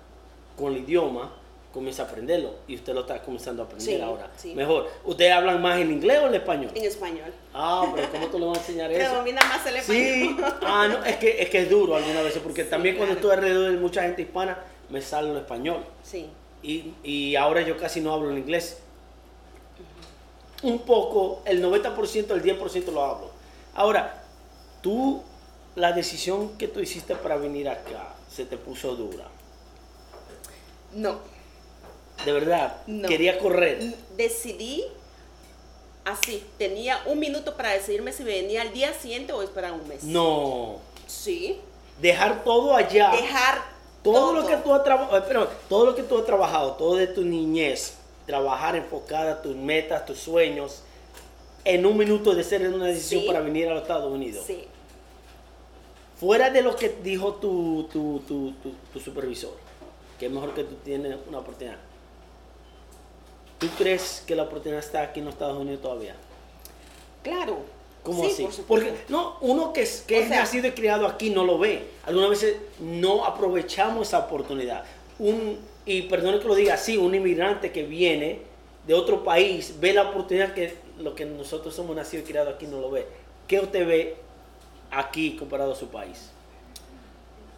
con 0.58 0.74
el 0.74 0.80
idioma, 0.80 1.32
comienza 1.74 2.04
a 2.04 2.06
aprenderlo 2.06 2.54
y 2.68 2.76
usted 2.76 2.94
lo 2.94 3.02
está 3.02 3.20
comenzando 3.24 3.64
a 3.64 3.66
aprender 3.66 3.96
Sí, 3.96 4.00
ahora. 4.02 4.30
sí. 4.36 4.54
Mejor, 4.54 4.88
¿ustedes 5.06 5.32
hablan 5.34 5.60
más 5.60 5.80
en 5.80 5.92
inglés 5.92 6.20
o 6.24 6.28
en 6.28 6.36
español? 6.36 6.70
En 6.76 6.84
español. 6.86 7.34
Ah, 7.52 7.92
pero 7.96 8.12
¿cómo 8.12 8.28
tú 8.28 8.38
le 8.40 8.46
vas 8.46 8.58
a 8.60 8.62
enseñar 8.62 8.92
eso? 8.92 9.10
Predomina 9.10 9.42
más 9.42 9.66
el 9.66 9.76
español. 9.78 10.04
Sí, 10.06 10.36
ah, 10.62 10.88
no, 10.92 11.04
es 11.04 11.16
que, 11.18 11.42
es 11.42 11.50
que 11.50 11.62
es 11.64 11.70
duro 11.72 11.96
algunas 11.96 12.24
veces, 12.24 12.42
porque 12.44 12.64
Sí, 12.66 12.70
también 12.70 12.96
cuando 12.96 13.16
estoy 13.16 13.32
alrededor 13.32 13.72
de 13.72 13.78
mucha 13.78 14.04
gente 14.04 14.22
hispana, 14.22 14.60
me 14.90 15.02
sale 15.02 15.32
el 15.32 15.38
español. 15.38 15.84
Sí. 16.04 16.30
Y, 16.64 16.94
y 17.04 17.36
ahora 17.36 17.62
yo 17.62 17.78
casi 17.78 18.00
no 18.02 18.14
hablo 18.14 18.32
en 18.32 18.38
inglés. 18.40 18.78
Un 20.64 20.80
poco, 20.80 21.42
el 21.46 21.62
90%, 21.64 22.32
el 22.32 22.42
10% 22.42 22.86
lo 22.94 23.04
hablo. 23.04 23.32
Ahora, 23.76 24.24
tú, 24.82 25.22
la 25.76 25.92
decisión 25.92 26.58
que 26.58 26.70
tú 26.70 26.80
hiciste 26.80 27.16
para 27.16 27.36
venir 27.36 27.68
acá, 27.68 28.16
se 28.32 28.46
te 28.46 28.56
puso 28.58 28.96
dura. 28.96 29.26
No. 30.94 31.18
De 32.26 32.32
verdad, 32.32 32.78
No. 32.88 33.10
quería 33.10 33.40
correr. 33.40 33.94
Decidí 34.16 34.86
así. 36.06 36.46
Tenía 36.58 37.02
un 37.08 37.20
minuto 37.20 37.58
para 37.58 37.72
decidirme 37.72 38.14
si 38.14 38.24
venía 38.24 38.62
al 38.62 38.72
día 38.72 38.94
siguiente 38.94 39.34
o 39.34 39.42
esperar 39.42 39.74
un 39.74 39.86
mes. 39.88 40.04
No, 40.04 40.80
Sí. 41.08 41.60
dejar 42.00 42.44
todo 42.46 42.76
allá. 42.76 43.12
Dejar 43.12 43.73
todo, 44.04 44.14
todo. 44.14 44.34
lo 44.34 44.48
que 44.48 44.58
tú 44.58 44.74
has 44.74 44.84
trabajado, 44.84 45.24
pero 45.28 45.48
todo 45.70 45.86
lo 45.86 45.96
que 45.96 46.04
tú 46.04 46.18
has 46.18 46.26
trabajado, 46.26 46.74
todo 46.74 46.96
de 46.96 47.08
tu 47.08 47.24
niñez, 47.24 47.96
trabajar 48.26 48.76
enfocada 48.76 49.42
tus 49.42 49.56
metas, 49.56 50.06
tus 50.06 50.20
sueños, 50.20 50.82
en 51.66 51.86
un 51.86 51.98
minuto 51.98 52.36
de 52.36 52.44
ser 52.44 52.68
una 52.68 52.88
decisión 52.88 53.22
Sí. 53.22 53.28
para 53.28 53.40
venir 53.40 53.68
a 53.70 53.74
los 53.74 53.82
Estados 53.84 54.12
Unidos. 54.12 54.44
Sí. 54.46 54.66
Fuera 56.20 56.50
de 56.50 56.62
lo 56.62 56.76
que 56.76 56.90
dijo 57.04 57.34
tu, 57.36 57.88
tu, 57.92 58.22
tu, 58.28 58.52
tu- 58.62 58.74
tu 58.94 59.00
supervisor, 59.00 59.54
que 60.20 60.28
es 60.28 60.32
mejor 60.32 60.54
que 60.54 60.64
tú 60.64 60.76
tienes 60.84 61.18
una 61.28 61.40
oportunidad. 61.40 61.78
¿Tú 63.60 63.68
crees 63.78 64.24
que 64.28 64.36
la 64.36 64.44
oportunidad 64.44 64.80
está 64.84 65.02
aquí 65.02 65.20
en 65.20 65.26
los 65.26 65.34
Estados 65.36 65.58
Unidos 65.58 65.82
todavía? 65.82 66.16
Claro. 67.24 67.60
¿Cómo 68.04 68.24
Sí, 68.26 68.46
así? 68.46 68.62
por. 68.62 68.66
Porque 68.80 68.94
no, 69.10 69.38
uno 69.42 69.72
que 69.74 69.82
es, 69.84 70.02
que 70.02 70.18
O 70.18 70.20
es 70.22 70.28
sea- 70.28 70.42
nacido 70.42 70.68
y 70.68 70.72
criado 70.72 71.08
aquí 71.08 71.30
no 71.30 71.44
lo 71.46 71.58
ve. 71.58 71.88
Algunas 72.06 72.30
veces 72.32 72.58
no 72.80 73.24
aprovechamos 73.26 74.08
esa 74.10 74.20
oportunidad. 74.20 74.84
Un, 75.20 75.58
y 75.86 76.04
perdone 76.04 76.40
que 76.40 76.48
lo 76.48 76.56
diga 76.56 76.74
así, 76.74 76.98
un 76.98 77.16
inmigrante 77.16 77.72
que 77.72 77.84
viene 77.84 78.42
de 78.88 78.94
otro 78.94 79.24
país 79.24 79.76
ve 79.80 79.94
la 79.94 80.10
oportunidad 80.10 80.54
que 80.54 80.76
lo 81.00 81.16
que 81.16 81.26
nosotros 81.26 81.74
somos 81.74 81.96
nacidos 81.96 82.26
y 82.26 82.28
criados 82.30 82.54
aquí 82.56 82.68
no 82.68 82.82
lo 82.82 82.92
ve. 82.92 83.08
¿Qué 83.48 83.60
usted 83.60 83.88
ve 83.88 84.18
aquí 84.92 85.38
comparado 85.38 85.72
a 85.72 85.76
su 85.76 85.88
país? 85.88 86.30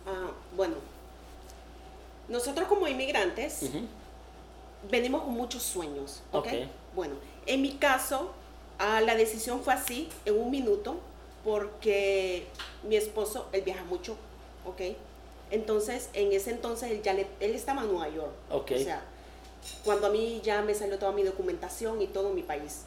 Ah, 0.07 0.29
bueno. 0.55 0.75
Nosotros 2.27 2.67
como 2.67 2.87
inmigrantes 2.87 3.61
venimos 4.89 5.23
con 5.23 5.33
muchos 5.33 5.63
sueños. 5.63 6.21
¿ok? 6.31 6.47
Ok. 6.47 6.53
Bueno, 6.95 7.15
en 7.45 7.61
mi 7.61 7.73
caso, 7.73 8.31
ah, 8.79 9.01
la 9.01 9.15
decisión 9.15 9.61
fue 9.61 9.73
así, 9.73 10.09
en 10.25 10.37
un 10.39 10.49
minuto, 10.51 10.97
porque 11.43 12.45
mi 12.83 12.95
esposo, 12.95 13.47
él 13.53 13.61
viaja 13.61 13.83
mucho, 13.85 14.15
¿ok? 14.65 14.81
Entonces, 15.51 16.09
en 16.13 16.31
ese 16.33 16.51
entonces, 16.51 16.91
él, 16.91 17.01
ya 17.03 17.13
le- 17.13 17.27
él 17.39 17.53
estaba 17.55 17.83
en 17.83 17.91
Nueva 17.91 18.09
York. 18.09 18.31
Ok. 18.51 18.71
O 18.75 18.79
sea, 18.79 19.01
cuando 19.83 20.07
a 20.07 20.09
mí 20.09 20.41
ya 20.43 20.61
me 20.61 20.73
salió 20.73 20.97
toda 20.97 21.11
mi 21.11 21.23
documentación 21.23 22.01
y 22.01 22.07
todo 22.07 22.31
mi 22.31 22.41
país. 22.41 22.81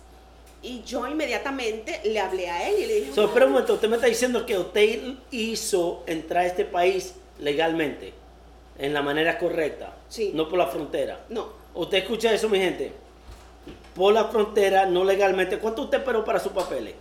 Y 0.60 0.82
yo 0.82 1.06
inmediatamente 1.06 2.00
le 2.04 2.18
hablé 2.18 2.50
a 2.50 2.68
él 2.68 2.80
y 2.80 2.86
le 2.86 2.94
dije... 2.96 3.12
So, 3.14 3.26
espera 3.26 3.46
un 3.46 3.52
momento, 3.52 3.74
usted 3.74 3.88
me 3.88 3.94
está 3.96 4.08
diciendo 4.08 4.44
que 4.44 4.58
usted 4.58 5.14
hizo 5.30 6.02
entrar 6.06 6.42
a 6.42 6.46
este 6.46 6.64
país 6.64 7.14
legalmente, 7.38 8.12
en 8.76 8.92
la 8.92 9.02
manera 9.02 9.38
correcta, 9.38 9.94
Sí. 10.08 10.32
no 10.34 10.48
por 10.48 10.58
la 10.58 10.66
frontera. 10.66 11.24
No, 11.28 11.56
Usted 11.74 11.98
escucha 11.98 12.32
eso, 12.32 12.48
mi 12.48 12.58
gente. 12.58 12.90
Por 13.98 14.14
la 14.14 14.26
frontera, 14.26 14.86
no 14.86 15.04
legalmente. 15.04 15.58
¿Cuánto 15.58 15.82
usted 15.82 15.98
esperó 15.98 16.24
para 16.24 16.38
sus 16.38 16.52
papeles? 16.52 16.94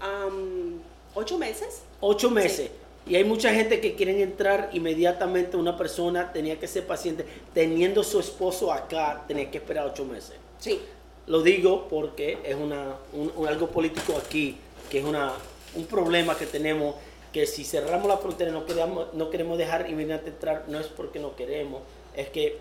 am, 0.00 0.78
ocho 1.14 1.38
meses. 1.38 1.80
Ocho 2.00 2.30
meses. 2.30 2.70
Y 3.06 3.16
hay 3.16 3.24
mucha 3.24 3.54
gente 3.54 3.80
que 3.80 3.94
quieren 3.94 4.20
entrar 4.20 4.68
inmediatamente. 4.72 5.56
Una 5.56 5.76
persona 5.78 6.32
tenía 6.32 6.58
que 6.60 6.68
ser 6.68 6.86
paciente. 6.86 7.24
Teniendo 7.54 8.04
su 8.04 8.20
esposo 8.20 8.72
acá, 8.72 9.24
tenía 9.26 9.50
que 9.50 9.58
esperar 9.58 9.86
ocho 9.86 10.04
meses. 10.04 10.34
Sí. 10.58 10.80
Lo 11.26 11.40
digo 11.42 11.88
porque 11.88 12.38
es 12.44 12.54
una, 12.54 12.96
un- 13.12 13.32
un- 13.34 13.48
algo 13.48 13.68
político 13.68 14.14
aquí, 14.16 14.56
que 14.90 14.98
es 14.98 15.04
una, 15.04 15.32
un 15.74 15.86
problema 15.86 16.36
que 16.36 16.46
tenemos, 16.46 16.94
que 17.32 17.46
si 17.46 17.64
cerramos 17.64 18.06
la 18.08 18.18
frontera 18.18 18.50
no 18.52 18.64
queremos, 18.66 19.12
no 19.14 19.30
queremos 19.30 19.56
dejar 19.58 19.88
inmigrante 19.90 20.28
entrar, 20.30 20.64
no 20.68 20.78
es 20.78 20.86
porque 20.86 21.18
no 21.18 21.34
queremos, 21.34 21.82
es 22.14 22.28
que 22.28 22.58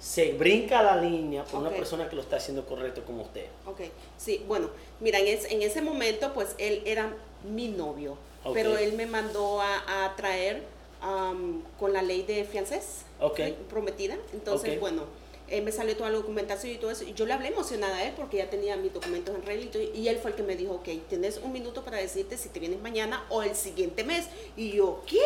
se 0.00 0.32
brinca 0.32 0.82
la 0.82 0.96
línea 0.96 1.44
por 1.44 1.60
una 1.60 1.70
persona 1.70 2.08
que 2.08 2.16
lo 2.16 2.22
está 2.22 2.36
haciendo 2.36 2.64
correcto 2.66 3.02
como 3.04 3.22
usted. 3.22 3.46
Ok, 3.66 3.80
sí, 4.16 4.42
bueno, 4.48 4.70
mira, 5.00 5.18
en, 5.18 5.26
es- 5.28 5.50
en 5.50 5.60
ese 5.62 5.82
momento 5.82 6.32
pues 6.32 6.54
él 6.58 6.82
era 6.86 7.12
mi 7.44 7.68
novio, 7.68 8.16
pero 8.54 8.76
él 8.78 8.94
me 8.94 9.04
mandó 9.06 9.60
a, 9.60 10.06
a 10.06 10.16
traer 10.16 10.62
am, 11.02 11.62
con 11.78 11.92
la 11.92 12.02
ley 12.02 12.22
de 12.22 12.44
fiancés 12.44 13.02
Ok. 13.20 13.36
¿sí? 13.36 13.54
prometida, 13.68 14.16
entonces 14.32 14.80
bueno, 14.80 15.02
él 15.50 15.64
me 15.64 15.72
salió 15.72 15.96
toda 15.96 16.10
la 16.10 16.16
documentación 16.16 16.72
y 16.72 16.76
todo 16.78 16.90
eso, 16.90 17.04
y 17.04 17.12
yo 17.12 17.26
le 17.26 17.32
hablé 17.32 17.48
emocionada 17.48 17.96
a 17.96 18.04
él 18.04 18.14
porque 18.16 18.38
ya 18.38 18.48
tenía 18.48 18.76
mis 18.76 18.92
documentos 18.94 19.34
en 19.34 19.42
regla 19.42 19.68
y, 19.94 20.08
él 20.08 20.18
fue 20.18 20.30
el 20.30 20.36
que 20.36 20.42
me 20.42 20.56
dijo, 20.56 20.74
ok, 20.74 20.88
tienes 21.08 21.38
un 21.38 21.52
minuto 21.52 21.82
para 21.82 21.98
decirte 21.98 22.36
si 22.38 22.48
te 22.48 22.60
vienes 22.60 22.80
mañana 22.80 23.24
o 23.28 23.42
el 23.42 23.54
siguiente 23.56 24.04
mes, 24.04 24.26
y 24.56 24.72
yo, 24.72 25.02
¿qué? 25.06 25.20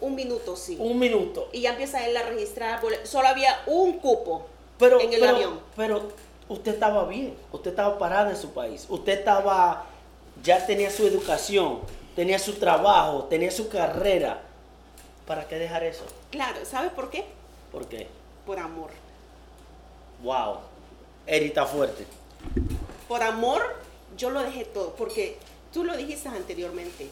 Un 0.00 0.14
minuto, 0.14 0.56
sí. 0.56 0.76
Un 0.80 0.98
minuto. 0.98 1.48
Y 1.52 1.62
ya 1.62 1.70
empieza 1.70 2.06
él 2.06 2.16
a 2.16 2.22
registrar, 2.22 2.80
solo 3.04 3.28
había 3.28 3.62
un 3.66 3.98
cupo 3.98 4.46
Pero, 4.78 5.00
en 5.00 5.12
el 5.12 5.20
pero- 5.20 5.36
avión. 5.36 5.60
pero 5.76 6.08
usted 6.48 6.74
estaba 6.74 7.06
bien, 7.06 7.34
usted 7.52 7.70
estaba 7.70 7.98
parada 7.98 8.30
en 8.30 8.36
su 8.36 8.50
país, 8.52 8.86
usted 8.88 9.18
estaba, 9.18 9.86
ya 10.42 10.66
tenía 10.66 10.90
su 10.90 11.06
educación, 11.06 11.80
tenía 12.16 12.38
su 12.38 12.54
trabajo, 12.54 13.24
tenía 13.24 13.50
su 13.50 13.68
carrera. 13.68 14.42
¿Para 15.26 15.46
qué 15.46 15.56
dejar 15.58 15.84
eso? 15.84 16.04
Claro, 16.30 16.58
¿sabes 16.64 16.90
por 16.92 17.10
qué? 17.10 17.26
¿Por 17.70 17.86
qué? 17.86 18.08
Por 18.46 18.58
amor. 18.58 18.90
Wow. 20.22 20.56
Eri 21.26 21.46
está 21.46 21.66
fuerte. 21.66 22.06
Por 23.06 23.22
amor, 23.22 23.62
yo 24.16 24.30
lo 24.30 24.40
dejé 24.42 24.64
todo, 24.64 24.94
porque 24.96 25.36
tú 25.72 25.84
lo 25.84 25.96
dijiste 25.96 26.28
anteriormente. 26.28 27.08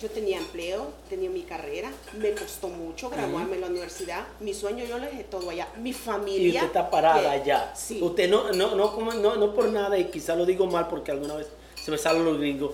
Yo 0.00 0.08
tenía 0.08 0.38
empleo, 0.38 0.92
tenía 1.10 1.28
mi 1.28 1.42
carrera, 1.42 1.90
me 2.18 2.30
costó 2.32 2.68
mucho 2.68 3.10
graduarme 3.10 3.56
en 3.56 3.62
la 3.62 3.66
universidad. 3.66 4.24
Mi 4.38 4.54
sueño 4.54 4.84
yo 4.84 4.96
lo 4.98 5.06
dejé 5.06 5.24
todo 5.24 5.50
allá. 5.50 5.66
Mi 5.78 5.92
familia. 5.92 6.46
Y 6.46 6.50
usted 6.54 6.66
está 6.68 6.88
parada 6.88 7.20
que- 7.20 7.26
allá. 7.28 7.74
Sí. 7.74 7.98
Usted 8.00 8.30
no, 8.30 8.52
no, 8.52 8.76
no, 8.76 8.94
como- 8.94 9.12
no, 9.12 9.34
no 9.34 9.52
por 9.54 9.64
nada, 9.70 9.98
y 9.98 10.04
quizá 10.04 10.36
lo 10.36 10.46
digo 10.46 10.66
mal 10.66 10.86
porque 10.88 11.10
alguna 11.10 11.34
vez 11.34 11.48
se 11.82 11.90
me 11.90 11.98
salen 11.98 12.24
los 12.24 12.38
gringos. 12.38 12.72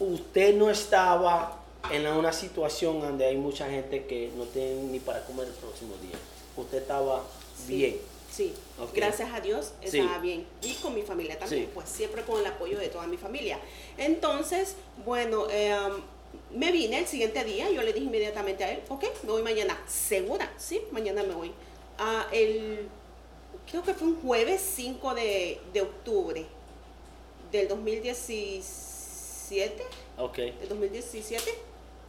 Usted 0.00 0.56
no 0.56 0.70
estaba 0.70 1.60
en 1.92 2.04
una 2.08 2.32
situación 2.32 3.00
donde 3.00 3.26
hay 3.26 3.36
mucha 3.36 3.68
gente 3.70 4.04
que 4.06 4.32
no 4.36 4.42
tiene 4.44 4.74
ni 4.82 4.98
para 4.98 5.24
comer 5.24 5.46
el 5.46 5.52
próximo 5.54 5.94
día. 6.02 6.18
Usted 6.56 6.78
estaba 6.78 7.22
Sí, 7.64 7.76
bien. 7.76 7.96
Sí, 8.34 8.52
gracias 8.94 9.32
a 9.32 9.40
Dios 9.40 9.72
Sí. 9.84 9.98
estaba 10.00 10.18
bien. 10.18 10.44
Y 10.62 10.72
con 10.74 10.94
mi 10.94 11.02
familia 11.02 11.38
también, 11.38 11.64
Sí. 11.66 11.70
pues 11.72 11.88
siempre 11.88 12.22
con 12.22 12.40
el 12.40 12.46
apoyo 12.46 12.78
de 12.78 12.88
toda 12.88 13.06
mi 13.06 13.16
familia. 13.16 13.58
Entonces, 13.96 14.74
bueno, 15.04 15.46
eh, 15.50 15.76
me 16.50 16.72
vine 16.72 16.98
el 16.98 17.06
siguiente 17.06 17.44
día, 17.44 17.70
yo 17.70 17.82
le 17.82 17.92
dije 17.92 18.06
inmediatamente 18.06 18.64
a 18.64 18.72
él, 18.72 18.80
ok, 18.88 19.04
me 19.22 19.30
voy 19.30 19.42
mañana. 19.42 19.78
¿Segura? 19.86 20.52
Sí, 20.56 20.82
mañana 20.90 21.22
me 21.22 21.34
voy. 21.34 21.52
Ah, 21.98 22.26
el, 22.32 22.88
creo 23.70 23.82
que 23.84 23.94
fue 23.94 24.08
un 24.08 24.20
jueves 24.20 24.60
5 24.74 25.14
de, 25.14 25.60
de 25.72 25.82
octubre 25.82 26.44
del 27.52 27.68
2017. 27.68 29.84
Ok. 30.18 30.36
del 30.38 30.68
2017, 30.68 31.54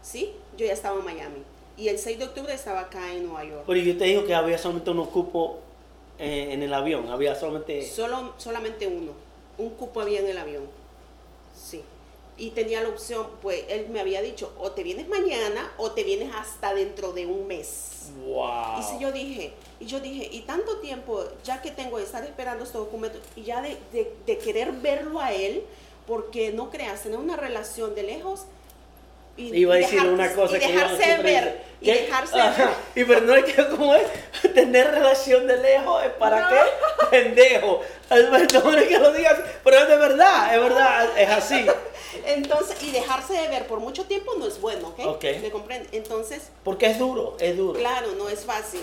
sí, 0.01 0.33
yo 0.57 0.65
ya 0.65 0.73
estaba 0.73 0.97
en 0.99 1.05
Miami. 1.05 1.43
Y 1.77 1.89
el 1.89 1.99
6 1.99 2.17
de 2.19 2.25
octubre 2.25 2.53
estaba 2.53 2.79
acá 2.81 3.13
en 3.13 3.25
Nueva 3.25 3.43
York. 3.43 3.63
Pero 3.67 3.79
yo 3.79 3.97
te 3.97 4.05
digo 4.05 4.25
que 4.25 4.33
había 4.33 4.57
solamente 4.57 4.89
un 4.91 5.05
cupo 5.07 5.59
eh, 6.19 6.47
en 6.51 6.63
el 6.63 6.73
avión. 6.73 7.10
Había 7.10 7.36
solamente. 7.36 7.88
Solo, 7.88 8.34
solamente 8.38 8.88
uno. 8.88 9.12
Un 9.58 9.69
cupo 9.71 10.01
había 10.01 10.19
en 10.19 10.28
el 10.28 10.38
avión. 10.38 10.63
Sí. 11.56 11.84
Y 12.38 12.49
tenía 12.49 12.82
la 12.82 12.89
opción, 12.89 13.28
pues 13.41 13.63
él 13.69 13.88
me 13.89 14.01
había 14.01 14.21
dicho, 14.21 14.51
o 14.60 14.71
te 14.71 14.84
vienes 14.84 15.08
mañana 15.08 15.71
o 15.78 15.91
te 15.91 16.04
vienes 16.04 16.34
hasta 16.36 16.73
dentro 16.73 17.13
de 17.13 17.25
un 17.25 17.47
mes. 17.47 18.10
Wow. 18.25 18.80
Y 18.80 18.84
si 18.84 18.99
yo 18.99 19.12
dije, 19.13 19.54
y 19.80 19.86
yo 19.86 20.01
dije, 20.01 20.28
y 20.30 20.41
tanto 20.41 20.80
tiempo, 20.80 21.23
ya 21.45 21.62
que 21.62 21.71
tengo 21.71 21.97
de 21.97 22.04
estar 22.04 22.25
esperando 22.25 22.65
estos 22.65 22.86
documentos, 22.86 23.21
y 23.38 23.43
ya 23.43 23.62
de, 23.62 23.78
de- 23.93 24.13
de 24.25 24.38
querer 24.38 24.73
verlo 24.73 25.21
a 25.21 25.32
él, 25.32 25.63
porque 26.06 26.51
no 26.51 26.69
creas, 26.71 27.04
tener 27.04 27.17
una 27.19 27.38
relación 27.38 27.95
de 27.95 28.04
lejos. 28.04 28.45
Y, 29.38 29.54
Iba 29.60 29.74
a 29.74 29.78
decir 29.78 30.00
dejar- 30.00 30.13
una 30.13 30.34
cosa 30.34 30.56
y 30.58 30.60
que 30.62 30.67
dejarse 30.71 31.17
ver, 31.21 31.62
y 31.82 31.91
dejarse 31.91 32.39
Ajá. 32.39 32.65
ver. 32.65 32.74
Y 32.95 33.04
pero 33.06 33.21
no 33.21 33.36
es 33.36 33.43
que 33.54 33.67
como 33.67 33.93
es 33.93 34.04
tener 34.54 34.91
relación 34.91 35.45
de 35.45 35.58
lejos 35.58 36.04
es 36.06 36.12
para 36.12 36.39
No. 36.41 36.50
qué 36.50 37.08
pendejo. 37.12 37.82
Es 38.10 38.24
perdón 38.28 38.76
que 38.88 38.98
lo 38.98 39.12
digas, 39.12 39.38
pero 39.63 39.78
es 39.80 39.88
de 39.89 39.98
verdad, 39.98 40.56
es 40.56 40.62
verdad, 40.62 41.10
es 41.19 41.30
así. 41.30 41.65
Entonces, 42.26 42.82
y 42.82 42.91
dejarse 42.91 43.34
de 43.34 43.50
ver 43.50 43.67
por 43.67 43.80
mucho 43.82 44.06
tiempo 44.06 44.36
no 44.39 44.48
es 44.48 44.62
bueno, 44.62 44.88
¿ok? 44.89 45.00
Ok. 45.06 45.24
¿Me 45.41 45.52
comprende? 45.52 45.89
Entonces, 45.91 46.43
Porque 46.63 46.86
es 46.88 46.98
duro, 46.98 47.36
es 47.41 47.58
duro. 47.58 47.78
Claro, 47.78 48.13
no 48.17 48.30
es 48.30 48.45
fácil. 48.45 48.82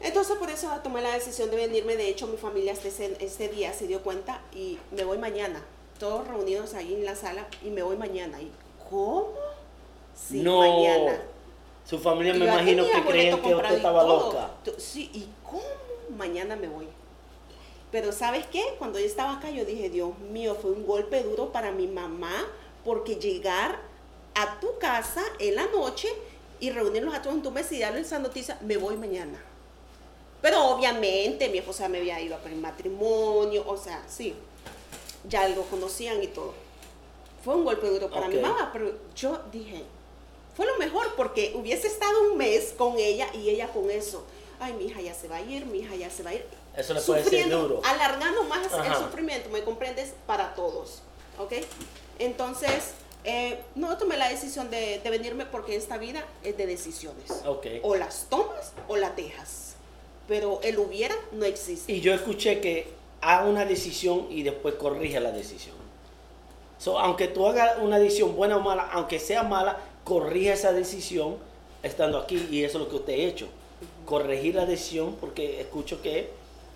Entonces 0.00 0.36
por 0.36 0.50
eso 0.50 0.68
tomé 0.82 1.00
la 1.00 1.14
decisión 1.14 1.50
de 1.50 1.56
venirme. 1.56 1.96
De 1.96 2.06
hecho, 2.08 2.26
mi 2.26 2.36
familia 2.36 2.72
este, 2.72 3.16
este 3.20 3.48
día 3.48 3.72
se 3.72 3.86
dio 3.86 4.02
cuenta 4.02 4.42
y 4.52 4.78
me 4.90 5.04
voy 5.04 5.16
mañana. 5.16 5.62
Todos 5.98 6.28
reunidos 6.28 6.74
ahí 6.74 6.92
en 6.92 7.06
la 7.06 7.16
sala 7.16 7.46
y 7.64 7.70
me 7.70 7.82
voy 7.82 7.96
mañana. 7.96 8.38
¿Y 8.42 8.50
cómo? 8.90 9.32
Sí, 10.14 10.40
no. 10.42 10.60
mañana. 10.60 11.20
Su 11.84 11.98
familia 11.98 12.32
me 12.34 12.46
imagino 12.46 12.84
que 12.86 13.04
creían 13.04 13.42
que 13.42 13.54
usted 13.54 13.74
estaba 13.74 14.02
todo. 14.02 14.32
loca. 14.32 14.50
Sí, 14.78 15.10
¿y 15.12 15.28
cómo? 15.44 15.62
Mañana 16.16 16.56
me 16.56 16.68
voy. 16.68 16.88
Pero 17.92 18.10
¿sabes 18.10 18.46
qué? 18.46 18.62
Cuando 18.78 18.98
yo 18.98 19.06
estaba 19.06 19.34
acá, 19.34 19.50
yo 19.50 19.64
dije, 19.64 19.90
Dios 19.90 20.18
mío, 20.18 20.56
fue 20.60 20.72
un 20.72 20.86
golpe 20.86 21.22
duro 21.22 21.52
para 21.52 21.70
mi 21.72 21.86
mamá, 21.86 22.46
porque 22.84 23.16
llegar 23.16 23.78
a 24.34 24.58
tu 24.60 24.78
casa 24.78 25.22
en 25.38 25.54
la 25.56 25.66
noche 25.66 26.08
y 26.58 26.70
reunirlos 26.70 27.14
a 27.14 27.22
todos 27.22 27.36
en 27.36 27.42
tu 27.42 27.50
mesa 27.50 27.74
y 27.74 27.80
darles 27.80 28.06
esa 28.06 28.18
noticia, 28.18 28.58
me 28.62 28.76
voy 28.76 28.96
mañana. 28.96 29.38
Pero 30.42 30.64
obviamente 30.66 31.48
mi 31.48 31.58
esposa 31.58 31.88
me 31.88 31.98
había 31.98 32.20
ido 32.20 32.34
a 32.34 32.38
pedir 32.38 32.58
matrimonio, 32.58 33.64
o 33.66 33.76
sea, 33.76 34.02
sí, 34.08 34.34
ya 35.28 35.48
lo 35.48 35.62
conocían 35.62 36.22
y 36.22 36.28
todo. 36.28 36.52
Fue 37.44 37.54
un 37.54 37.64
golpe 37.64 37.88
duro 37.88 38.10
para 38.10 38.28
mi 38.28 38.36
mamá, 38.36 38.70
pero 38.72 38.92
yo 39.14 39.40
dije, 39.52 39.84
fue 40.56 40.66
lo 40.66 40.76
mejor 40.78 41.14
porque 41.16 41.52
hubiese 41.54 41.86
estado 41.88 42.30
un 42.30 42.36
mes 42.38 42.74
con 42.76 42.98
ella 42.98 43.26
y 43.34 43.50
ella 43.50 43.68
con 43.68 43.90
eso. 43.90 44.24
Ay, 44.60 44.72
mi 44.74 44.84
hija 44.84 45.00
ya 45.00 45.14
se 45.14 45.28
va 45.28 45.36
a 45.36 45.40
ir, 45.42 45.66
mi 45.66 45.78
hija 45.80 45.94
ya 45.96 46.10
se 46.10 46.22
va 46.22 46.30
a 46.30 46.34
ir. 46.34 46.44
Eso 46.76 46.94
le 46.94 47.00
puede 47.00 47.22
ser 47.22 47.30
Sufriendo, 47.30 47.62
duro. 47.62 47.80
Alargando 47.84 48.44
más 48.44 48.72
el 48.72 48.80
Ajá. 48.80 48.98
sufrimiento, 48.98 49.50
¿me 49.50 49.62
comprendes? 49.62 50.14
Para 50.26 50.54
todos, 50.54 51.02
¿ok? 51.38 51.52
Entonces, 52.18 52.92
eh, 53.24 53.60
no 53.74 53.96
tomé 53.98 54.16
la 54.16 54.28
decisión 54.28 54.70
de, 54.70 55.00
de 55.00 55.10
venirme 55.10 55.46
porque 55.46 55.76
esta 55.76 55.98
vida 55.98 56.24
es 56.42 56.56
de 56.56 56.66
decisiones. 56.66 57.30
Ok. 57.46 57.66
O 57.82 57.96
las 57.96 58.26
tomas 58.28 58.72
o 58.88 58.96
las 58.96 59.16
dejas. 59.16 59.74
Pero 60.28 60.60
el 60.62 60.78
hubiera 60.78 61.14
no 61.32 61.44
existe. 61.44 61.92
Y 61.92 62.00
yo 62.00 62.14
escuché 62.14 62.60
que 62.60 62.92
haga 63.20 63.44
una 63.44 63.64
decisión 63.64 64.26
y 64.30 64.42
después 64.42 64.74
corrige 64.74 65.20
la 65.20 65.32
decisión. 65.32 65.74
So, 66.78 66.98
aunque 66.98 67.28
tú 67.28 67.46
hagas 67.46 67.78
una 67.80 67.98
decisión 67.98 68.36
buena 68.36 68.56
o 68.56 68.60
mala, 68.60 68.88
aunque 68.92 69.18
sea 69.18 69.42
mala, 69.42 69.78
corrige 70.04 70.52
esa 70.52 70.72
decisión 70.72 71.36
estando 71.82 72.18
aquí 72.18 72.46
y 72.50 72.62
eso 72.64 72.78
es 72.78 72.84
lo 72.84 72.90
que 72.90 72.96
usted 72.96 73.12
ha 73.14 73.16
hecho. 73.16 73.48
Corregir 74.06 74.54
la 74.54 74.66
decisión 74.66 75.16
porque 75.20 75.60
escucho 75.60 76.00
que 76.02 76.30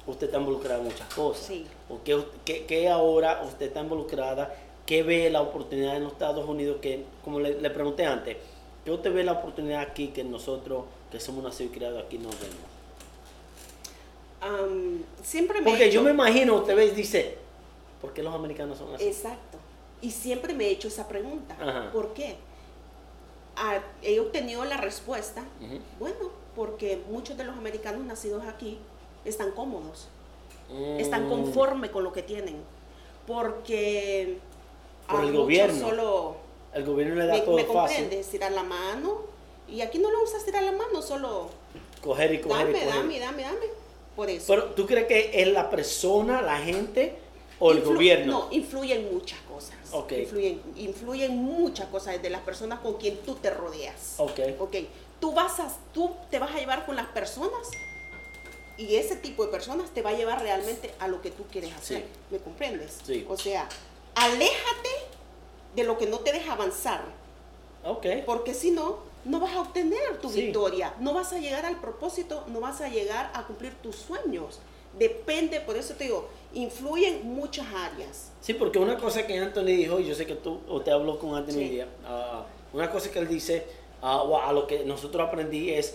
usted 0.07 0.27
está 0.27 0.39
involucrada 0.39 0.79
en 0.79 0.85
muchas 0.87 1.13
cosas. 1.15 1.47
Sí. 1.47 1.67
O 1.89 2.03
que, 2.03 2.23
que- 2.45 2.65
que 2.65 2.89
ahora 2.89 3.43
usted 3.47 3.67
está 3.67 3.81
involucrada, 3.81 4.55
que 4.87 5.03
ve 5.03 5.29
la 5.31 5.43
oportunidad 5.43 5.97
en 5.97 6.05
los 6.05 6.13
Estados 6.13 6.49
Unidos, 6.49 6.79
que 6.81 7.05
como 7.25 7.41
le, 7.41 7.61
le 7.61 7.71
pregunté 7.71 8.05
antes, 8.07 8.37
que 8.85 8.91
usted 8.91 9.13
ve 9.13 9.23
la 9.25 9.33
oportunidad 9.33 9.81
aquí 9.83 10.09
que 10.09 10.25
nosotros, 10.25 10.85
que 11.11 11.21
somos 11.21 11.45
nacidos 11.45 11.73
y 11.73 11.77
criados 11.77 12.03
aquí, 12.05 12.17
nos 12.19 12.35
vemos. 12.41 12.57
Siempre 15.23 15.61
me 15.61 15.69
he 15.71 15.73
Porque 15.73 15.91
yo 15.91 16.03
me 16.03 16.11
imagino, 16.11 16.57
usted 16.57 16.75
ve 16.77 16.91
dice, 16.93 17.37
¿por 18.01 18.13
qué 18.13 18.23
los 18.23 18.35
americanos 18.35 18.79
son 18.79 18.95
así? 18.95 19.05
Exacto. 19.07 19.59
Y 20.01 20.11
siempre 20.11 20.55
me 20.55 20.67
he 20.67 20.71
hecho 20.71 20.89
esa 20.89 21.07
pregunta. 21.09 21.57
Ajá. 21.61 21.91
¿Por 21.93 22.15
qué? 22.15 22.37
Ah, 23.61 23.81
he 24.03 24.21
obtenido 24.21 24.65
la 24.65 24.77
respuesta. 24.77 25.43
Bueno, 25.99 26.31
porque 26.55 27.01
muchos 27.11 27.37
de 27.37 27.45
los 27.45 27.57
americanos 27.57 28.05
nacidos 28.05 28.45
aquí 28.47 28.79
están 29.25 29.51
cómodos, 29.53 30.09
están 30.99 31.27
Mm, 31.27 31.31
conformes 31.31 31.91
con 31.91 32.05
lo 32.05 32.13
que 32.13 32.23
tienen. 32.23 32.57
Porque 33.27 34.39
Por 35.09 35.21
a 35.21 35.23
el 35.25 35.33
gobierno. 35.37 35.79
solo 35.89 36.37
El 36.75 36.85
gobierno 36.85 37.15
le 37.15 37.27
da 37.27 37.35
me, 37.35 37.41
todo 37.41 37.57
me 37.57 37.65
fácil. 37.65 37.79
comprende, 37.79 38.21
estirar 38.21 38.53
la 38.53 38.63
mano. 38.63 39.23
Y 39.69 39.81
aquí 39.81 39.99
no 39.99 40.11
le 40.11 40.19
gusta 40.19 40.39
estirar 40.39 40.63
la 40.63 40.73
mano, 40.73 41.03
solo 41.03 41.51
Coger 42.03 42.35
y 42.35 42.41
coger 42.41 42.67
dame, 42.67 42.71
y 42.71 42.81
coger. 42.85 42.89
dame, 42.95 43.19
dame, 43.21 43.43
dame. 43.43 43.67
Por 44.17 44.31
eso. 44.31 44.47
Pero 44.49 44.65
tú 44.75 44.87
crees 44.87 45.07
que 45.07 45.31
es 45.43 45.49
la 45.49 45.69
persona, 45.71 46.41
la 46.43 46.59
gente, 46.59 47.17
o 47.59 47.73
el 47.73 47.83
Influ- 47.83 47.95
gobierno. 47.95 48.33
No, 48.33 48.49
influyen 48.51 49.13
muchas 49.13 49.39
cosas. 49.89 50.05
Ok. 50.05 50.13
Influyen, 50.13 50.63
influyen 50.77 51.37
muchas 51.37 51.87
cosas 51.89 52.21
de 52.21 52.31
las 52.31 52.41
personas 52.43 52.81
con 52.81 52.95
quien 52.95 53.17
tú 53.19 53.35
te 53.37 53.51
rodeas. 53.51 54.15
Ok. 54.19 54.41
Ok. 54.61 54.77
Tú, 55.21 55.33
vas 55.33 55.59
a, 55.61 55.69
tú 55.93 56.15
te 56.31 56.39
vas 56.39 56.55
a 56.55 56.59
llevar 56.59 56.87
con 56.87 56.95
las 56.97 57.07
personas 57.09 57.69
y 58.77 58.95
ese 58.97 59.17
tipo 59.17 59.45
de 59.45 59.51
personas 59.51 59.91
te 59.91 60.03
va 60.03 60.11
a 60.11 60.13
llevar 60.15 60.41
realmente 60.41 60.95
a 61.01 61.09
lo 61.09 61.21
que 61.21 61.31
tú 61.33 61.45
quieres 61.51 61.75
hacer. 61.75 61.99
Sí. 62.03 62.05
¿Me 62.31 62.39
comprendes? 62.39 62.99
Sí. 63.05 63.27
O 63.29 63.37
sea, 63.37 63.69
aléjate 64.15 64.89
de 65.75 65.85
lo 65.85 65.99
que 65.99 66.07
no 66.07 66.19
te 66.21 66.33
deja 66.33 66.53
avanzar. 66.53 67.03
Ok. 67.85 68.07
Porque 68.27 68.55
si 68.55 68.71
no, 68.71 68.99
no 69.25 69.41
vas 69.41 69.55
a 69.55 69.61
obtener 69.61 70.19
tu 70.21 70.31
Sí. 70.31 70.43
victoria, 70.43 70.95
no 71.01 71.15
vas 71.15 71.33
a 71.33 71.39
llegar 71.39 71.67
al 71.67 71.81
propósito, 71.81 72.45
no 72.49 72.61
vas 72.61 72.81
a 72.81 72.89
llegar 72.89 73.31
a 73.35 73.45
cumplir 73.47 73.75
tus 73.83 73.97
sueños. 73.97 74.61
Depende, 74.99 75.61
por 75.61 75.77
eso 75.77 75.95
te 75.95 76.05
digo, 76.05 76.29
influyen 76.55 77.27
muchas 77.35 77.67
áreas. 77.75 78.31
Sí, 78.41 78.55
porque 78.55 78.79
una 78.79 78.97
cosa 78.97 79.27
que 79.27 79.39
Anthony 79.39 79.65
dijo, 79.67 80.01
y 80.01 80.07
yo 80.07 80.15
sé 80.15 80.27
que 80.27 80.35
tú, 80.35 80.61
o 80.69 80.81
te 80.81 80.91
habló 80.91 81.19
con 81.19 81.35
Anthony 81.35 81.53
Sí. 81.53 81.81
ah, 82.07 82.45
una 82.73 82.91
cosa 82.91 83.11
que 83.11 83.19
él 83.19 83.29
dice, 83.29 83.65
ah, 84.03 84.23
a 84.45 84.53
lo 84.53 84.67
que 84.67 84.85
nosotros 84.85 85.27
aprendí 85.27 85.71
es, 85.71 85.95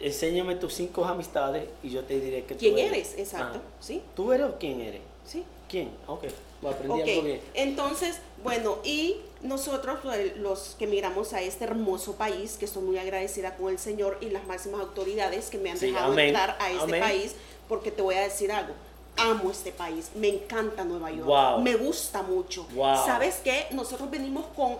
enséñame 0.00 0.56
tus 0.56 0.74
cinco 0.74 1.04
amistades 1.04 1.64
y 1.82 1.90
yo 1.90 2.02
te 2.04 2.18
diré 2.20 2.44
que 2.44 2.54
tú 2.54 2.60
¿Quién 2.60 2.78
eres. 2.78 3.14
eres? 3.14 3.18
Exacto. 3.18 3.58
Ah. 3.62 3.76
¿Sí? 3.80 4.02
¿Tú 4.14 4.32
eres 4.32 4.46
o 4.46 4.58
quién 4.58 4.80
eres? 4.80 5.00
¿Sí? 5.24 5.44
¿Quién? 5.68 5.90
Ok, 6.06 6.24
lo 6.62 6.68
aprendí 6.70 7.00
algo 7.10 7.22
bien. 7.22 7.40
entonces, 7.54 8.18
bueno, 8.42 8.78
y 8.84 9.16
nosotros 9.42 9.98
los 10.36 10.76
que 10.78 10.86
migramos 10.86 11.32
a 11.32 11.40
este 11.40 11.64
hermoso 11.64 12.16
país, 12.16 12.56
que 12.58 12.66
estoy 12.66 12.82
muy 12.82 12.98
agradecida 12.98 13.56
con 13.56 13.70
el 13.70 13.78
Señor 13.78 14.18
y 14.20 14.26
las 14.30 14.46
máximas 14.46 14.80
autoridades 14.80 15.48
que 15.48 15.58
me 15.58 15.70
han 15.70 15.78
Sí, 15.78 15.86
dejado 15.86 16.12
amén, 16.12 16.28
entrar 16.28 16.56
a 16.60 16.70
este 16.70 16.82
amén. 16.84 17.00
país, 17.00 17.34
porque 17.68 17.90
te 17.90 18.02
voy 18.02 18.14
a 18.16 18.20
decir 18.22 18.50
algo. 18.52 18.74
Amo 19.16 19.50
este 19.50 19.70
país, 19.70 20.10
me 20.16 20.28
encanta 20.28 20.84
Nueva 20.84 21.10
York, 21.12 21.26
Wow. 21.28 21.60
me 21.60 21.76
gusta 21.76 22.22
mucho. 22.22 22.66
Wow. 22.74 22.96
¿Sabes 23.06 23.36
qué? 23.44 23.66
Nosotros 23.70 24.10
venimos 24.10 24.44
con 24.56 24.76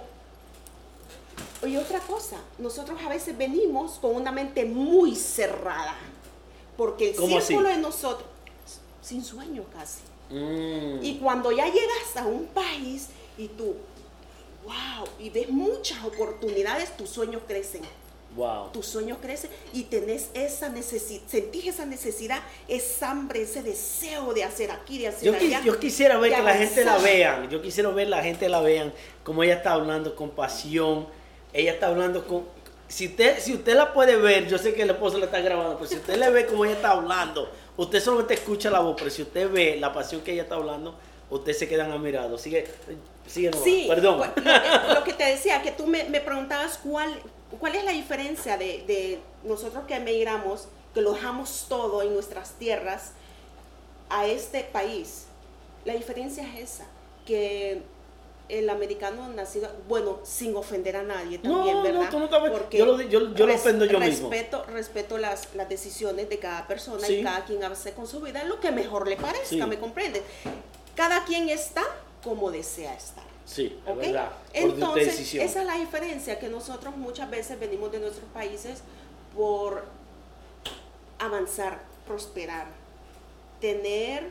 Oye, 1.62 1.78
otra 1.78 1.98
cosa, 2.00 2.36
nosotros 2.58 2.98
a 3.04 3.08
veces 3.08 3.36
venimos 3.36 3.92
con 3.92 4.14
una 4.14 4.30
mente 4.30 4.64
muy 4.64 5.16
cerrada, 5.16 5.96
porque 6.76 7.10
el 7.10 7.16
círculo 7.46 7.68
de 7.70 7.78
nosotros, 7.78 8.28
sin 9.02 9.24
sueño 9.24 9.64
casi. 9.72 10.00
Mm, 10.30 11.02
Y 11.02 11.18
cuando 11.22 11.50
ya 11.52 11.66
llegas 11.66 12.16
a 12.16 12.26
un 12.26 12.46
país 12.46 13.08
y 13.38 13.48
tú, 13.48 13.74
wow, 14.64 15.06
y 15.18 15.30
ves 15.30 15.48
muchas 15.48 16.04
oportunidades, 16.04 16.96
tus 16.96 17.08
sueños 17.10 17.42
crecen. 17.46 17.82
Wow. 18.34 18.70
Tus 18.72 18.86
sueños 18.86 19.18
crecen 19.20 19.50
y 19.72 19.84
tenés 19.84 20.28
esa 20.34 20.68
necesidad, 20.68 21.22
sentís 21.26 21.66
esa 21.66 21.86
necesidad, 21.86 22.40
esa 22.68 23.10
hambre, 23.10 23.42
ese 23.42 23.62
deseo 23.62 24.34
de 24.34 24.44
hacer 24.44 24.70
aquí, 24.70 24.98
de 24.98 25.08
hacer 25.08 25.24
Yo, 25.24 25.34
allá. 25.34 25.62
yo 25.64 25.78
quisiera 25.78 26.18
ver 26.18 26.34
que 26.34 26.42
la 26.42 26.54
gente 26.54 26.84
la 26.84 26.98
vean. 26.98 27.48
Yo 27.50 27.62
quisiera 27.62 27.88
ver 27.90 28.08
la 28.08 28.22
gente 28.22 28.48
la 28.48 28.60
vean, 28.60 28.92
como 29.22 29.42
ella 29.42 29.54
está 29.54 29.72
hablando 29.72 30.14
con 30.16 30.30
pasión. 30.30 31.06
Ella 31.52 31.72
está 31.72 31.86
hablando 31.86 32.26
con. 32.26 32.44
Si 32.88 33.06
usted, 33.06 33.38
si 33.40 33.54
usted 33.54 33.74
la 33.74 33.92
puede 33.92 34.16
ver, 34.16 34.46
yo 34.48 34.58
sé 34.58 34.74
que 34.74 34.82
el 34.82 34.90
esposo 34.90 35.18
la 35.18 35.26
está 35.26 35.40
grabando, 35.40 35.76
pero 35.76 35.88
si 35.88 35.96
usted 35.96 36.16
le 36.16 36.30
ve 36.30 36.46
como 36.46 36.64
ella 36.64 36.74
está 36.74 36.90
hablando, 36.90 37.50
usted 37.76 38.00
solamente 38.00 38.34
escucha 38.34 38.70
la 38.70 38.80
voz, 38.80 38.94
pero 38.98 39.10
si 39.10 39.22
usted 39.22 39.50
ve 39.50 39.76
la 39.80 39.92
pasión 39.92 40.20
que 40.20 40.32
ella 40.32 40.42
está 40.42 40.56
hablando, 40.56 40.94
usted 41.30 41.52
se 41.54 41.66
quedan 41.68 41.90
admirados. 41.92 42.40
Sigue, 42.42 42.66
sigue 43.26 43.50
nomás. 43.50 43.64
Sí, 43.64 43.86
Perdón. 43.88 44.18
pues, 44.34 44.44
lo, 44.44 44.94
lo 44.94 45.04
que 45.04 45.12
te 45.14 45.24
decía, 45.24 45.62
que 45.62 45.72
tú 45.72 45.86
me, 45.86 46.04
me 46.04 46.20
preguntabas 46.20 46.78
cuál, 46.78 47.16
cuál 47.58 47.74
es 47.74 47.84
la 47.84 47.92
diferencia 47.92 48.56
de, 48.56 48.84
de 48.86 49.20
nosotros 49.44 49.84
que 49.86 49.94
emigramos, 49.96 50.68
que 50.94 51.00
lo 51.00 51.12
dejamos 51.12 51.66
todo 51.68 52.02
en 52.02 52.14
nuestras 52.14 52.52
tierras, 52.52 53.12
a 54.10 54.26
este 54.26 54.64
país. 54.64 55.24
La 55.84 55.94
diferencia 55.94 56.44
es 56.54 56.70
esa, 56.74 56.86
que 57.26 57.82
el 58.48 58.68
americano 58.68 59.26
nacido, 59.28 59.70
bueno, 59.88 60.18
sin 60.22 60.54
ofender 60.54 60.96
a 60.96 61.02
nadie 61.02 61.38
también, 61.38 61.76
no, 61.76 61.82
¿verdad? 61.82 62.10
tú 62.10 62.18
no 62.18 62.28
te- 62.28 62.50
Porque 62.50 62.76
yo 62.78 62.84
lo- 62.84 63.00
yo- 63.00 63.08
yo 63.34 63.46
lo 63.46 63.52
res- 63.52 63.60
ofendo 63.62 63.86
yo 63.86 63.98
mismo. 63.98 64.28
respeto, 64.28 64.64
Respeto 64.66 65.16
las, 65.18 65.54
las 65.54 65.66
decisiones 65.68 66.28
de 66.28 66.38
cada 66.38 66.66
persona 66.66 67.06
Sí. 67.06 67.14
y 67.16 67.22
cada 67.22 67.44
quien 67.46 67.64
hace 67.64 67.92
con 67.92 68.06
su 68.06 68.20
vida 68.20 68.44
lo 68.44 68.60
que 68.60 68.70
mejor 68.70 69.08
le 69.08 69.16
parezca, 69.16 69.46
Sí. 69.48 69.56
¿me 69.62 69.78
comprendes? 69.78 70.22
Cada 70.94 71.24
quien 71.24 71.48
está 71.48 71.82
como 72.22 72.50
desea 72.50 72.94
estar. 72.94 73.24
Sí, 73.46 73.78
es 73.86 73.92
¿ok? 73.92 73.98
verdad. 73.98 74.30
Por 74.30 74.56
Entonces, 74.62 75.06
decisión. 75.06 75.44
esa 75.44 75.60
es 75.60 75.66
la 75.66 75.74
diferencia, 75.76 76.38
que 76.38 76.48
nosotros 76.48 76.96
muchas 76.96 77.30
veces 77.30 77.58
venimos 77.60 77.92
de 77.92 78.00
nuestros 78.00 78.26
países 78.30 78.80
por 79.36 79.84
avanzar, 81.18 81.80
prosperar, 82.06 82.66
tener 83.60 84.28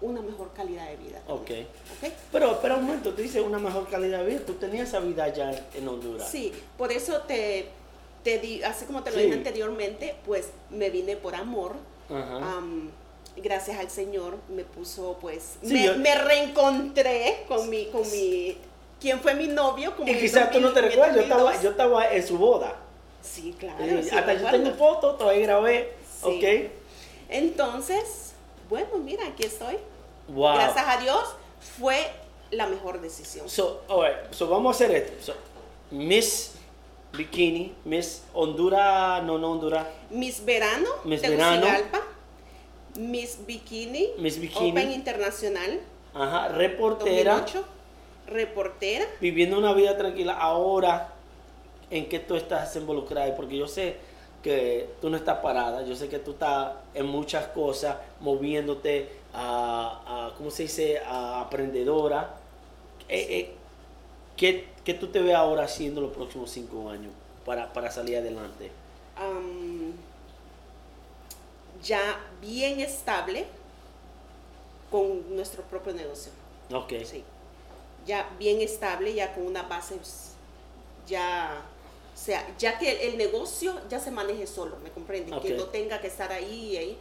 una 0.00 0.20
mejor 0.22 0.52
calidad 0.54 0.88
de 0.88 0.96
vida. 0.96 1.20
Ok. 1.26 1.50
¿ok? 1.50 2.12
Pero 2.30 2.52
espera 2.52 2.76
un 2.76 2.84
momento, 2.84 3.12
tú 3.14 3.22
dices 3.22 3.42
una 3.44 3.58
mejor 3.58 3.88
calidad 3.88 4.20
de 4.20 4.26
vida. 4.26 4.40
Tú 4.46 4.54
tenías 4.54 4.88
esa 4.88 5.00
vida 5.00 5.24
allá 5.24 5.66
en 5.74 5.88
Honduras. 5.88 6.30
Sí, 6.30 6.52
por 6.76 6.92
eso 6.92 7.22
te, 7.22 7.68
te 8.22 8.38
di, 8.38 8.62
así 8.62 8.84
como 8.84 9.02
te 9.02 9.10
lo 9.10 9.16
Sí. 9.16 9.22
dije 9.24 9.36
anteriormente, 9.36 10.14
pues 10.24 10.50
me 10.70 10.90
vine 10.90 11.16
por 11.16 11.34
amor. 11.34 11.74
Ajá. 12.08 12.60
Gracias 13.40 13.78
al 13.78 13.90
Señor 13.90 14.36
me 14.48 14.64
puso, 14.64 15.16
pues, 15.20 15.56
Sí, 15.62 15.72
me, 15.74 15.84
yo- 15.84 15.96
me 15.98 16.14
reencontré 16.14 17.44
con 17.48 17.68
mi, 17.70 17.86
con 17.86 18.02
mi, 18.10 18.56
quien 19.00 19.20
fue 19.20 19.34
mi 19.34 19.48
novio. 19.48 19.94
Como 19.96 20.10
y 20.10 20.18
quizás 20.18 20.50
tú 20.50 20.60
no 20.60 20.72
te 20.72 20.80
2000, 20.82 20.90
recuerdas, 20.90 21.16
yo 21.16 21.22
estaba, 21.22 21.40
2002. 21.42 21.62
yo 21.62 21.70
estaba 21.70 22.10
en 22.12 22.26
su 22.26 22.38
boda. 22.38 22.76
Sí, 23.22 23.54
claro. 23.58 23.84
Eh, 23.84 24.02
sí 24.02 24.16
Hasta 24.16 24.34
yo 24.34 24.50
tengo 24.50 24.70
fotos, 24.72 25.18
todavía 25.18 25.42
grabé. 25.42 25.92
Sí. 26.22 26.26
Ok. 26.68 26.70
Entonces, 27.28 28.32
bueno, 28.68 28.96
mira, 28.98 29.26
aquí 29.26 29.44
estoy. 29.44 29.76
Wow. 30.28 30.54
Gracias 30.54 30.84
a 30.86 30.96
Dios 31.00 31.22
fue 31.78 32.06
la 32.50 32.66
mejor 32.66 33.00
decisión. 33.00 33.48
So, 33.48 33.82
alright, 33.88 34.32
so 34.32 34.48
vamos 34.48 34.74
a 34.80 34.84
hacer 34.84 34.96
esto. 34.96 35.32
So, 35.32 35.34
Miss 35.90 36.52
Bikini, 37.12 37.74
Miss 37.84 38.22
Honduras, 38.34 39.22
no, 39.24 39.38
no 39.38 39.52
Honduras, 39.52 39.86
Miss 40.10 40.44
Verano, 40.44 40.88
Miss 41.04 41.22
Tegucigalpa, 41.22 42.02
Miss 42.96 43.38
Bikini, 43.46 44.10
Miss 44.18 44.40
Bikini. 44.40 44.70
Open 44.70 44.92
Internacional, 44.92 45.80
ajá, 46.14 46.48
reportera, 46.48 47.34
2008, 47.38 47.64
reportera. 48.26 49.06
viviendo 49.20 49.58
una 49.58 49.72
vida 49.72 49.96
tranquila. 49.96 50.34
Ahora, 50.34 51.12
¿en 51.90 52.08
qué 52.08 52.18
tú 52.18 52.36
estás 52.36 52.74
involucrada? 52.76 53.34
Porque 53.36 53.56
yo 53.56 53.68
sé 53.68 53.96
que 54.42 54.88
tú 55.00 55.10
no 55.10 55.16
estás 55.16 55.38
parada, 55.38 55.82
yo 55.82 55.94
sé 55.96 56.08
que 56.08 56.18
tú 56.18 56.32
estás 56.32 56.72
en 56.94 57.06
muchas 57.06 57.46
cosas, 57.48 57.96
moviéndote 58.20 59.08
a, 59.34 60.30
a 60.30 60.34
¿cómo 60.36 60.50
se 60.50 60.64
dice?, 60.64 60.98
a 61.00 61.40
aprendedora. 61.40 62.34
Eh, 63.08 63.26
eh, 63.30 63.54
¿qué, 64.36 64.66
qué 64.84 64.94
tú 64.94 65.08
te 65.08 65.20
ves 65.20 65.34
ahora 65.34 65.64
haciendo 65.64 66.00
los 66.00 66.12
próximos 66.12 66.50
cinco 66.50 66.88
años 66.90 67.12
para, 67.44 67.72
para 67.72 67.90
salir 67.90 68.16
adelante? 68.18 68.70
Ya 71.82 72.20
bien 72.40 72.80
estable 72.80 73.46
con 74.90 75.34
nuestro 75.34 75.62
propio 75.64 75.92
negocio. 75.92 76.32
Ok. 76.72 76.92
Sí. 77.04 77.24
Ya 78.06 78.28
bien 78.38 78.60
estable, 78.60 79.14
ya 79.14 79.34
con 79.34 79.46
una 79.46 79.62
base, 79.62 79.98
ya, 81.06 81.62
o 82.14 82.18
sea, 82.18 82.46
ya 82.58 82.78
que 82.78 82.90
el, 82.90 83.12
el 83.12 83.18
negocio 83.18 83.74
ya 83.90 84.00
se 84.00 84.10
maneje 84.10 84.46
solo, 84.46 84.76
¿me 84.82 84.90
comprendes? 84.90 85.34
Ok. 85.34 85.42
Que 85.42 85.54
no 85.54 85.64
tenga 85.64 86.00
que 86.00 86.06
estar 86.06 86.32
ahí, 86.32 86.76
ahí 86.76 86.98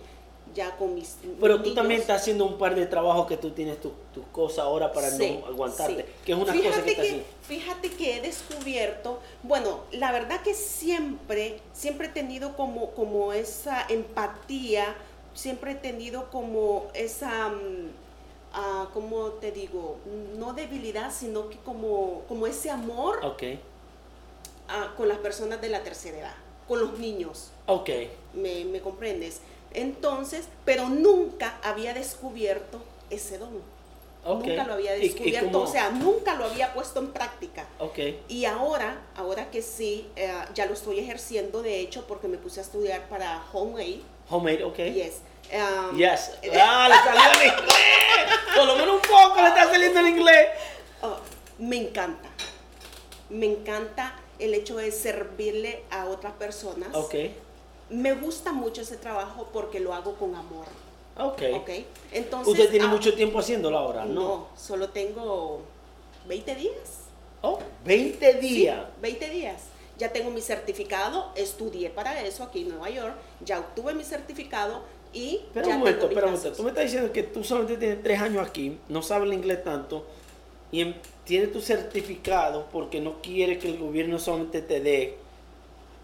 ya 0.57 0.75
con 0.75 0.95
mis. 0.95 1.17
Pero 1.39 1.61
tú 1.61 1.73
también 1.75 2.01
estás 2.01 2.21
haciendo 2.21 2.45
un 2.45 2.57
par 2.57 2.73
de 2.75 2.87
trabajos 2.87 3.27
que 3.27 3.37
tú 3.37 3.51
tienes 3.51 3.79
tus 3.79 3.91
tu 4.13 4.23
cosas 4.31 4.59
ahora 4.65 4.91
para 4.91 5.09
Sí, 5.11 5.39
no 5.39 5.47
aguantarte. 5.47 6.01
sí. 6.03 6.09
Que 6.25 6.31
es 6.33 6.37
una 6.37 6.51
fíjate 6.51 6.69
cosa 6.69 6.83
que 6.83 6.89
estás 6.89 7.05
que, 7.05 7.11
haciendo. 7.11 7.27
Fíjate 7.43 7.91
que 7.91 8.17
he 8.17 8.21
descubierto, 8.21 9.19
bueno, 9.43 9.81
la 9.91 10.11
verdad 10.11 10.41
que 10.41 10.53
siempre, 10.55 11.59
siempre 11.73 12.07
he 12.07 12.09
tenido 12.09 12.57
como, 12.57 12.91
como 12.91 13.31
esa 13.31 13.85
empatía, 13.87 14.95
siempre 15.35 15.73
he 15.73 15.75
tenido 15.75 16.29
como 16.31 16.87
esa, 16.95 17.49
mm, 17.49 17.89
ah, 18.53 18.89
¿cómo 18.93 19.25
te 19.33 19.51
digo? 19.51 19.97
No 20.37 20.53
debilidad, 20.53 21.13
sino 21.13 21.49
que 21.49 21.57
como, 21.59 22.23
como 22.27 22.47
ese 22.47 22.71
amor 22.71 23.19
con 24.97 25.07
las 25.07 25.19
personas 25.19 25.61
de 25.61 25.69
la 25.69 25.83
tercera 25.83 26.17
edad, 26.17 26.35
con 26.67 26.79
los 26.79 26.97
niños. 26.99 27.51
Ok. 27.67 27.89
¿Me, 28.33 28.65
me 28.65 28.81
comprendes? 28.81 29.39
Entonces, 29.73 30.45
pero 30.65 30.89
nunca 30.89 31.57
había 31.63 31.93
descubierto 31.93 32.81
ese 33.09 33.37
don. 33.37 33.61
Nunca 34.25 34.65
lo 34.65 34.73
había 34.73 34.97
¿Y- 34.97 35.05
y 35.05 35.09
descubierto, 35.09 35.61
o 35.61 35.67
sea, 35.67 35.89
nunca 35.89 36.35
lo 36.35 36.45
había 36.45 36.73
puesto 36.73 36.99
en 36.99 37.13
práctica. 37.13 37.65
Ok. 37.79 37.97
Y 38.27 38.43
ahora, 38.43 38.99
ahora 39.15 39.49
que 39.49 39.61
sí, 39.61 40.09
eh, 40.17 40.33
ya 40.53 40.65
lo 40.65 40.73
estoy 40.73 40.99
ejerciendo, 40.99 41.61
de 41.61 41.79
hecho, 41.79 42.05
porque 42.07 42.27
me 42.27 42.37
puse 42.37 42.59
a 42.59 42.63
estudiar 42.63 43.07
para 43.07 43.41
Home 43.53 43.81
Aid. 43.81 44.01
Homemade, 44.29 44.63
ok. 44.65 44.75
Yes. 44.77 45.21
Um, 45.53 45.95
Yes. 45.97 46.31
Ah, 46.61 46.89
le 46.89 46.95
salió 46.95 47.41
en 47.41 47.47
inglés. 47.57 47.77
Por 48.53 48.65
lo 48.65 48.75
menos 48.75 48.95
un 48.95 49.01
poco 49.01 49.41
le 49.41 49.47
está 49.47 49.63
saliendo 49.65 49.99
en 50.01 50.07
inglés. 50.07 50.47
oh, 51.03 51.17
me 51.59 51.77
encanta. 51.77 52.27
Me 53.29 53.45
encanta 53.45 54.13
el 54.39 54.53
hecho 54.53 54.75
de 54.75 54.91
servirle 54.91 55.83
a 55.89 56.05
otras 56.07 56.33
personas. 56.33 56.89
Ok. 56.93 57.15
Me 57.89 58.13
gusta 58.13 58.51
mucho 58.51 58.81
ese 58.81 58.97
trabajo 58.97 59.49
porque 59.53 59.79
lo 59.79 59.93
hago 59.93 60.15
con 60.15 60.35
amor. 60.35 60.65
Ok. 61.17 61.41
¿Ok? 61.55 61.69
Entonces. 62.11 62.53
Usted 62.53 62.69
tiene 62.69 62.85
ah, 62.85 62.89
mucho 62.89 63.13
tiempo 63.13 63.39
haciéndolo 63.39 63.77
ahora, 63.77 64.05
¿no? 64.05 64.13
No, 64.13 64.47
solo 64.55 64.89
tengo 64.89 65.61
20 66.27 66.55
días. 66.55 67.07
Oh, 67.41 67.59
20 67.85 68.33
Sí, 68.33 68.47
días. 68.47 68.85
20 69.01 69.29
días. 69.29 69.63
Ya 69.97 70.11
tengo 70.11 70.29
mi 70.29 70.41
certificado, 70.41 71.31
estudié 71.35 71.89
para 71.89 72.21
eso 72.21 72.43
aquí 72.43 72.61
en 72.61 72.69
Nueva 72.69 72.89
York, 72.89 73.15
ya 73.43 73.59
obtuve 73.59 73.95
mi 73.95 74.03
certificado 74.03 74.83
y 75.11 75.41
ya 75.55 75.61
un 75.63 75.79
momento, 75.79 76.07
espera 76.07 76.27
un 76.27 76.33
momento. 76.33 76.53
Tú 76.55 76.63
me 76.63 76.69
estás 76.69 76.83
diciendo 76.83 77.11
que 77.11 77.23
tú 77.23 77.43
solamente 77.43 77.77
tienes 77.77 78.03
tres 78.03 78.21
años 78.21 78.47
aquí, 78.47 78.77
no 78.89 79.01
sabes 79.01 79.27
el 79.27 79.33
inglés 79.33 79.63
tanto, 79.63 80.05
y 80.71 80.93
tienes 81.23 81.51
tu 81.51 81.61
certificado 81.61 82.67
porque 82.71 83.01
no 83.01 83.21
quieres 83.21 83.57
que 83.57 83.69
el 83.69 83.79
gobierno 83.79 84.19
solamente 84.19 84.61
te 84.61 84.81
dé. 84.81 85.17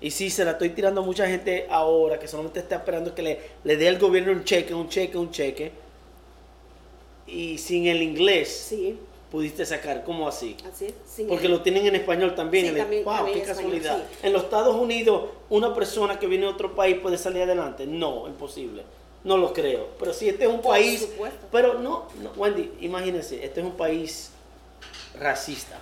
Y 0.03 0.11
sí, 0.11 0.29
se 0.29 0.43
la 0.43 0.51
estoy 0.51 0.71
tirando 0.71 0.99
a 0.99 1.03
mucha 1.05 1.25
gente 1.27 1.65
ahora 1.69 2.19
que 2.19 2.27
solamente 2.27 2.59
está 2.59 2.75
esperando 2.75 3.15
que 3.15 3.21
le, 3.21 3.39
le 3.63 3.77
dé 3.77 3.87
el 3.87 3.97
gobierno 3.97 4.33
un 4.33 4.43
cheque, 4.43 4.73
un 4.73 4.89
cheque, 4.89 5.17
un 5.17 5.31
cheque. 5.31 5.71
Y 7.25 7.57
sin 7.57 7.87
el 7.87 8.01
inglés 8.03 8.49
Sí, 8.67 8.97
pudiste 9.31 9.65
sacar, 9.65 10.03
¿cómo 10.03 10.27
así? 10.27 10.57
así 10.69 10.87
es. 10.87 10.93
sin 11.07 11.27
Porque 11.29 11.45
el- 11.45 11.53
lo 11.53 11.61
tienen 11.61 11.85
en 11.85 11.95
español 11.95 12.35
también. 12.35 12.65
Sí, 12.65 12.69
en 12.71 12.75
el- 12.75 12.81
también- 12.81 13.03
wow, 13.05 13.15
también 13.15 13.37
qué 13.37 13.49
español, 13.51 13.71
casualidad. 13.81 14.03
sí. 14.11 14.17
En 14.27 14.33
los 14.33 14.43
Estados 14.43 14.75
Unidos, 14.75 15.29
una 15.49 15.73
persona 15.73 16.19
que 16.19 16.27
viene 16.27 16.47
de 16.47 16.51
otro 16.51 16.75
país 16.75 16.97
puede 17.01 17.17
salir 17.17 17.43
adelante. 17.43 17.85
No, 17.87 18.27
imposible. 18.27 18.83
No 19.23 19.37
lo 19.37 19.53
creo. 19.53 19.87
Pero 19.99 20.11
si 20.13 20.27
este 20.27 20.43
es 20.43 20.49
un 20.49 20.59
Por 20.59 20.71
país. 20.73 20.99
supuesto. 20.99 21.47
Pero 21.49 21.75
no, 21.79 22.07
no, 22.21 22.31
Wendy, 22.35 22.73
imagínense, 22.81 23.41
este 23.45 23.61
es 23.61 23.65
un 23.65 23.77
país 23.77 24.31
racista. 25.17 25.79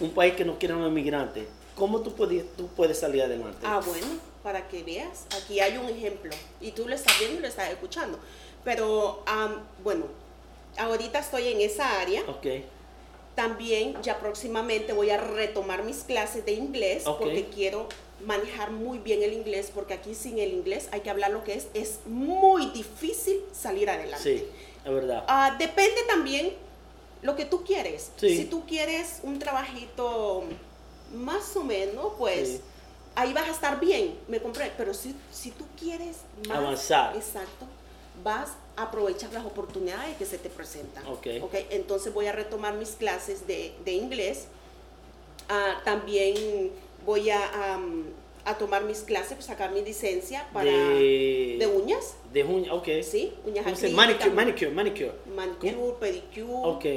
Un 0.00 0.08
país 0.12 0.32
que 0.34 0.46
no 0.46 0.58
quiere 0.58 0.72
a 0.72 0.78
los 0.78 0.88
inmigrantes. 0.88 1.44
¿Cómo 1.76 2.00
tú 2.00 2.12
puedes, 2.14 2.44
tú 2.56 2.68
puedes 2.68 2.98
salir 2.98 3.22
adelante? 3.22 3.58
Ah, 3.64 3.80
bueno, 3.84 4.06
para 4.42 4.68
que 4.68 4.82
veas, 4.82 5.26
aquí 5.42 5.60
hay 5.60 5.76
un 5.78 5.88
ejemplo 5.88 6.30
y 6.60 6.72
tú 6.72 6.86
lo 6.88 6.94
estás 6.94 7.18
viendo 7.18 7.38
y 7.38 7.42
lo 7.42 7.48
estás 7.48 7.70
escuchando. 7.70 8.18
Pero, 8.64 9.22
am, 9.26 9.60
bueno, 9.82 10.04
ahorita 10.78 11.18
estoy 11.18 11.48
en 11.48 11.60
esa 11.60 12.00
área. 12.00 12.22
Ok, 12.28 12.46
También 13.34 13.96
ya 14.02 14.18
próximamente 14.20 14.92
voy 14.92 15.08
a 15.10 15.16
retomar 15.16 15.82
mis 15.84 15.98
clases 16.04 16.44
de 16.44 16.52
inglés 16.52 17.06
Ok. 17.06 17.18
porque 17.20 17.46
quiero 17.46 17.88
manejar 18.26 18.70
muy 18.70 18.98
bien 18.98 19.22
el 19.22 19.32
inglés 19.32 19.70
porque 19.74 19.94
aquí 19.94 20.14
sin 20.14 20.38
el 20.38 20.52
inglés 20.52 20.88
hay 20.92 21.00
que 21.00 21.08
hablar 21.10 21.30
lo 21.30 21.42
que 21.42 21.54
es. 21.54 21.68
Es 21.74 22.00
muy 22.04 22.66
difícil 22.70 23.40
salir 23.52 23.88
adelante. 23.88 24.22
sí, 24.22 24.44
es 24.84 24.92
verdad. 24.92 25.24
Ah, 25.28 25.56
depende 25.58 26.02
también 26.06 26.52
lo 27.22 27.34
que 27.34 27.46
tú 27.46 27.64
quieres. 27.64 28.10
Sí. 28.16 28.36
Si 28.36 28.44
tú 28.44 28.66
quieres 28.66 29.20
un 29.22 29.38
trabajito 29.38 30.44
más 31.14 31.56
o 31.56 31.64
menos, 31.64 32.12
pues 32.18 32.48
Sí. 32.48 32.60
ahí 33.14 33.32
vas 33.32 33.48
a 33.48 33.52
estar 33.52 33.80
bien, 33.80 34.14
me 34.28 34.40
compré. 34.40 34.72
Pero 34.76 34.94
si, 34.94 35.14
si 35.32 35.50
tú 35.50 35.64
quieres 35.78 36.18
más, 36.48 36.58
Avanzar. 36.58 37.16
exacto, 37.16 37.66
vas 38.24 38.50
a 38.76 38.82
aprovechar 38.84 39.32
las 39.32 39.44
oportunidades 39.44 40.16
que 40.16 40.24
se 40.26 40.38
te 40.38 40.48
presentan. 40.48 41.06
Ok. 41.06 41.26
Entonces 41.70 42.12
voy 42.14 42.26
a 42.26 42.32
retomar 42.32 42.74
mis 42.74 42.90
clases 42.90 43.46
de, 43.46 43.74
de 43.84 43.92
inglés. 43.92 44.46
Ah, 45.48 45.80
también 45.84 46.70
voy 47.04 47.28
a, 47.30 47.40
a 48.44 48.58
tomar 48.58 48.84
mis 48.84 49.00
clases, 49.00 49.34
pues, 49.34 49.46
sacar 49.46 49.72
mi 49.72 49.82
licencia 49.82 50.48
para 50.52 50.70
de, 50.70 51.56
de 51.58 51.66
uñas. 51.66 52.14
de 52.32 52.44
uña, 52.44 52.72
ok. 52.74 52.88
Sí, 53.02 53.34
uñas 53.44 53.64
¿Cómo 53.64 53.76
se- 53.76 53.86
acrílicas. 53.88 53.92
Manicure, 53.92 54.30
manicure, 54.30 54.70
manicure. 54.70 55.12
Manicure, 55.34 55.96
pedicure. 56.00 56.46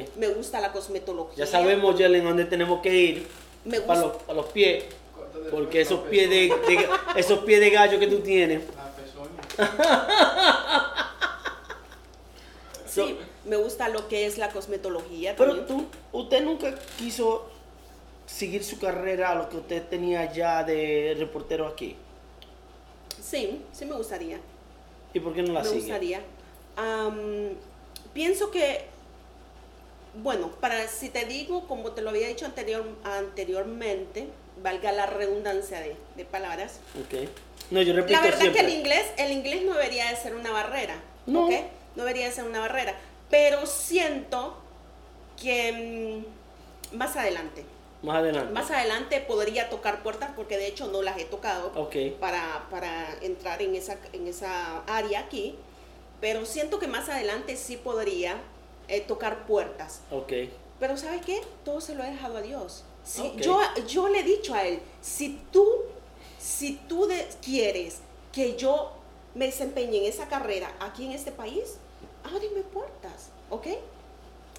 Ok. 0.06 0.16
Me 0.18 0.28
gusta 0.30 0.62
la 0.62 0.72
cosmetología. 0.72 1.44
Ya 1.46 1.52
sabemos, 1.52 1.98
Jelen, 1.98 2.24
dónde 2.24 2.46
tenemos 2.46 2.82
que 2.82 2.96
ir. 2.96 3.28
Me 3.66 3.82
Para 3.82 4.02
gusta. 4.02 4.14
los, 4.18 4.24
para 4.24 4.38
los 4.42 4.46
pies. 4.52 4.86
Porque 5.52 5.82
esos 5.82 6.00
pies 6.02 6.30
de, 6.30 6.36
de- 6.48 6.90
esos 7.18 7.40
pies 7.40 7.60
de 7.60 7.70
gallo 7.70 8.00
que 8.00 8.08
tú 8.08 8.20
tienes. 8.22 8.62
Sí, 12.88 13.18
me 13.46 13.58
gusta 13.58 13.90
lo 13.90 14.08
que 14.08 14.26
es 14.26 14.38
la 14.38 14.50
cosmetología 14.50 15.36
Pero 15.38 15.58
también. 15.58 15.68
tú, 16.12 16.18
usted 16.18 16.44
nunca 16.44 16.74
quiso 16.98 17.48
seguir 18.26 18.64
su 18.64 18.80
carrera 18.80 19.32
a 19.32 19.36
lo 19.36 19.50
que 19.50 19.58
usted 19.58 19.84
tenía 19.84 20.32
ya 20.32 20.64
de 20.64 21.16
reportero 21.20 21.68
aquí. 21.68 21.96
Sí, 23.22 23.62
sí 23.74 23.86
me 23.86 23.96
gustaría. 23.96 24.40
¿Y 25.14 25.20
por 25.20 25.34
qué 25.34 25.42
no 25.44 25.54
la 25.54 25.62
me 25.62 25.66
sigue? 25.68 25.80
gustaría. 25.82 26.22
Pienso 28.14 28.50
que, 28.52 28.86
bueno, 30.22 30.50
para 30.62 30.88
si 30.88 31.10
te 31.10 31.26
digo, 31.26 31.68
como 31.68 31.92
te 31.92 32.02
lo 32.02 32.10
había 32.12 32.28
dicho 32.28 32.46
anterior, 32.46 32.86
anteriormente, 33.04 34.28
valga 34.62 34.92
la 34.92 35.06
redundancia 35.06 35.80
de, 35.80 35.96
de 36.16 36.26
palabras, 36.26 36.80
Ok. 37.00 37.28
No, 37.72 37.82
yo 37.82 37.94
repito 37.94 38.14
La 38.14 38.22
verdad 38.22 38.40
siempre. 38.42 38.62
que 38.62 38.68
el 38.68 38.74
inglés, 38.78 39.06
el 39.18 39.32
inglés 39.32 39.64
no 39.64 39.74
debería 39.74 40.10
de 40.12 40.16
ser 40.16 40.36
una 40.36 40.52
barrera, 40.52 40.96
No. 41.26 41.46
¿ok? 41.48 41.52
No 41.96 42.04
debería 42.04 42.28
de 42.28 42.32
ser 42.32 42.44
una 42.44 42.60
barrera, 42.60 42.96
pero 43.30 43.66
siento 43.66 44.56
que 45.42 46.24
mm, 46.94 46.96
más 46.98 47.16
adelante, 47.16 47.66
Más 48.04 48.18
adelante. 48.18 48.54
más 48.54 48.70
adelante 48.72 49.20
podría 49.22 49.70
tocar 49.70 50.04
puertas 50.04 50.30
porque 50.36 50.58
de 50.58 50.68
hecho 50.68 50.88
no 50.88 51.02
las 51.02 51.18
he 51.18 51.26
tocado 51.26 51.72
Ok. 51.76 51.96
para, 52.20 52.68
para 52.70 53.08
entrar 53.22 53.62
en 53.64 53.74
esa, 53.76 53.98
en 54.14 54.28
esa 54.28 54.84
área 54.86 55.22
aquí, 55.22 55.56
pero 56.22 56.46
siento 56.46 56.78
que 56.80 56.88
más 56.88 57.10
adelante 57.10 57.56
sí 57.58 57.78
podría 57.78 58.38
eh, 58.88 59.02
tocar 59.02 59.46
puertas. 59.46 60.02
Ok. 60.12 60.32
Pero 60.80 60.98
¿sabes 60.98 61.26
qué? 61.26 61.42
Todo 61.64 61.80
se 61.82 61.96
lo 61.96 62.04
he 62.04 62.12
dejado 62.12 62.38
a 62.38 62.42
Dios. 62.42 62.84
Si, 63.04 63.22
Ok. 63.22 63.38
yo, 63.38 63.60
yo 63.88 64.08
le 64.10 64.20
he 64.20 64.24
dicho 64.24 64.54
a 64.54 64.64
él, 64.66 64.80
si 65.02 65.40
tú, 65.52 65.66
si 66.40 66.74
tú 66.88 67.06
de- 67.08 67.28
quieres 67.44 68.00
que 68.32 68.56
yo 68.58 68.92
me 69.36 69.46
desempeñe 69.46 69.98
en 70.00 70.06
esa 70.06 70.28
carrera 70.28 70.74
aquí 70.80 71.06
en 71.06 71.12
este 71.12 71.32
país, 71.32 71.78
ábreme 72.24 72.62
puertas, 72.62 73.30
¿ok? 73.50 73.68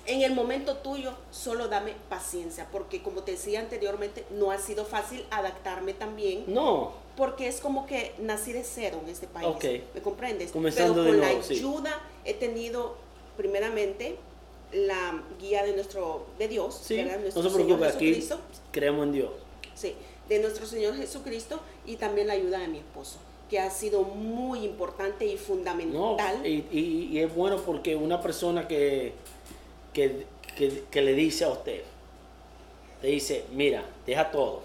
En 0.07 0.23
el 0.23 0.35
momento 0.35 0.77
tuyo, 0.77 1.13
solo 1.33 1.67
dame 1.67 1.95
paciencia, 2.09 2.69
porque 2.71 3.03
como 3.03 3.25
te 3.25 3.33
decía 3.33 3.59
anteriormente, 3.59 4.25
no 4.31 4.53
ha 4.53 4.59
sido 4.59 4.85
fácil 4.85 5.27
adaptarme 5.31 5.95
también, 5.95 6.45
No. 6.47 6.93
porque 7.17 7.49
es 7.49 7.61
como 7.61 7.87
que 7.87 8.15
nací 8.19 8.53
de 8.53 8.63
cero 8.63 9.01
en 9.03 9.11
este 9.11 9.27
país. 9.27 9.49
Ok. 9.49 9.65
¿Me 9.95 10.03
comprendes? 10.03 10.53
Comenzando 10.53 10.95
Pero 10.95 11.05
de 11.05 11.11
con 11.11 11.19
nuevo, 11.21 11.39
la 11.39 11.45
sí. 11.45 11.55
ayuda 11.55 12.01
he 12.25 12.35
tenido, 12.35 12.97
primeramente, 13.37 14.17
la 14.73 15.23
guía 15.41 15.63
de 15.65 15.73
nuestro, 15.75 16.27
de 16.39 16.49
Dios, 16.49 16.79
Sí. 16.83 16.97
¿verdad? 16.97 17.17
No 17.17 17.21
Nuestro 17.23 17.43
se 17.51 17.51
preocupe, 17.55 17.87
aquí 17.87 18.07
Jesucristo. 18.15 18.41
creemos 18.73 19.07
en 19.07 19.13
Dios. 19.13 19.31
Sí, 19.75 19.95
de 20.29 20.39
nuestro 20.41 20.67
Señor 20.67 20.97
Jesucristo 20.97 21.61
y 21.87 21.97
también 21.97 22.27
la 22.27 22.33
ayuda 22.35 22.59
de 22.59 22.69
mi 22.69 22.79
esposo, 22.79 23.19
que 23.49 23.61
ha 23.61 23.71
sido 23.71 24.03
muy 24.03 24.65
importante 24.65 25.25
y 25.27 25.35
No, 25.35 25.39
fundamental. 25.39 26.45
y, 26.47 26.67
y- 26.73 27.09
y 27.13 27.19
es 27.21 27.33
bueno 27.35 27.59
porque 27.59 27.95
una 27.95 28.21
persona 28.21 28.67
que, 28.67 29.13
que, 29.93 30.27
que- 30.57 30.85
que 30.91 31.03
le 31.03 31.13
dice 31.15 31.45
a 31.45 31.51
usted, 31.51 31.83
te 33.01 33.07
dice, 33.09 33.45
mira, 33.53 33.85
deja 34.07 34.31
todo 34.31 34.63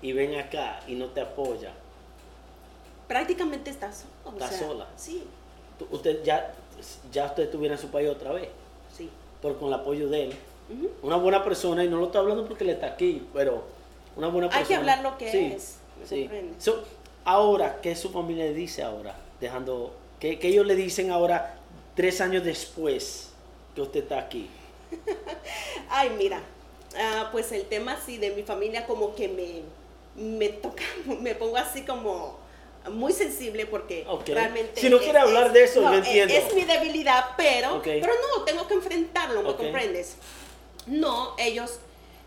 y 0.00 0.12
ven 0.12 0.36
acá 0.36 0.80
y 0.86 0.94
no 0.94 1.06
te 1.08 1.20
apoya. 1.22 1.72
Prácticamente 3.08 3.70
estás 3.70 4.04
o 4.24 4.30
Está 4.30 4.48
sea, 4.48 4.58
sola. 4.68 4.88
Sí, 4.96 5.24
Usted 5.90 6.22
ya, 6.22 6.54
ya 7.12 7.26
usted 7.26 7.44
estuviera 7.44 7.74
en 7.74 7.80
su 7.80 7.88
país 7.88 8.08
otra 8.08 8.32
vez, 8.32 8.48
sí. 8.96 9.08
pero 9.40 9.58
con 9.58 9.68
el 9.68 9.74
apoyo 9.74 10.08
de 10.08 10.24
él. 10.24 10.34
Una 11.02 11.16
buena 11.16 11.44
persona, 11.44 11.84
y 11.84 11.88
no 11.88 11.98
lo 11.98 12.06
estoy 12.06 12.20
hablando 12.20 12.46
porque 12.46 12.64
él 12.64 12.70
está 12.70 12.86
aquí, 12.86 13.26
pero 13.34 13.64
una 14.16 14.28
buena 14.28 14.48
persona. 14.48 14.62
Hay 14.62 14.68
que 14.68 14.74
hablar 14.74 15.02
lo 15.02 15.18
que 15.18 15.30
Sí, 15.30 15.52
es, 15.54 15.76
¿me 16.00 16.06
sí. 16.06 16.30
So, 16.58 16.82
ahora, 17.24 17.80
¿qué 17.82 17.94
su 17.94 18.10
familia 18.10 18.44
le 18.44 18.54
dice 18.54 18.82
ahora? 18.82 19.14
Dejando, 19.40 19.92
¿qué, 20.18 20.38
qué 20.38 20.48
ellos 20.48 20.66
le 20.66 20.74
dicen 20.74 21.10
ahora, 21.10 21.56
tres 21.94 22.20
años 22.20 22.44
después 22.44 23.32
que 23.74 23.82
usted 23.82 24.04
está 24.04 24.18
aquí? 24.18 24.48
Ay, 25.90 26.10
mira, 26.16 26.40
ah, 26.96 27.28
pues 27.32 27.52
el 27.52 27.64
tema 27.64 27.92
así 27.92 28.18
de 28.18 28.30
mi 28.30 28.42
familia 28.42 28.86
como 28.86 29.14
que 29.14 29.28
me, 29.28 29.62
me 30.22 30.48
toca, 30.48 30.84
me 31.20 31.34
pongo 31.34 31.56
así 31.56 31.82
como 31.82 32.41
muy 32.90 33.12
sensible 33.12 33.66
porque 33.66 34.04
Ok. 34.08 34.28
realmente... 34.28 34.80
Si 34.80 34.90
no 34.90 34.98
quiere 34.98 35.18
hablar 35.18 35.52
de 35.52 35.64
eso, 35.64 35.80
no, 35.82 35.92
yo 35.92 35.98
es- 36.00 36.06
entiendo. 36.06 36.34
Es, 36.34 36.54
mi 36.54 36.64
debilidad, 36.64 37.26
pero, 37.36 37.76
Ok. 37.76 37.84
pero 37.84 38.12
no, 38.36 38.44
tengo 38.44 38.66
que 38.66 38.74
enfrentarlo, 38.74 39.42
¿me 39.42 39.50
Ok. 39.50 39.56
comprendes? 39.58 40.16
No, 40.86 41.34
ellos 41.38 41.78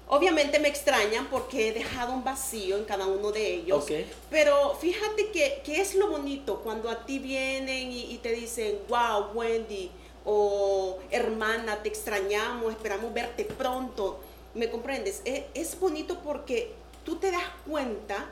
obviamente 0.07 0.59
me 0.59 0.67
extrañan 0.67 1.27
porque 1.31 1.69
he 1.69 1.73
dejado 1.73 2.13
un 2.13 2.23
vacío 2.23 2.77
en 2.77 2.85
cada 2.85 3.07
uno 3.07 3.31
de 3.31 3.55
ellos. 3.55 3.85
Pero 4.29 4.75
fíjate 4.79 5.31
que, 5.31 5.61
que 5.65 5.81
es 5.81 5.95
lo 5.95 6.07
bonito 6.09 6.61
cuando 6.61 6.89
a 6.89 7.05
ti 7.05 7.19
vienen 7.19 7.91
y, 7.91 8.13
y 8.13 8.17
te 8.19 8.31
dicen, 8.31 8.79
wow, 8.87 9.31
Wendy, 9.33 9.89
o 10.23 10.99
hermana, 11.11 11.81
te 11.83 11.89
extrañamos, 11.89 12.71
esperamos 12.71 13.13
verte 13.13 13.45
pronto. 13.45 14.19
¿Me 14.53 14.69
comprendes? 14.69 15.21
Es, 15.25 15.43
es 15.53 15.77
bonito 15.79 16.19
porque 16.23 16.71
tú 17.03 17.17
te 17.17 17.29
das 17.31 17.43
cuenta 17.67 18.25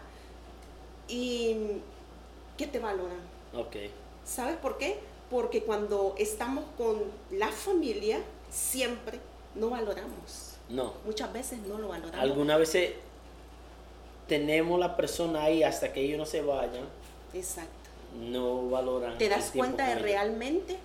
y 1.07 1.55
que 2.57 2.67
te 2.67 2.79
valoran. 2.79 3.19
Ok. 3.55 3.75
¿Sabes 4.25 4.57
por 4.57 4.77
qué? 4.77 4.99
Porque 5.29 5.63
cuando 5.63 6.15
estamos 6.17 6.63
con 6.77 7.03
la 7.31 7.47
familia, 7.49 8.19
siempre 8.49 9.19
no 9.55 9.69
valoramos. 9.69 10.55
No. 10.69 10.93
Muchas 11.05 11.31
veces 11.33 11.59
no 11.67 11.77
lo 11.77 11.87
valoramos. 11.89 12.19
Algunas 12.19 12.59
veces 12.59 12.91
tenemos 14.27 14.79
la 14.79 14.95
persona 14.95 15.43
ahí 15.43 15.63
hasta 15.63 15.91
que 15.91 16.01
ellos 16.01 16.17
no 16.17 16.25
se 16.25 16.41
vayan. 16.41 16.85
Exacto. 17.33 17.71
no 18.29 18.69
valoran. 18.69 19.17
Te 19.17 19.27
das 19.27 19.51
cuenta 19.55 19.85
de 19.85 19.91
ellos. 19.93 20.03
realmente 20.03 20.77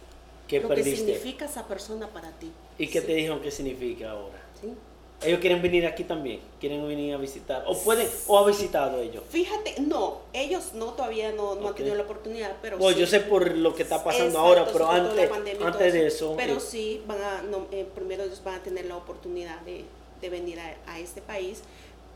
¿Qué 0.49 0.61
lo 0.61 0.71
que 0.71 0.83
significa 0.83 1.45
esa 1.45 1.67
persona 1.69 2.09
para 2.09 2.31
ti. 2.31 2.51
¿Y 2.79 2.87
qué 2.89 3.01
Sí, 3.03 3.07
te 3.07 3.15
dijeron 3.15 3.41
que 3.41 3.51
significa 3.51 4.13
ahora? 4.13 4.39
sí. 4.61 4.73
Ellos 5.21 5.41
quieren 5.41 5.61
venir 5.61 5.85
aquí 5.85 6.05
también, 6.05 6.41
quieren 6.61 6.87
venir 6.87 7.13
a 7.13 7.17
visitar, 7.17 7.65
o 7.67 7.77
pueden, 7.77 8.09
o 8.29 8.39
ha 8.39 8.47
visitado 8.47 9.01
ellos. 9.01 9.25
Fíjate, 9.29 9.75
no, 9.81 10.19
ellos 10.33 10.75
no 10.75 10.93
todavía 10.93 11.33
no, 11.33 11.57
no 11.57 11.69
han 11.69 11.75
tenido 11.75 11.97
la 11.97 12.05
oportunidad, 12.05 12.55
pero 12.63 12.79
Bueno, 12.79 12.95
sí. 12.95 13.01
yo 13.01 13.07
sé 13.09 13.21
por 13.21 13.51
lo 13.57 13.75
que 13.75 13.83
está 13.83 14.05
pasando 14.05 14.27
Exacto, 14.27 14.47
ahora, 14.47 14.67
pero 14.73 14.89
antes, 14.89 15.29
pandemia 15.29 15.67
antes 15.67 15.93
de 15.93 16.07
eso, 16.07 16.35
Pero 16.37 16.55
eh, 16.59 16.61
sí, 16.61 17.03
van 17.07 17.21
a, 17.21 17.43
no, 17.43 17.67
eh, 17.73 17.85
primero 17.97 18.23
ellos 18.23 18.43
van 18.45 18.55
a 18.57 18.63
tener 18.63 18.87
la 18.87 18.97
oportunidad 18.97 19.61
de, 19.63 19.85
de 20.21 20.31
venir 20.31 20.61
a, 20.61 20.77
a 20.87 21.01
este 21.01 21.21
país. 21.21 21.63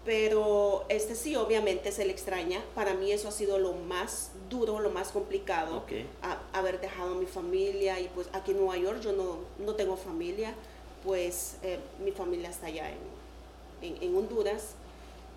Pero 0.05 0.85
este 0.89 1.15
sí, 1.15 1.37
obviamente 1.37 1.93
se 1.93 2.05
le 2.05 2.11
extraña. 2.11 2.61
Para 2.75 2.93
mí 2.95 3.13
eso 3.13 3.29
ha 3.29 3.33
sido 3.33 3.59
lo 3.59 3.73
más 3.73 4.33
duro, 4.51 4.81
lo 4.81 4.91
más 4.91 5.09
complicado. 5.11 5.77
Ok. 5.79 5.93
a- 6.23 6.39
haber 6.59 6.81
dejado 6.81 7.13
a 7.13 7.15
mi 7.15 7.27
familia 7.27 8.01
y 8.01 8.09
pues 8.15 8.27
aquí 8.33 8.51
en 8.51 8.59
Nueva 8.59 8.77
York 8.79 9.01
yo 9.01 9.13
no, 9.13 9.39
no 9.65 9.75
tengo 9.75 9.97
familia. 9.97 10.55
Pues 11.05 11.57
eh, 11.63 11.79
mi 12.05 12.13
familia 12.13 12.49
está 12.51 12.67
allá 12.67 12.89
en, 12.91 12.99
en, 13.97 14.03
en 14.03 14.17
Honduras. 14.17 14.75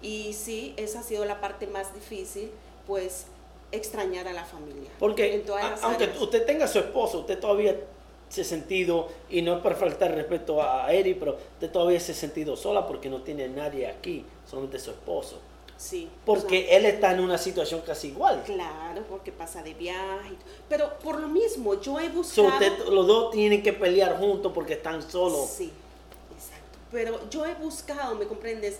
Y 0.01 0.34
sí, 0.34 0.74
esa 0.78 0.99
ha 0.99 1.03
sido 1.03 1.26
la 1.26 1.41
parte 1.41 1.68
más 1.68 1.93
difícil, 1.93 2.51
pues 2.86 3.26
extrañar 3.72 4.28
a 4.28 4.34
la 4.34 4.45
familia. 4.45 4.89
porque 4.99 5.34
en 5.36 5.43
todas 5.45 5.63
a- 5.66 5.70
las 5.72 5.84
aunque 5.84 6.03
áreas. 6.05 6.22
usted 6.22 6.45
tenga 6.45 6.66
a 6.66 6.68
su 6.68 6.80
esposo, 6.80 7.20
usted 7.22 7.39
todavía 7.39 7.76
se 8.30 8.41
ha 8.41 8.43
sentido, 8.43 9.07
y 9.30 9.41
no 9.41 9.55
es 9.57 9.61
para 9.63 9.76
faltar 9.76 10.13
respeto 10.13 10.61
a 10.61 10.91
Eri, 10.93 11.13
pero 11.16 11.38
usted 11.53 11.72
todavía 11.72 11.99
se 11.99 12.11
ha 12.11 12.16
sentido 12.16 12.55
sola 12.55 12.86
porque 12.88 13.09
no 13.09 13.22
tiene 13.22 13.47
nadie 13.47 13.88
aquí, 13.88 14.26
solamente 14.49 14.78
su 14.80 14.91
esposo. 14.91 15.39
Sí. 15.78 16.09
Porque 16.26 16.76
él 16.76 16.86
está 16.86 17.11
en 17.13 17.19
una 17.19 17.38
situación 17.38 17.82
casi 17.86 18.07
igual. 18.07 18.43
claro, 18.45 19.03
porque 19.09 19.32
pasa 19.32 19.61
de 19.61 19.73
viaje. 19.73 20.36
Pero 20.69 20.97
por 20.99 21.19
lo 21.19 21.28
mismo, 21.28 21.80
yo 21.82 21.99
he 21.99 22.07
So, 22.07 22.13
buscado... 22.13 22.47
usted- 22.53 22.88
los 22.89 23.05
dos 23.07 23.32
tienen 23.32 23.61
que 23.61 23.73
pelear 23.73 24.17
juntos 24.17 24.51
porque 24.53 24.73
están 24.73 25.01
solos. 25.09 25.49
Sí, 25.49 25.71
exacto. 26.34 26.78
Pero 26.91 27.30
yo 27.30 27.45
he 27.45 27.53
buscado, 27.55 28.15
¿me 28.15 28.26
comprendes? 28.26 28.80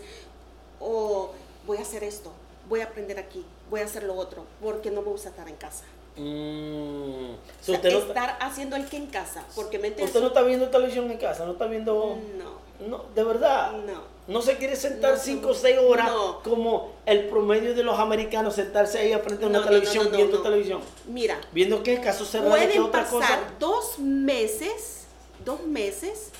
O 0.80 1.32
voy 1.68 1.78
a 1.78 1.82
hacer 1.82 2.04
esto, 2.04 2.32
voy 2.70 2.80
a 2.82 2.86
aprender 2.86 3.20
aquí, 3.20 3.43
voy 3.70 3.82
a 3.82 3.86
hacer 3.86 4.04
lo 4.04 4.16
otro, 4.16 4.46
porque 4.62 4.89
no 4.91 5.02
me 5.02 5.10
gusta 5.10 5.30
estar 5.30 5.48
en 5.50 5.56
casa. 5.56 5.84
Mm. 6.18 7.32
O 7.34 7.38
So, 7.61 7.72
sea, 7.72 7.76
usted, 7.76 7.91
no, 7.93 7.99
estar 7.99 8.38
haciendo 8.41 8.76
el 8.76 8.86
que 8.88 8.97
en 8.97 9.07
casa, 9.07 9.43
porque 9.55 9.80
me 9.80 9.89
usted 9.89 10.22
no 10.22 10.28
está 10.28 10.41
viendo 10.43 10.70
televisión 10.70 11.09
en 11.11 11.18
casa, 11.18 11.45
no 11.45 11.53
está 11.53 11.66
viendo... 11.66 12.18
No, 12.38 12.88
No, 12.88 13.05
de 13.16 13.24
verdad. 13.24 13.72
no. 13.72 14.16
No 14.28 14.41
se 14.41 14.57
quiere 14.57 14.76
sentar 14.76 15.13
No, 15.13 15.20
5 15.20 15.49
o 15.49 15.53
6 15.53 15.78
horas 15.88 16.09
como 16.43 16.93
el 17.05 17.28
promedio 17.28 17.76
de 17.76 17.84
los 17.84 17.97
americanos, 17.99 18.55
sentarse 18.55 18.97
ahí 18.97 19.13
frente 19.24 19.45
a 19.45 19.47
una 19.49 19.63
televisión 19.63 20.09
viendo 20.11 20.41
televisión. 20.41 20.82
Mira, 21.07 21.39
Viendo 21.51 21.84
qué 21.84 22.01
caso 22.01 22.26
cerrado, 22.26 22.55
qué 22.55 22.66
pueden 22.66 22.82
otra 22.84 23.03
pasar 23.03 23.20
cosa. 23.20 23.39
dos 23.59 23.99
meses, 23.99 25.05
dos 25.45 25.61
meses, 25.63 26.32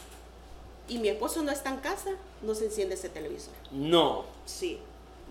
y 0.88 0.97
mi 0.97 1.09
esposo 1.09 1.43
no 1.43 1.51
está 1.51 1.69
en 1.69 1.78
casa, 1.78 2.11
no 2.41 2.55
se 2.55 2.65
enciende 2.65 2.95
ese 2.95 3.09
televisor. 3.09 3.53
No, 3.71 4.26
Sí. 4.45 4.80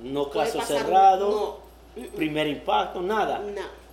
no 0.00 0.30
caso 0.30 0.58
pasar- 0.58 0.78
cerrado, 0.78 1.58
No. 1.96 2.02
Mm, 2.02 2.06
mm. 2.06 2.10
primer 2.16 2.46
impacto, 2.46 3.00
nada. 3.00 3.40
No. 3.40 3.83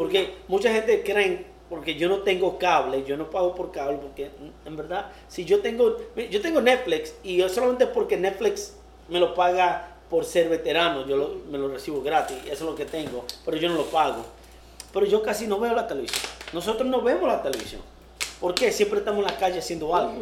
Porque 0.00 0.34
mucha 0.48 0.72
gente 0.72 1.02
cree, 1.02 1.44
porque 1.68 1.94
yo 1.96 2.08
no 2.08 2.20
tengo 2.20 2.58
cable, 2.58 3.04
yo 3.04 3.18
no 3.18 3.28
pago 3.28 3.54
por 3.54 3.70
cable, 3.70 3.98
porque 4.00 4.30
mm, 4.30 4.68
en 4.68 4.76
verdad, 4.78 5.12
si 5.28 5.44
yo 5.44 5.60
tengo, 5.60 5.94
yo 6.30 6.40
tengo 6.40 6.62
Netflix 6.62 7.12
y 7.22 7.36
yo 7.36 7.50
solamente 7.50 7.86
porque 7.86 8.16
Netflix 8.16 8.72
me 9.10 9.20
lo 9.20 9.34
paga 9.34 9.88
por 10.08 10.24
ser 10.24 10.48
veterano, 10.48 11.06
yo 11.06 11.16
lo- 11.18 11.34
me 11.50 11.58
lo 11.58 11.68
recibo 11.68 12.00
gratis, 12.00 12.38
eso 12.46 12.52
es 12.52 12.60
lo 12.62 12.74
que 12.74 12.86
tengo, 12.86 13.26
pero 13.44 13.58
yo 13.58 13.68
no 13.68 13.74
lo 13.74 13.84
pago. 13.84 14.24
Pero 14.90 15.04
yo 15.04 15.22
casi 15.22 15.46
no 15.46 15.60
veo 15.60 15.74
la 15.74 15.86
televisión. 15.86 16.22
Nosotros 16.54 16.88
no 16.88 17.02
vemos 17.02 17.28
la 17.28 17.42
televisión. 17.42 17.82
¿Por 18.40 18.54
qué? 18.54 18.72
Siempre 18.72 19.00
estamos 19.00 19.20
en 19.22 19.30
la 19.30 19.36
calle 19.38 19.58
haciendo 19.58 19.94
algo. 19.94 20.14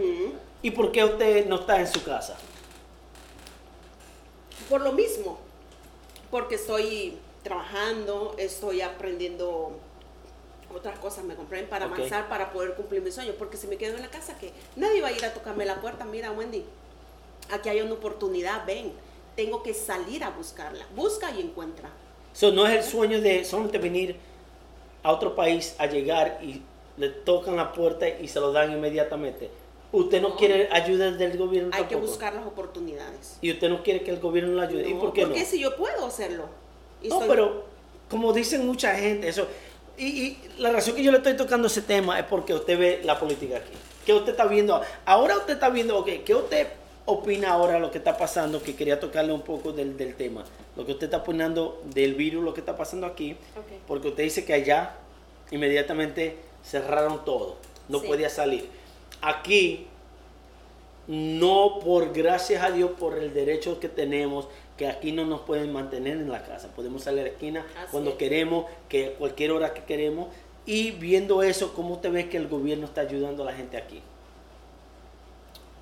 ¿Y 0.61 0.73
por 0.73 0.91
qué 0.91 1.05
usted 1.05 1.47
no 1.47 1.61
está 1.61 1.79
en 1.79 1.87
su 1.87 2.03
casa? 2.03 2.37
Por 4.69 4.81
lo 4.81 4.93
mismo, 4.93 5.39
porque 6.33 6.57
estoy 6.57 7.17
trabajando, 7.43 8.35
estoy 8.39 8.81
aprendiendo 8.81 9.73
otras 10.75 10.99
cosas, 10.99 11.25
me 11.25 11.35
comprenden, 11.35 11.71
para 11.71 11.87
avanzar, 11.87 12.29
para 12.29 12.53
poder 12.53 12.75
cumplir 12.75 13.01
mis 13.03 13.15
sueños, 13.15 13.35
porque 13.39 13.57
si 13.57 13.67
me 13.67 13.77
quedo 13.77 13.97
en 13.97 14.03
la 14.03 14.11
casa, 14.11 14.39
que 14.39 14.53
nadie 14.77 15.01
va 15.01 15.09
a 15.09 15.13
ir 15.13 15.25
a 15.25 15.33
tocarme 15.33 15.65
la 15.65 15.81
puerta, 15.81 16.05
mira 16.05 16.31
Wendy, 16.33 16.65
aquí 17.51 17.69
hay 17.69 17.81
una 17.81 17.95
oportunidad, 17.95 18.67
ven, 18.67 18.93
tengo 19.35 19.63
que 19.63 19.73
salir 19.73 20.25
a 20.25 20.31
buscarla, 20.31 20.85
busca 20.95 21.31
y 21.31 21.41
encuentra. 21.41 21.89
So, 22.33 22.53
no 22.53 22.67
es 22.67 22.77
el 22.77 22.83
sueño 22.83 23.21
de 23.21 23.45
solamente 23.45 23.79
venir 23.79 24.17
a 25.03 25.13
otro 25.13 25.35
país 25.35 25.75
a 25.79 25.87
llegar 25.87 26.39
y 26.43 26.63
le 26.97 27.09
tocan 27.09 27.57
la 27.57 27.73
puerta 27.73 28.09
y 28.09 28.29
se 28.29 28.41
lo 28.41 28.53
dan 28.53 28.73
inmediatamente. 28.73 29.51
Usted 29.91 30.21
no, 30.21 30.31
No. 30.31 30.37
quiere 30.37 30.69
ayuda 30.71 31.11
del 31.13 31.39
gobierno 31.39 31.71
Hay 31.73 31.85
que 31.85 31.97
buscar 31.97 32.35
las 32.35 32.47
oportunidades. 32.47 33.39
Y 33.41 33.51
usted 33.51 33.71
no 33.71 33.83
quiere 33.83 34.03
que 34.03 34.11
el 34.11 34.21
gobierno 34.21 34.55
le 34.55 34.67
ayude. 34.67 34.89
¿Y 34.91 34.95
por 34.95 35.13
qué 35.15 35.23
porque 35.23 35.41
no? 35.41 35.47
si 35.47 35.61
yo 35.61 35.77
puedo 35.77 36.05
hacerlo. 36.05 36.45
Y 37.03 37.09
No, 37.09 37.15
estoy- 37.17 37.29
pero 37.29 37.65
como 38.11 38.33
dicen 38.33 38.67
mucha 38.67 38.95
gente, 38.97 39.29
eso. 39.29 39.47
Y, 39.97 40.07
y 40.07 40.39
la 40.59 40.71
razón 40.73 40.95
que 40.95 41.03
yo 41.03 41.11
le 41.11 41.19
estoy 41.19 41.37
tocando 41.37 41.67
ese 41.67 41.83
tema 41.83 42.19
es 42.19 42.25
porque 42.27 42.55
usted 42.55 42.79
ve 42.79 43.01
la 43.05 43.19
política 43.19 43.57
aquí. 43.59 43.73
¿Qué 44.07 44.15
usted 44.15 44.31
está 44.33 44.47
viendo? 44.47 44.81
Ahora 45.05 45.37
usted 45.37 45.55
está 45.55 45.69
viendo, 45.71 45.99
ok, 45.99 46.09
¿qué 46.25 46.35
usted 46.35 46.67
opina 47.05 47.51
ahora 47.51 47.79
lo 47.79 47.91
que 47.91 47.99
está 47.99 48.17
pasando? 48.17 48.63
Que 48.63 48.75
quería 48.77 49.01
tocarle 49.01 49.33
un 49.33 49.43
poco 49.43 49.73
del, 49.73 49.97
del 49.97 50.15
tema. 50.15 50.45
Lo 50.77 50.87
que 50.87 50.93
usted 50.93 51.07
está 51.07 51.19
opinando 51.19 51.83
del 51.87 52.15
virus, 52.15 52.45
lo 52.45 52.55
que 52.55 52.61
está 52.61 52.77
pasando 52.77 53.07
aquí. 53.07 53.37
Porque 53.87 54.09
usted 54.09 54.23
dice 54.23 54.45
que 54.45 54.55
allá 54.55 54.95
inmediatamente 55.51 56.37
cerraron 56.65 57.25
todo. 57.25 57.57
No 57.89 58.01
Sí. 58.01 58.07
podía 58.07 58.31
salir. 58.31 58.69
Aquí, 59.21 59.87
no 61.07 61.81
por 61.83 62.13
gracias 62.13 62.63
a 62.63 62.71
Dios, 62.71 62.91
por 62.99 63.17
el 63.19 63.33
derecho 63.33 63.81
que 63.81 63.89
tenemos, 63.89 64.47
que 64.79 64.87
aquí 64.87 65.13
no 65.13 65.27
nos 65.27 65.41
pueden 65.43 65.73
mantener 65.73 66.19
en 66.19 66.31
la 66.31 66.45
casa. 66.45 66.69
Podemos 66.69 67.03
salir 67.03 67.21
a 67.21 67.25
la 67.25 67.29
esquina 67.31 67.67
Así 67.77 67.89
cuando 67.91 68.11
es. 68.13 68.17
queremos, 68.17 68.65
que 68.89 69.13
cualquier 69.19 69.51
hora 69.51 69.75
que 69.75 69.83
queremos. 69.85 70.29
Y 70.65 70.93
viendo 70.93 71.43
eso, 71.43 71.75
¿cómo 71.75 71.95
usted 71.95 72.13
ve 72.13 72.29
que 72.29 72.37
el 72.37 72.49
gobierno 72.49 72.87
está 72.87 73.03
ayudando 73.03 73.43
a 73.43 73.47
la 73.47 73.53
gente 73.53 73.77
aquí? 73.77 74.01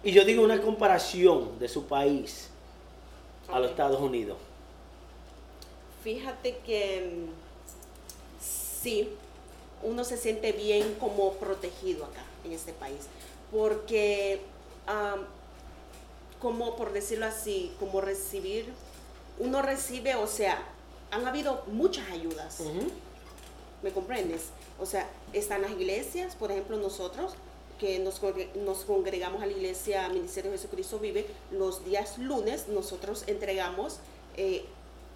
Y 0.02 0.12
yo 0.12 0.24
digo 0.24 0.42
una 0.42 0.60
comparación 0.62 1.58
de 1.58 1.68
su 1.68 1.86
país 1.86 2.48
a 3.48 3.60
los. 3.60 3.70
Estados 3.70 4.00
Unidos. 4.00 4.38
Fíjate 6.02 6.58
que 6.64 7.26
sí, 8.40 9.10
uno 9.82 10.04
se 10.04 10.16
siente 10.16 10.52
bien 10.52 10.94
como 11.00 11.32
protegido 11.34 12.04
acá 12.04 12.22
en 12.44 12.52
este 12.52 12.72
país, 12.72 13.00
porque 13.50 14.40
como 16.40 16.76
por 16.76 16.92
decirlo 16.92 17.26
así, 17.26 17.72
como 17.80 18.00
recibir, 18.00 18.66
uno 19.38 19.62
recibe, 19.62 20.14
o 20.16 20.26
sea, 20.26 20.62
han 21.10 21.26
habido 21.26 21.62
muchas 21.66 22.08
ayudas, 22.10 22.60
Ujú. 22.60 22.88
¿me 23.82 23.90
comprendes? 23.92 24.48
O 24.78 24.86
sea, 24.86 25.08
están 25.32 25.62
las 25.62 25.70
iglesias, 25.70 26.34
por 26.36 26.50
ejemplo, 26.50 26.76
nosotros 26.78 27.34
que 27.78 27.98
nos, 27.98 28.20
nos 28.64 28.78
congregamos 28.84 29.42
a 29.42 29.46
la 29.46 29.52
iglesia 29.52 30.08
Ministerio 30.08 30.50
Jesucristo 30.50 30.98
Vive, 30.98 31.26
los 31.50 31.84
días 31.84 32.16
lunes 32.18 32.68
nosotros 32.68 33.24
entregamos 33.26 33.98
eh, 34.36 34.64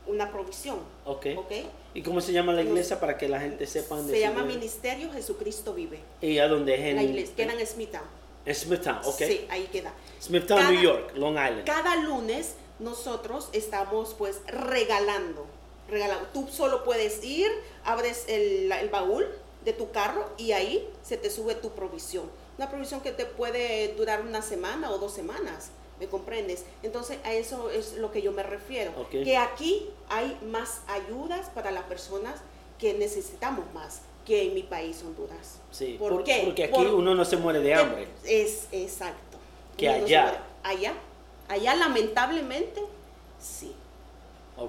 una 0.07 0.31
provisión. 0.31 0.79
Ok. 1.07 1.27
¿ok? 1.37 1.53
¿Y 1.95 2.03
cómo 2.03 2.21
se 2.21 2.33
llama 2.33 2.53
la 2.53 2.63
iglesia 2.63 3.01
para 3.01 3.17
que 3.17 3.29
la 3.29 3.41
gente 3.41 3.67
sepa 3.67 3.97
dónde 3.97 4.13
Se 4.13 4.21
llama 4.21 4.43
vive? 4.43 4.55
Ministerio 4.55 5.11
Jesucristo 5.13 5.73
Vive. 5.75 6.01
¿Y 6.21 6.39
a 6.39 6.49
dónde 6.49 6.75
es? 6.75 6.81
En, 6.81 6.97
La 6.97 7.03
iglesia 7.03 7.35
queda 7.37 7.53
en 7.55 7.67
Smithtown. 7.67 8.05
en 8.45 8.55
Smithtown, 8.55 8.99
ok. 9.05 9.17
Sí, 9.19 9.47
ahí 9.51 9.67
queda. 9.73 9.93
Smithtown, 10.21 10.61
Cada- 10.61 10.71
New 10.73 10.83
York, 10.83 11.13
Long 11.17 11.33
Island. 11.35 11.65
Cada 11.65 11.97
lunes 11.97 12.55
nosotros 12.81 13.49
estamos 13.53 14.15
pues 14.19 14.41
regalando. 14.47 15.47
regalando. 15.89 16.27
Tú 16.33 16.49
solo 16.51 16.85
puedes 16.85 17.23
ir, 17.25 17.49
abres 17.85 18.25
el, 18.29 18.71
el 18.73 18.89
baúl 18.89 19.27
de 19.65 19.73
tu 19.73 19.91
carro 19.91 20.29
y 20.39 20.53
ahí 20.53 20.89
se 21.03 21.17
te 21.17 21.31
sube 21.31 21.55
tu 21.55 21.71
provisión. 21.71 22.25
Una 22.59 22.69
provisión 22.71 23.01
que 23.01 23.13
te 23.13 23.27
puede 23.27 23.95
durar 23.95 24.21
una 24.23 24.43
semana 24.43 24.91
o 24.91 24.99
dos 24.99 25.13
semanas. 25.13 25.71
¿Me 25.99 26.07
comprendes? 26.07 26.65
Entonces 26.83 27.19
a 27.25 27.33
eso 27.35 27.69
es 27.71 27.95
lo 27.95 28.11
que 28.11 28.23
yo 28.23 28.33
me 28.33 28.43
refiero. 28.43 28.93
Ok. 28.99 29.11
Que 29.11 29.37
aquí 29.37 29.91
hay 30.09 30.39
más 30.51 30.81
ayudas 30.89 31.51
para 31.51 31.71
las 31.71 31.85
personas 31.85 32.41
que 32.79 32.95
necesitamos 32.95 33.65
más 33.75 34.01
que 34.25 34.45
en 34.47 34.55
mi 34.55 34.63
país, 34.63 35.03
Honduras. 35.05 35.59
Sí, 35.71 35.97
¿Por 35.99 36.13
por- 36.13 36.25
qué? 36.25 36.43
porque 36.47 36.65
aquí 36.65 36.73
Por- 36.75 36.95
uno 36.95 37.15
no 37.15 37.25
se 37.27 37.37
muere 37.37 37.61
de 37.61 37.75
hambre. 37.75 38.09
es 38.25 38.67
exacto. 38.73 39.37
Que 39.77 39.89
Uno 39.91 40.05
allá. 40.07 40.43
Allá. 40.63 40.95
Allá 41.51 41.75
lamentablemente 41.75 42.81
sí. 43.41 43.73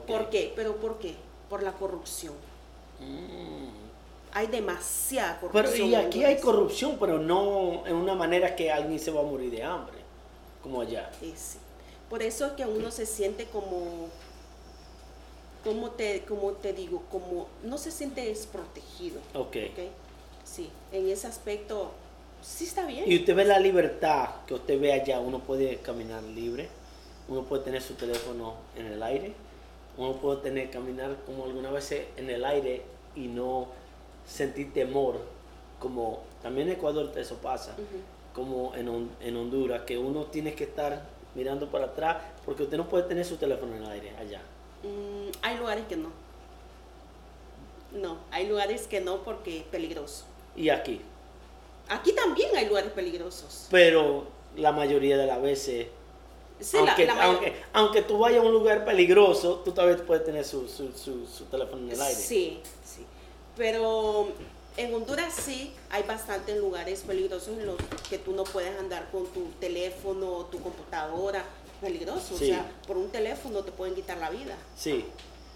¿Por 0.07 0.29
qué? 0.31 0.51
¿Pero 0.55 0.77
por 0.77 0.97
qué? 0.97 1.15
Por 1.47 1.61
la 1.61 1.73
corrupción. 1.73 2.33
Mm. 2.99 3.67
Hay 4.33 4.47
demasiada 4.47 5.37
Pero 5.39 5.51
corrupción. 5.51 5.89
y 5.89 5.93
en 5.95 6.05
aquí 6.07 6.23
hay 6.23 6.39
corrupción, 6.39 6.97
pero 6.99 7.19
no 7.19 7.85
en 7.85 7.95
una 7.95 8.15
manera 8.15 8.55
que 8.55 8.71
alguien 8.71 8.97
se 8.99 9.11
va 9.11 9.19
a 9.19 9.23
morir 9.23 9.51
de 9.51 9.63
hambre, 9.63 9.97
como 10.63 10.81
allá. 10.81 11.11
Sí. 11.19 11.35
Por 12.09 12.23
eso 12.23 12.47
es 12.47 12.53
que 12.53 12.65
uno 12.65 12.89
se 12.89 13.05
siente 13.05 13.45
como 13.45 14.09
como 15.63 15.91
te, 15.91 16.23
como 16.25 16.53
te 16.53 16.73
digo, 16.73 17.03
como 17.11 17.47
no 17.63 17.77
se 17.77 17.91
siente 17.91 18.25
desprotegido. 18.25 19.19
Ok. 19.35 19.57
¿ok? 19.71 19.79
Sí, 20.43 20.71
en 20.91 21.09
ese 21.09 21.27
aspecto 21.27 21.91
sí 22.41 22.65
está 22.65 22.85
bien. 22.85 23.03
Y 23.07 23.17
usted 23.17 23.35
ve 23.35 23.45
la 23.45 23.59
libertad 23.59 24.29
que 24.45 24.53
usted 24.53 24.79
ve 24.79 24.93
allá, 24.93 25.19
uno 25.19 25.39
puede 25.39 25.77
caminar 25.77 26.23
libre, 26.23 26.67
uno 27.27 27.43
puede 27.43 27.63
tener 27.63 27.81
su 27.81 27.93
teléfono 27.95 28.55
en 28.75 28.87
el 28.87 29.01
aire, 29.03 29.33
uno 29.97 30.13
puede 30.13 30.41
tener 30.41 30.69
caminar 30.69 31.17
como 31.25 31.45
algunas 31.45 31.71
veces 31.71 32.07
en 32.17 32.29
el 32.29 32.43
aire 32.45 32.81
y 33.15 33.27
no 33.27 33.67
sentir 34.25 34.73
temor, 34.73 35.19
como 35.79 36.23
también 36.41 36.67
en 36.67 36.75
Ecuador 36.75 37.11
eso 37.15 37.37
pasa, 37.37 37.75
como 38.33 38.73
en, 38.75 39.09
en 39.21 39.37
Honduras, 39.37 39.83
que 39.83 39.97
uno 39.97 40.25
tiene 40.25 40.53
que 40.53 40.65
estar 40.65 41.03
mirando 41.35 41.69
para 41.69 41.85
atrás 41.85 42.17
porque 42.45 42.63
usted 42.63 42.77
no 42.77 42.87
puede 42.87 43.03
tener 43.03 43.25
su 43.25 43.37
teléfono 43.37 43.75
en 43.75 43.83
el 43.83 43.89
aire 43.89 44.15
allá. 44.17 44.41
Mm, 44.83 45.31
hay 45.41 45.57
lugares 45.57 45.85
que 45.87 45.95
no. 45.95 46.09
No, 47.91 48.17
hay 48.31 48.47
lugares 48.47 48.87
que 48.87 49.01
no 49.01 49.23
porque 49.23 49.57
es 49.57 49.63
peligroso. 49.63 50.25
Y 50.55 50.69
aquí. 50.69 51.01
Aquí 51.89 52.13
también 52.13 52.55
hay 52.55 52.67
lugares 52.67 52.91
peligrosos. 52.91 53.67
Pero 53.69 54.27
la 54.55 54.71
mayoría 54.71 55.17
de 55.17 55.25
las 55.27 55.41
veces 55.41 55.87
Sí, 56.59 56.77
la- 56.77 56.81
aunque, 56.91 57.05
la 57.05 57.15
mayor- 57.15 57.35
aunque, 57.35 57.53
aunque 57.73 58.01
tú 58.03 58.19
vayas 58.19 58.43
a 58.43 58.45
un 58.45 58.51
lugar 58.53 58.85
peligroso, 58.85 59.61
tú 59.65 59.71
tal 59.71 59.87
vez 59.87 60.01
puedes 60.01 60.23
tener 60.23 60.45
su, 60.45 60.67
su, 60.67 60.91
su, 60.93 61.25
su 61.25 61.45
teléfono 61.45 61.81
en 61.87 61.91
el 61.91 62.01
aire. 62.01 62.19
Sí, 62.21 62.59
sí. 62.85 63.03
Pero 63.57 64.29
en 64.77 64.93
Honduras 64.93 65.33
sí 65.33 65.73
hay 65.89 66.03
bastantes 66.03 66.57
lugares 66.57 67.01
peligrosos 67.01 67.49
en 67.57 67.65
los 67.65 67.77
que 68.09 68.17
tú 68.19 68.33
no 68.33 68.43
puedes 68.43 68.77
andar 68.79 69.09
con 69.11 69.25
tu 69.27 69.45
teléfono 69.59 70.31
o 70.31 70.45
tu 70.45 70.59
computadora. 70.61 71.43
Peligroso, 71.81 72.37
Sí. 72.37 72.43
o 72.43 72.47
sea, 72.53 72.71
por 72.85 72.95
un 72.95 73.09
teléfono 73.09 73.63
te 73.63 73.71
pueden 73.71 73.95
quitar 73.95 74.17
la 74.19 74.29
vida. 74.29 74.55
Sí. 74.77 75.03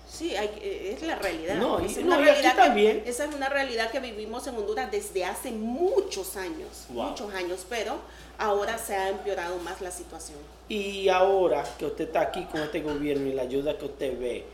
Sí, 0.08 0.36
hay, 0.36 0.48
eh, 0.62 0.96
es 0.96 1.06
la 1.08 1.16
realidad. 1.16 1.56
No, 1.58 1.80
es 1.80 1.98
no, 1.98 2.06
una 2.16 2.18
y 2.18 2.22
aquí 2.22 2.26
realidad 2.32 2.52
que- 2.56 2.62
también. 2.62 3.04
esa 3.06 3.26
es 3.26 3.34
una 3.36 3.50
realidad 3.50 3.92
que 3.92 4.00
vivimos 4.00 4.46
en 4.48 4.56
Honduras 4.56 4.92
desde 4.92 5.26
hace 5.26 5.52
muchos 5.52 6.36
años, 6.38 6.86
Wow. 6.90 7.10
muchos 7.10 7.34
años, 7.34 7.66
pero 7.70 7.96
ahora 8.38 8.78
se 8.78 8.96
ha 8.96 9.10
empeorado 9.10 9.58
más 9.60 9.82
la 9.82 9.92
situación. 9.92 10.38
Y 10.70 11.10
ahora 11.10 11.64
que 11.78 11.86
usted 11.86 12.06
está 12.06 12.22
aquí 12.22 12.44
con 12.46 12.62
este 12.62 12.82
gobierno 12.82 13.28
y 13.28 13.34
la 13.34 13.44
ayuda 13.44 13.78
que 13.78 13.86
usted 13.86 14.20
ve, 14.20 14.46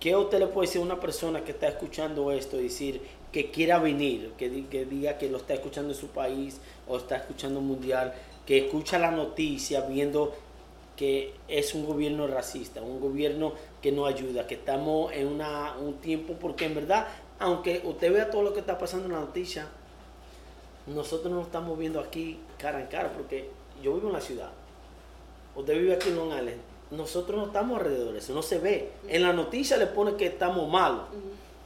¿qué 0.00 0.16
usted 0.16 0.38
le 0.38 0.46
puede 0.48 0.66
decir 0.66 0.80
a 0.80 0.84
una 0.84 1.00
persona 1.00 1.44
que 1.44 1.52
está 1.52 1.68
escuchando 1.68 2.30
esto 2.32 2.58
y 2.58 2.64
decir 2.64 3.00
que 3.30 3.50
quiera 3.50 3.78
venir, 3.78 4.32
que, 4.36 4.66
que 4.66 4.84
diga 4.84 5.16
que 5.18 5.28
lo 5.30 5.38
está 5.38 5.54
escuchando 5.54 5.92
en 5.94 5.98
su 5.98 6.08
país 6.08 6.58
o 6.86 6.96
está 6.98 7.16
escuchando 7.16 7.60
mundial, 7.60 8.12
que 8.46 8.58
escucha 8.66 8.98
la 8.98 9.10
noticia 9.10 9.82
viendo 9.82 10.34
que 10.96 11.32
es 11.48 11.72
un 11.74 11.86
gobierno 11.86 12.26
racista, 12.26 12.82
un 12.82 13.00
gobierno 13.00 13.54
que 13.82 13.92
no 13.92 14.06
ayuda, 14.06 14.46
que 14.46 14.54
estamos 14.54 15.12
en 15.12 15.26
una, 15.26 15.76
un 15.76 15.94
tiempo, 15.94 16.34
porque 16.40 16.66
en 16.66 16.74
verdad, 16.74 17.08
aunque 17.38 17.82
usted 17.84 18.12
vea 18.12 18.30
todo 18.30 18.42
lo 18.42 18.54
que 18.54 18.60
está 18.60 18.78
pasando 18.78 19.06
en 19.06 19.12
la 19.12 19.20
noticia, 19.20 19.66
nosotros 20.86 21.32
nos 21.32 21.46
estamos 21.46 21.76
viendo 21.78 22.00
aquí 22.00 22.38
cara 22.58 22.80
en 22.80 22.86
cara, 22.86 23.12
porque 23.12 23.50
yo 23.82 23.94
vivo 23.94 24.06
en 24.06 24.14
la 24.14 24.20
ciudad, 24.20 24.50
usted 25.56 25.74
vive 25.74 25.94
aquí 25.94 26.08
en 26.08 26.16
Long 26.16 26.28
Island, 26.28 26.60
nosotros 26.92 27.38
no 27.38 27.46
estamos 27.46 27.78
alrededor 27.78 28.12
de 28.12 28.18
eso, 28.18 28.34
no 28.34 28.42
se 28.42 28.58
ve. 28.58 28.90
En 29.08 29.22
la 29.22 29.32
noticia 29.32 29.76
le 29.78 29.86
pone 29.86 30.14
que 30.14 30.26
estamos 30.26 30.68
malos. 30.70 31.04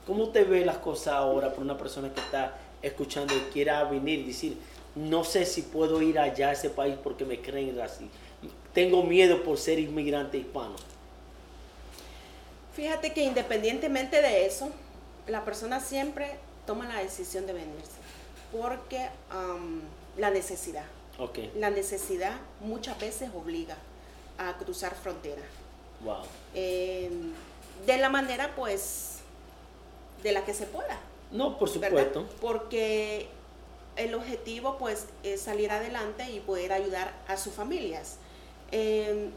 ¿Cómo 0.07 0.25
usted 0.25 0.49
ve 0.49 0.65
las 0.65 0.79
cosas 0.79 1.15
ahora 1.15 1.53
por 1.53 1.65
una 1.65 1.77
persona 1.77 2.13
que 2.15 2.21
está 2.21 2.57
escuchando 2.81 3.35
y 3.35 3.41
quiera 3.53 3.83
venir 3.85 4.21
y 4.21 4.27
decir, 4.29 4.57
no 4.95 5.25
sé 5.25 5.45
si 5.45 5.63
puedo 5.63 6.01
ir 6.01 6.19
allá 6.19 6.51
a 6.51 6.53
ese 6.53 6.71
país 6.71 6.95
porque 7.03 7.25
me 7.25 7.41
creen 7.41 7.81
así? 7.81 8.09
Tengo 8.73 9.03
miedo 9.03 9.43
por 9.43 9.59
ser 9.59 9.81
inmigrante 9.81 10.39
hispano. 10.39 10.77
Fíjate 12.77 13.15
que 13.15 13.25
independientemente 13.25 14.21
de 14.21 14.45
eso, 14.45 14.69
la 15.27 15.47
persona 15.47 15.81
siempre 15.81 16.37
toma 16.67 16.87
la 16.87 17.01
decisión 17.01 17.47
de 17.47 17.55
venirse, 17.55 17.97
porque 18.53 19.09
la 20.19 20.29
necesidad, 20.29 20.85
la 21.55 21.71
necesidad 21.71 22.37
muchas 22.61 23.01
veces 23.01 23.31
obliga 23.35 23.79
a 24.37 24.59
cruzar 24.59 24.95
frontera. 24.95 25.41
wow. 26.05 26.19
Eh, 26.55 27.11
de 27.87 27.97
la 27.99 28.11
manera, 28.11 28.55
pues, 28.55 29.21
de 30.23 30.33
la 30.33 30.45
que 30.45 30.53
se 30.53 30.67
pueda. 30.67 30.99
No, 31.31 31.59
por 31.59 31.71
¿verdad? 31.79 31.89
supuesto. 31.89 32.29
Porque 32.43 33.29
el 33.97 34.15
objetivo, 34.15 34.77
pues, 34.77 35.07
es 35.23 35.41
salir 35.41 35.71
adelante 35.71 36.31
y 36.31 36.41
poder 36.41 36.75
ayudar 36.75 37.15
a 37.27 37.39
sus 37.39 37.55
familias. 37.55 38.17
Eh, 38.71 39.31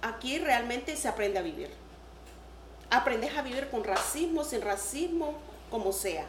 aquí 0.00 0.38
realmente 0.38 0.96
se 0.96 1.08
aprende 1.08 1.38
a 1.38 1.42
vivir. 1.42 1.70
Aprendes 2.94 3.36
a 3.36 3.42
vivir 3.42 3.68
con 3.70 3.82
racismo, 3.82 4.44
sin 4.44 4.60
racismo, 4.60 5.34
como 5.70 5.92
sea. 5.92 6.26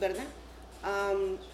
¿Verdad? 0.00 0.24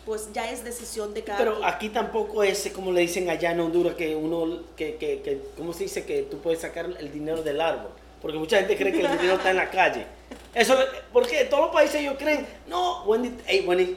Pues 0.05 0.33
ya 0.33 0.51
es 0.51 0.63
decisión 0.63 1.13
de 1.13 1.25
cada 1.25 1.39
Pero 1.39 1.57
quien. 1.57 1.69
aquí 1.69 1.89
tampoco 1.89 2.43
es 2.45 2.71
como 2.73 2.93
le 2.93 3.01
dicen 3.01 3.29
allá 3.29 3.51
en 3.51 3.61
Honduras 3.61 3.95
que 3.97 4.15
uno, 4.15 4.61
que, 4.77 4.97
que, 4.97 5.21
que, 5.21 5.43
¿cómo 5.57 5.73
se 5.73 5.85
dice? 5.85 6.05
Que 6.05 6.23
tú 6.23 6.39
puedes 6.39 6.61
sacar 6.61 6.87
el 6.99 7.13
dinero 7.13 7.43
del 7.43 7.61
árbol. 7.61 7.91
Porque 8.23 8.39
mucha 8.39 8.59
gente 8.59 8.77
cree 8.77 8.93
que 8.93 9.01
el 9.01 9.11
dinero 9.13 9.35
está 9.35 9.51
en 9.51 9.57
la 9.57 9.69
calle. 9.69 10.07
Eso, 10.55 10.77
porque 11.13 11.45
todos 11.45 11.65
los 11.65 11.73
países 11.75 11.97
ellos 11.97 12.15
creen, 12.19 12.47
no, 12.67 13.05
Wendy, 13.05 13.37
hey, 13.47 13.65
Wendy, 13.67 13.97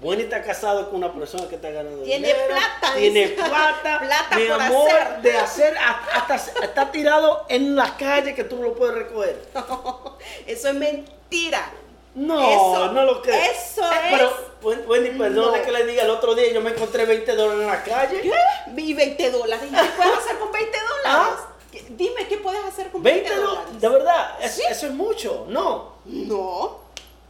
Wendy 0.00 0.24
está 0.24 0.42
casado 0.42 0.86
con 0.90 0.96
una 1.02 1.12
persona 1.12 1.48
que 1.48 1.56
está 1.56 1.70
ganando 1.70 2.04
Tiene 2.04 2.28
dinero, 2.28 2.44
plata, 2.48 2.94
tiene 2.96 3.28
plata, 3.28 3.98
Plata 4.00 4.36
mi 4.36 4.44
por 4.46 4.60
amor, 4.62 4.90
hacer. 4.90 5.22
de 5.22 5.36
hacer, 5.38 5.76
hasta, 5.78 6.34
hasta- 6.34 6.64
está 6.64 6.92
tirado 6.92 7.44
en 7.48 7.74
la 7.74 7.96
calle 7.96 8.34
que 8.34 8.44
tú 8.44 8.62
lo 8.62 8.74
puedes 8.74 8.94
recoger. 8.94 9.42
Eso 10.46 10.68
es 10.68 10.74
mentira. 10.74 11.72
No, 12.14 12.40
Eso- 12.40 12.92
no 12.92 13.04
lo 13.04 13.22
creo. 13.22 13.34
eso 13.34 13.82
Eh, 13.82 13.96
es- 14.06 14.10
Pero, 14.12 14.32
Wen- 14.62 14.84
Wendy, 14.88 15.10
perdone 15.18 15.58
No. 15.58 15.64
que 15.64 15.70
le 15.72 15.86
diga, 15.86 16.02
el 16.04 16.10
otro 16.10 16.34
día 16.34 16.52
yo 16.52 16.60
me 16.60 16.70
encontré 16.70 17.04
20 17.04 17.34
dólares 17.36 17.62
en 17.62 17.66
la 17.68 17.82
calle. 17.84 18.20
¿Qué? 18.22 18.32
Y 18.80 18.94
20 18.94 19.30
dólares. 19.30 19.68
¿Y 19.70 19.74
qué 19.74 19.90
puedes 19.96 20.18
hacer 20.18 20.38
con 20.38 20.50
20 20.52 20.78
dólares? 20.80 21.04
Ah. 21.06 21.48
¿Qué- 21.70 21.84
Dime, 21.90 22.26
¿qué 22.28 22.38
puedes 22.38 22.64
hacer 22.64 22.90
con 22.90 23.02
20, 23.02 23.20
20 23.28 23.36
dólares? 23.40 23.64
dólares, 23.66 23.80
de 23.80 23.88
verdad, 23.88 24.36
es- 24.42 24.52
¿Sí? 24.54 24.62
eso 24.68 24.86
es 24.86 24.92
mucho, 24.92 25.44
no. 25.48 25.92
No, 26.06 26.78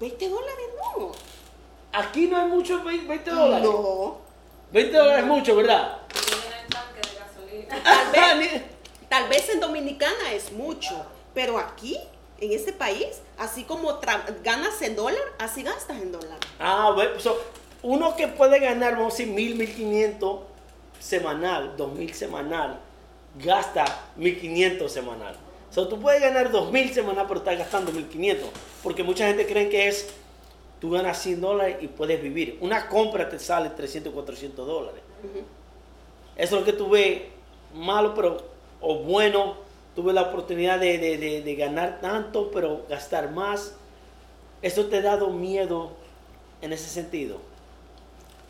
20 0.01 0.29
dólares 0.29 0.65
no. 0.97 1.13
Aquí 1.93 2.27
no 2.27 2.37
hay 2.37 2.49
mucho 2.49 2.83
20 2.85 3.31
dólares. 3.31 3.65
No. 3.65 4.19
20 4.73 4.97
dólares 4.97 5.21
es 5.21 5.27
mucho, 5.27 5.57
¿verdad? 5.57 5.99
Tienen 6.13 6.63
el 6.63 6.69
tanque 6.69 7.01
de 7.09 7.19
gasolina. 7.19 8.13
Tal 8.13 8.39
vez, 8.39 8.63
tal 9.09 9.29
vez 9.29 9.49
en 9.49 9.61
Dominicana 9.61 10.33
es 10.33 10.53
mucho, 10.53 11.07
pero 11.35 11.59
aquí, 11.59 11.99
en 12.41 12.53
este 12.53 12.73
país, 12.73 13.23
así 13.39 13.65
como 13.65 13.99
ganas 14.45 14.83
en 14.83 14.97
dólar, 14.97 15.23
así 15.39 15.63
gastas 15.63 15.97
en 16.03 16.13
dólar. 16.13 16.39
Ah, 16.59 16.93
bueno, 16.95 17.19
so, 17.19 17.41
uno 17.83 18.15
que 18.17 18.29
puede 18.29 18.59
ganar, 18.59 18.97
vamos 18.97 19.15
a 19.15 19.17
decir, 19.17 19.33
1000, 19.33 19.57
1500 19.57 20.41
semanal, 21.01 21.77
2000 21.77 22.15
semanal, 22.15 22.81
gasta 23.43 23.85
1500 24.17 24.93
semanal. 24.93 25.37
O 25.71 25.73
sea, 25.73 25.89
tú 25.89 26.01
puedes 26.01 26.21
ganar 26.21 26.51
2000 26.51 26.95
semanal, 26.95 27.27
pero 27.29 27.41
estás 27.41 27.59
gastando 27.59 27.93
1500. 27.93 28.49
Porque 28.83 29.03
mucha 29.03 29.27
gente 29.27 29.47
cree 29.47 29.69
que 29.69 29.89
es, 29.89 30.09
tú 30.81 30.91
ganas 30.91 31.21
100 31.23 31.41
dólares 31.41 31.77
y 31.81 31.89
puedes 31.89 32.23
vivir. 32.23 32.59
Una 32.61 32.89
compra 32.89 33.29
te 33.29 33.39
sale 33.39 33.71
300, 33.71 34.13
400 34.13 34.67
dólares. 34.67 35.03
Eso 36.37 36.55
es 36.57 36.61
lo 36.61 36.65
que 36.65 36.73
tú 36.73 36.89
ves 36.91 37.23
malo, 37.75 38.15
pero, 38.15 38.39
o 38.81 38.99
bueno, 39.01 39.57
tuve 39.97 40.13
la 40.13 40.23
oportunidad 40.23 40.79
de, 40.79 40.99
de- 40.99 41.19
de- 41.19 41.43
de 41.43 41.55
ganar 41.57 42.01
tanto, 42.01 42.51
pero 42.53 42.85
gastar 42.89 43.31
más. 43.33 43.75
¿Eso 44.63 44.87
te 44.87 44.99
ha 44.99 45.03
dado 45.03 45.31
miedo 45.31 45.91
en 46.63 46.73
ese 46.73 46.89
sentido? 46.89 47.39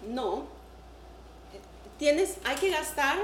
No. 0.08 0.44
Tienes, 1.98 2.36
hay 2.44 2.56
que 2.56 2.70
gastar. 2.70 3.18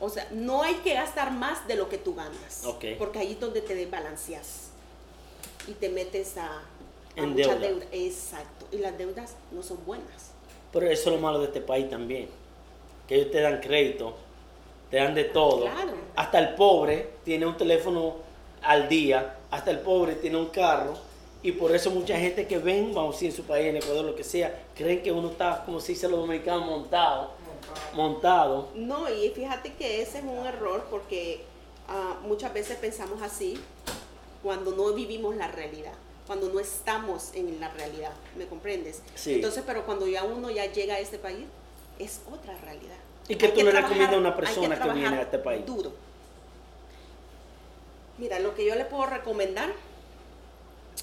O 0.00 0.08
sea, 0.08 0.26
no 0.32 0.62
hay 0.62 0.74
que 0.76 0.94
gastar 0.94 1.30
más 1.30 1.66
de 1.68 1.76
lo 1.76 1.88
que 1.90 1.98
tú 1.98 2.14
ganas. 2.14 2.62
Porque 2.98 3.18
ahí 3.18 3.32
es 3.32 3.40
donde 3.40 3.60
te 3.60 3.74
desbalanceas. 3.74 4.70
Y 5.68 5.72
te 5.72 5.90
metes 5.90 6.36
a, 6.38 6.62
a 7.16 7.20
En 7.20 7.30
mucha 7.30 7.54
deuda. 7.54 7.68
deuda. 7.68 7.86
Exacto. 7.92 8.66
Y 8.72 8.78
las 8.78 8.96
deudas 8.96 9.36
no 9.52 9.62
son 9.62 9.78
buenas. 9.84 10.30
Pero 10.72 10.86
eso 10.88 11.10
es 11.10 11.16
lo 11.16 11.22
malo 11.22 11.38
de 11.40 11.46
este 11.46 11.60
país 11.60 11.88
también. 11.90 12.28
Que 13.08 13.16
ellos 13.16 13.30
te 13.30 13.40
dan 13.40 13.60
crédito, 13.60 14.14
te 14.90 14.98
dan 14.98 15.14
de 15.14 15.24
todo. 15.24 15.62
Claro. 15.62 15.92
Hasta 16.16 16.38
el 16.38 16.54
pobre 16.54 17.10
tiene 17.24 17.46
un 17.46 17.56
teléfono 17.56 18.16
al 18.62 18.88
día, 18.88 19.36
hasta 19.50 19.70
el 19.70 19.80
pobre 19.80 20.14
tiene 20.14 20.36
un 20.36 20.46
carro. 20.46 20.94
Y 21.42 21.52
por 21.52 21.74
eso 21.74 21.90
mucha 21.90 22.18
gente 22.18 22.46
que 22.46 22.58
ven, 22.58 22.92
vamos 22.94 23.14
a 23.14 23.16
decir 23.16 23.30
en 23.30 23.36
su 23.36 23.44
país, 23.44 23.66
en 23.66 23.76
Ecuador, 23.78 24.04
lo 24.04 24.14
que 24.14 24.22
sea, 24.22 24.62
creen 24.76 25.02
que 25.02 25.10
uno 25.10 25.30
está, 25.30 25.62
como 25.64 25.80
se 25.80 25.92
dice 25.92 26.06
los 26.06 26.20
dominicanos, 26.20 26.66
montado. 26.66 27.30
Montado. 27.94 28.68
No, 28.74 29.08
y 29.08 29.30
fíjate 29.30 29.72
que 29.74 30.02
ese 30.02 30.18
es 30.18 30.24
un 30.24 30.46
error 30.46 30.86
porque 30.90 31.40
ah, 31.88 32.16
muchas 32.26 32.52
veces 32.52 32.76
pensamos 32.76 33.22
así 33.22 33.58
cuando 34.42 34.72
no 34.72 34.92
vivimos 34.92 35.34
la 35.36 35.48
realidad, 35.48 35.92
cuando 36.26 36.48
no 36.48 36.60
estamos 36.60 37.30
en 37.34 37.58
la 37.60 37.68
realidad, 37.70 38.12
¿me 38.36 38.46
comprendes? 38.46 39.02
Sí. 39.14 39.34
Entonces, 39.34 39.64
pero 39.66 39.84
cuando 39.84 40.06
ya 40.06 40.24
uno 40.24 40.50
ya 40.50 40.66
llega 40.66 40.94
a 40.94 40.98
este 41.00 41.18
país, 41.18 41.44
es 41.98 42.20
otra 42.32 42.56
realidad. 42.58 42.96
¿Y 43.28 43.36
qué 43.36 43.46
Hay 43.46 43.52
tú 43.52 43.58
que 43.58 43.64
le 43.64 43.70
trabajar- 43.70 43.90
recomiendas 43.90 44.16
a 44.16 44.20
una 44.20 44.36
persona 44.36 44.80
que 44.80 44.88
viene 44.90 45.16
a 45.18 45.22
este 45.22 45.38
país? 45.38 45.66
Duro. 45.66 45.92
Mira, 48.18 48.38
lo 48.38 48.54
que 48.54 48.64
yo 48.66 48.74
le 48.74 48.84
puedo 48.84 49.06
recomendar, 49.06 49.72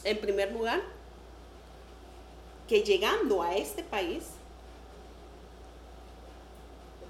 en 0.03 0.17
primer 0.19 0.51
lugar, 0.51 0.81
que 2.67 2.83
llegando 2.83 3.41
a 3.41 3.55
este 3.55 3.83
país, 3.83 4.23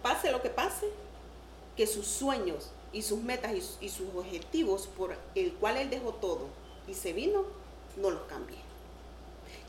pase 0.02 0.32
lo 0.32 0.42
que 0.42 0.50
pase, 0.50 0.88
que 1.76 1.86
sus 1.88 2.08
sueños 2.08 2.70
y 2.94 3.02
sus 3.02 3.20
metas 3.22 3.52
y, 3.54 3.86
y 3.86 3.90
sus 3.90 4.08
objetivos 4.16 4.88
por 4.88 5.16
el 5.36 5.54
cual 5.54 5.78
él 5.78 5.90
dejó 5.90 6.14
todo 6.14 6.46
y 6.88 6.94
se 6.94 7.14
vino, 7.14 7.44
no 7.98 8.10
los 8.12 8.22
cambie. 8.24 8.58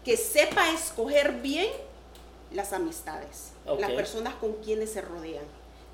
Que 0.05 0.17
sepa 0.17 0.71
escoger 0.71 1.41
bien 1.41 1.69
las 2.53 2.73
amistades, 2.73 3.53
las 3.79 3.91
personas 3.93 4.35
con 4.35 4.55
quienes 4.55 4.93
se 4.93 5.03
rodean, 5.03 5.45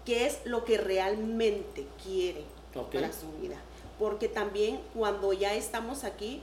qué 0.04 0.26
es 0.26 0.38
lo 0.44 0.64
que 0.64 0.78
realmente 0.78 1.86
quiere 2.02 2.44
para 2.92 3.12
su 3.12 3.30
vida. 3.40 3.56
Porque 3.98 4.28
también 4.28 4.80
cuando 4.94 5.32
ya 5.32 5.54
estamos 5.54 6.04
aquí, 6.04 6.42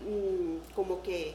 mm, 0.00 0.74
como 0.74 1.02
que 1.02 1.34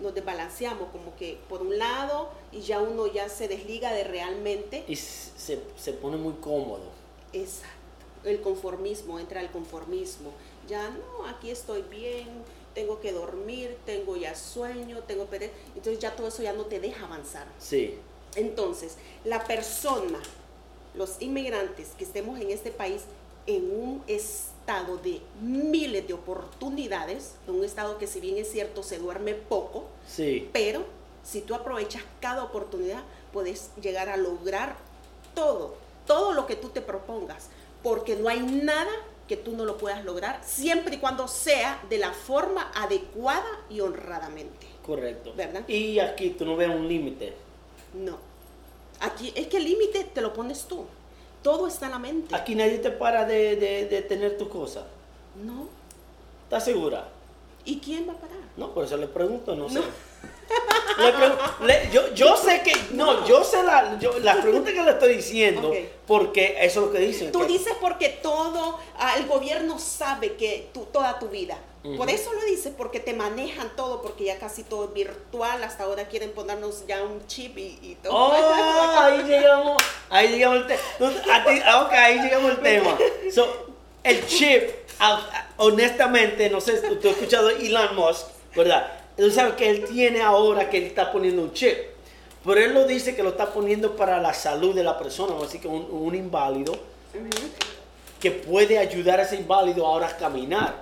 nos 0.00 0.14
desbalanceamos, 0.14 0.88
como 0.90 1.16
que 1.16 1.38
por 1.48 1.62
un 1.62 1.78
lado 1.78 2.28
y 2.52 2.60
ya 2.60 2.80
uno 2.80 3.06
ya 3.06 3.28
se 3.28 3.48
desliga 3.48 3.92
de 3.92 4.04
realmente 4.04 4.84
Y 4.88 4.96
se, 4.96 5.62
se 5.76 5.92
pone 5.92 6.16
muy 6.16 6.34
cómodo. 6.34 6.84
Exacto. 7.32 7.74
El 8.24 8.40
conformismo, 8.40 9.18
entra 9.18 9.40
el 9.40 9.50
conformismo. 9.50 10.32
Ya 10.68 10.90
no, 10.90 11.26
aquí 11.26 11.50
estoy 11.50 11.82
bien, 11.82 12.28
tengo 12.76 13.00
que 13.00 13.10
dormir, 13.10 13.78
tengo 13.86 14.16
ya 14.16 14.34
sueño, 14.34 14.98
tengo 15.08 15.24
pereza. 15.24 15.54
Entonces 15.74 15.98
ya 15.98 16.14
todo 16.14 16.28
eso 16.28 16.42
ya 16.42 16.52
no 16.52 16.66
te 16.66 16.78
deja 16.78 17.06
avanzar. 17.06 17.46
Sí. 17.58 17.94
Entonces, 18.34 18.98
la 19.24 19.42
persona, 19.44 20.20
los 20.94 21.16
inmigrantes 21.22 21.88
que 21.96 22.04
estemos 22.04 22.38
en 22.38 22.50
este 22.50 22.70
país 22.70 23.00
en 23.46 23.62
un 23.70 24.02
estado 24.06 24.98
de 24.98 25.22
miles 25.40 26.06
de 26.06 26.12
oportunidades, 26.12 27.32
en 27.48 27.54
un 27.54 27.64
estado 27.64 27.96
que 27.96 28.06
si 28.06 28.20
bien 28.20 28.36
es 28.36 28.50
cierto 28.52 28.82
se 28.82 28.98
duerme 28.98 29.32
poco, 29.34 29.84
Sí. 30.06 30.50
pero 30.52 30.84
si 31.24 31.40
tú 31.40 31.54
aprovechas 31.54 32.02
cada 32.20 32.44
oportunidad, 32.44 33.02
puedes 33.32 33.70
llegar 33.80 34.10
a 34.10 34.18
lograr 34.18 34.76
todo, 35.34 35.76
todo 36.06 36.32
lo 36.32 36.46
que 36.46 36.56
tú 36.56 36.68
te 36.68 36.82
propongas, 36.82 37.48
porque 37.82 38.16
no 38.16 38.28
hay 38.28 38.40
nada 38.40 38.90
que 39.28 39.36
tú 39.36 39.56
no 39.56 39.64
lo 39.64 39.76
puedas 39.76 40.04
lograr, 40.04 40.40
siempre 40.44 40.96
y 40.96 40.98
cuando 40.98 41.26
sea 41.28 41.82
de 41.88 41.98
la 41.98 42.12
forma 42.12 42.70
adecuada 42.74 43.46
y 43.68 43.80
honradamente. 43.80 44.66
Correcto. 44.84 45.32
¿Verdad? 45.36 45.68
Y 45.68 45.98
aquí 45.98 46.30
tú 46.30 46.44
no 46.44 46.56
ves 46.56 46.68
un 46.68 46.86
límite. 46.86 47.34
No. 47.94 48.18
Aquí 49.00 49.32
es 49.34 49.48
que 49.48 49.56
el 49.56 49.64
límite 49.64 50.04
te 50.04 50.20
lo 50.20 50.32
pones 50.32 50.64
tú. 50.64 50.84
Todo 51.42 51.66
está 51.66 51.86
en 51.86 51.92
la 51.92 51.98
mente. 51.98 52.34
Aquí 52.34 52.54
nadie 52.54 52.78
te 52.78 52.90
para 52.90 53.24
de, 53.24 53.56
de, 53.56 53.86
de 53.86 54.02
tener 54.02 54.38
tu 54.38 54.48
cosa. 54.48 54.86
No. 55.44 55.68
¿Estás 56.44 56.64
segura? 56.64 57.08
¿Y 57.64 57.78
quién 57.80 58.08
va 58.08 58.12
a 58.12 58.16
parar? 58.16 58.38
No, 58.56 58.72
por 58.72 58.84
eso 58.84 58.96
le 58.96 59.08
pregunto, 59.08 59.54
no 59.56 59.68
sé. 59.68 59.80
No. 60.98 61.66
Le 61.66 61.74
le- 61.84 61.90
yo, 61.92 62.14
yo 62.14 62.36
sé 62.36 62.62
que, 62.62 62.74
no, 62.92 63.26
yo 63.26 63.44
sé 63.44 63.62
la, 63.62 63.98
yo, 63.98 64.18
la 64.20 64.40
pregunta 64.40 64.72
que 64.72 64.82
le 64.82 64.90
estoy 64.92 65.16
diciendo, 65.16 65.68
Ok. 65.68 65.76
porque 66.06 66.56
eso 66.60 66.80
es 66.80 66.86
lo 66.86 66.92
que 66.92 66.98
dicen. 67.00 67.32
Tú 67.32 67.40
que- 67.40 67.46
dices 67.48 67.74
porque 67.80 68.08
todo, 68.08 68.78
ah, 68.98 69.14
el 69.18 69.26
gobierno 69.26 69.78
sabe 69.78 70.34
que 70.36 70.70
tú, 70.72 70.86
toda 70.92 71.18
tu 71.18 71.28
vida. 71.28 71.58
Por 71.82 71.92
Ujú. 72.08 72.08
eso 72.08 72.32
lo 72.32 72.40
dices, 72.46 72.72
porque 72.76 72.98
te 72.98 73.12
manejan 73.12 73.70
todo, 73.76 74.02
porque 74.02 74.24
ya 74.24 74.38
casi 74.38 74.62
todo 74.64 74.86
es 74.86 74.92
virtual, 74.94 75.62
hasta 75.62 75.84
ahora 75.84 76.08
quieren 76.08 76.30
ponernos 76.32 76.84
ya 76.86 77.02
un 77.02 77.24
chip 77.26 77.56
y, 77.58 77.78
y 77.82 77.96
todo. 78.02 78.12
Oh, 78.14 78.32
ahí 78.98 79.22
llegamos, 79.22 79.82
ahí 80.10 80.28
llegamos 80.30 80.58
el 80.58 80.66
tema. 80.66 81.82
ok, 81.82 81.92
ahí 81.92 82.18
llegamos 82.20 82.50
al 82.52 82.60
tema. 82.62 82.96
So, 83.32 83.66
el 84.02 84.26
chip, 84.26 84.62
ah, 84.98 85.28
ah, 85.32 85.46
honestamente, 85.58 86.48
no 86.50 86.60
sé 86.60 86.78
tú 86.78 87.08
has 87.08 87.14
escuchado 87.16 87.50
Elon 87.50 87.94
Musk, 87.94 88.26
¿verdad? 88.56 88.92
Tú 89.16 89.30
sabes 89.30 89.54
que 89.54 89.70
él 89.70 89.84
tiene 89.84 90.20
ahora 90.22 90.68
que 90.68 90.78
él 90.78 90.84
está 90.84 91.10
poniendo 91.10 91.42
un 91.42 91.52
chip. 91.52 91.76
Pero 92.44 92.60
él 92.60 92.74
lo 92.74 92.86
dice 92.86 93.16
que 93.16 93.22
lo 93.22 93.30
está 93.30 93.52
poniendo 93.52 93.96
para 93.96 94.20
la 94.20 94.32
salud 94.32 94.74
de 94.74 94.84
la 94.84 94.98
persona, 94.98 95.34
así 95.42 95.58
que 95.58 95.66
un, 95.66 95.88
un 95.90 96.14
inválido 96.14 96.78
que 98.20 98.30
puede 98.30 98.78
ayudar 98.78 99.18
a 99.18 99.24
ese 99.24 99.36
inválido 99.36 99.84
ahora 99.86 100.06
a 100.06 100.16
caminar. 100.16 100.80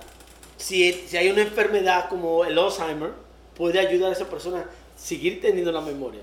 Si, 0.57 0.93
si 0.93 1.17
hay 1.17 1.29
una 1.29 1.41
enfermedad 1.41 2.07
como 2.07 2.45
el 2.45 2.57
Alzheimer, 2.57 3.11
puede 3.57 3.79
ayudar 3.79 4.11
a 4.11 4.13
esa 4.13 4.25
persona 4.25 4.59
a 4.59 4.65
seguir 4.99 5.41
teniendo 5.41 5.71
la 5.71 5.81
memoria. 5.81 6.21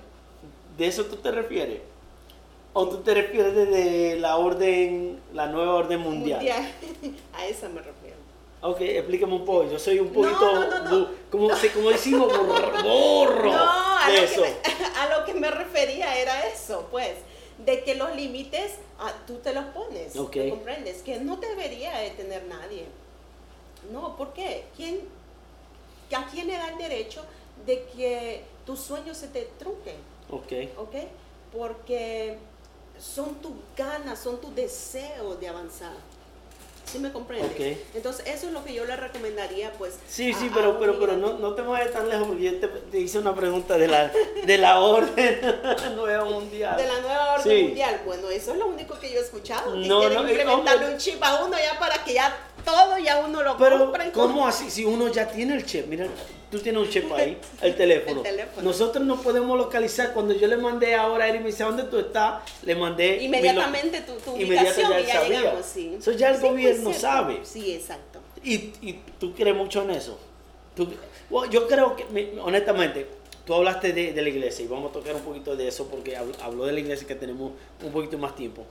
¿De 0.79 0.87
eso 0.87 1.05
tú 1.07 1.17
te 1.17 1.31
refieres? 1.31 1.81
¿O 2.73 2.89
tú 2.89 2.99
te 2.99 3.13
refieres 3.13 3.55
de 3.55 4.17
la 4.19 4.37
orden, 4.37 5.21
la 5.35 5.47
nueva 5.47 5.75
orden 5.75 6.01
mundial? 6.01 6.39
Mundial. 6.39 6.73
A 7.35 7.47
esa 7.47 7.69
me 7.69 7.83
refiero. 7.83 8.02
Ok, 8.63 8.81
explícame 8.81 9.35
un 9.35 9.45
poco. 9.45 9.69
Yo 9.69 9.79
soy 9.79 9.99
un 9.99 10.11
poquito, 10.11 10.55
no, 10.55 10.81
no, 11.01 11.09
como, 11.31 11.49
decimos, 11.91 12.29
borro, 12.85 13.53
No, 13.53 13.99
a 13.99 14.07
de 14.09 14.17
lo, 14.19 14.23
eso. 14.23 14.43
que 14.43 14.49
me, 14.51 14.87
a 15.01 15.19
lo 15.19 15.25
que 15.25 15.35
me 15.35 15.51
refería 15.51 16.17
era 16.17 16.47
eso, 16.47 16.87
pues, 16.91 17.17
de 17.65 17.83
que 17.83 17.97
los 17.97 18.15
límites 18.15 18.75
ah, 19.01 19.13
tú 19.27 19.35
te 19.39 19.53
los 19.53 19.65
pones, 19.67 20.15
Ok. 20.17 20.37
¿me 20.37 20.51
comprendes? 20.51 21.03
Que 21.03 21.19
no 21.19 21.37
debería 21.37 21.99
de 21.99 22.11
tener 22.11 22.45
nadie. 22.45 22.87
No, 23.91 24.17
¿por 24.17 24.33
qué? 24.33 24.65
¿Quién, 24.77 25.01
¿A 26.17 26.27
quién 26.27 26.47
le 26.47 26.55
da 26.55 26.69
el 26.71 26.79
derecho 26.79 27.25
de 27.67 27.85
que 27.97 28.45
tus 28.65 28.79
sueños 28.79 29.17
se 29.17 29.27
te 29.29 29.43
trunquen? 29.59 29.97
Ok, 30.31 30.53
¿Ok? 30.79 30.95
Porque 31.53 32.39
son 32.99 33.35
tus 33.37 33.53
ganas, 33.77 34.21
son 34.21 34.41
tus 34.41 34.55
deseos 34.55 35.39
de 35.41 35.49
avanzar. 35.49 35.93
¿Sí 36.85 36.99
me 36.99 37.11
comprendes? 37.11 37.78
Entonces, 37.95 38.26
eso 38.26 38.49
es 38.49 38.53
lo 38.53 38.62
que 38.64 38.74
yo 38.74 38.85
le 38.85 38.97
recomendaría, 38.97 39.72
pues. 39.72 39.95
Sí, 40.07 40.35
sí, 40.35 40.49
a 40.51 40.55
pero, 40.55 40.78
pero, 40.78 40.99
pero 40.99 41.16
no, 41.16 41.39
no 41.39 41.55
te 41.55 41.62
vayas 41.62 41.91
tan 41.93 42.09
lejos 42.09 42.26
porque 42.28 42.43
yo 42.43 42.61
te, 42.61 42.68
te 42.68 42.99
hice 42.99 43.18
una 43.18 43.35
pregunta 43.35 43.78
de 43.78 43.89
la, 43.89 44.12
de 44.45 44.59
la 44.59 44.78
orden 44.80 45.41
nueva 45.97 46.24
mundial. 46.26 46.76
De 46.76 46.87
la 46.87 47.01
nueva 47.01 47.35
orden 47.35 47.57
Sí. 47.57 47.62
mundial. 47.64 48.03
Bueno, 48.05 48.28
eso 48.28 48.53
es 48.53 48.59
lo 48.59 48.66
único 48.66 48.99
que 48.99 49.11
yo 49.11 49.20
he 49.20 49.22
escuchado. 49.22 49.72
que 49.72 49.89
No, 49.89 50.01
quieren 50.01 50.18
no, 50.18 50.26
eh, 50.28 50.30
implementarle 50.33 50.72
hombre. 50.80 50.93
un 50.93 50.99
chip 50.99 51.22
a 51.22 51.45
uno 51.45 51.57
ya 51.57 51.78
para 51.78 52.05
que 52.05 52.12
ya 52.14 52.37
todo 52.65 52.99
ya 52.99 53.19
uno 53.19 53.43
lo 53.43 53.57
Pero, 53.57 53.79
compre. 53.79 54.11
¿cómo 54.13 54.47
así? 54.47 54.71
Si 54.71 54.85
uno 54.85 55.09
ya 55.09 55.29
tiene 55.29 55.55
el 55.55 55.65
chip, 55.67 55.87
mira, 55.87 56.07
tú 56.51 56.59
tienes 56.59 56.83
un 56.83 56.89
chip 56.89 57.11
ahí, 57.13 57.39
el 57.63 57.75
teléfono. 57.77 58.19
El 58.19 58.23
teléfono. 58.23 58.63
Nosotros 58.63 59.05
no 59.05 59.21
podemos 59.21 59.57
localizar. 59.59 60.13
Cuando 60.13 60.35
yo 60.35 60.47
le 60.47 60.57
mandé 60.57 60.95
ahora 60.95 61.25
a 61.27 61.29
y 61.35 61.39
me 61.41 61.47
dice, 61.47 61.65
¿dónde 61.65 61.85
tú 61.85 61.99
estás? 61.99 62.43
Le 62.63 62.75
mandé. 62.75 63.17
mi 63.19 63.25
Inmediatamente 63.25 64.01
tu, 64.03 64.15
tu 64.15 64.37
Inmediato 64.37 64.81
ubicación 64.81 64.91
ya 64.93 65.01
y 65.01 65.07
ya 65.07 65.13
sabía. 65.15 65.41
llegamos, 65.41 65.67
sí. 65.67 65.97
Eso 65.99 66.13
ya 66.13 66.29
el 66.31 66.35
Sí, 66.37 66.41
pues, 66.41 66.53
gobierno 66.53 66.93
sabe. 66.95 67.41
Sí, 67.45 67.73
exacto. 67.73 68.21
¿Y, 68.45 68.55
y 68.83 69.01
tú 69.21 69.35
crees 69.35 69.57
mucho 69.57 69.83
en 69.83 69.91
eso? 69.91 70.19
Tú- 70.75 70.89
bueno, 71.31 71.51
yo 71.53 71.67
creo 71.69 71.95
que, 71.97 72.05
mi- 72.07 72.39
honestamente, 72.41 73.07
tú 73.47 73.55
hablaste 73.55 73.93
de, 73.93 74.13
de 74.13 74.23
la 74.23 74.29
iglesia 74.29 74.65
y 74.65 74.69
vamos 74.69 74.91
a 74.91 74.93
tocar 74.93 75.15
un 75.15 75.23
poquito 75.23 75.57
de 75.57 75.69
eso 75.69 75.87
porque 75.89 76.17
habl- 76.19 76.35
habló 76.43 76.67
de 76.67 76.73
la 76.73 76.81
iglesia 76.81 77.07
que 77.07 77.15
tenemos 77.15 77.53
un 77.83 77.93
poquito 77.93 78.19
más 78.19 78.35
tiempo. 78.37 78.65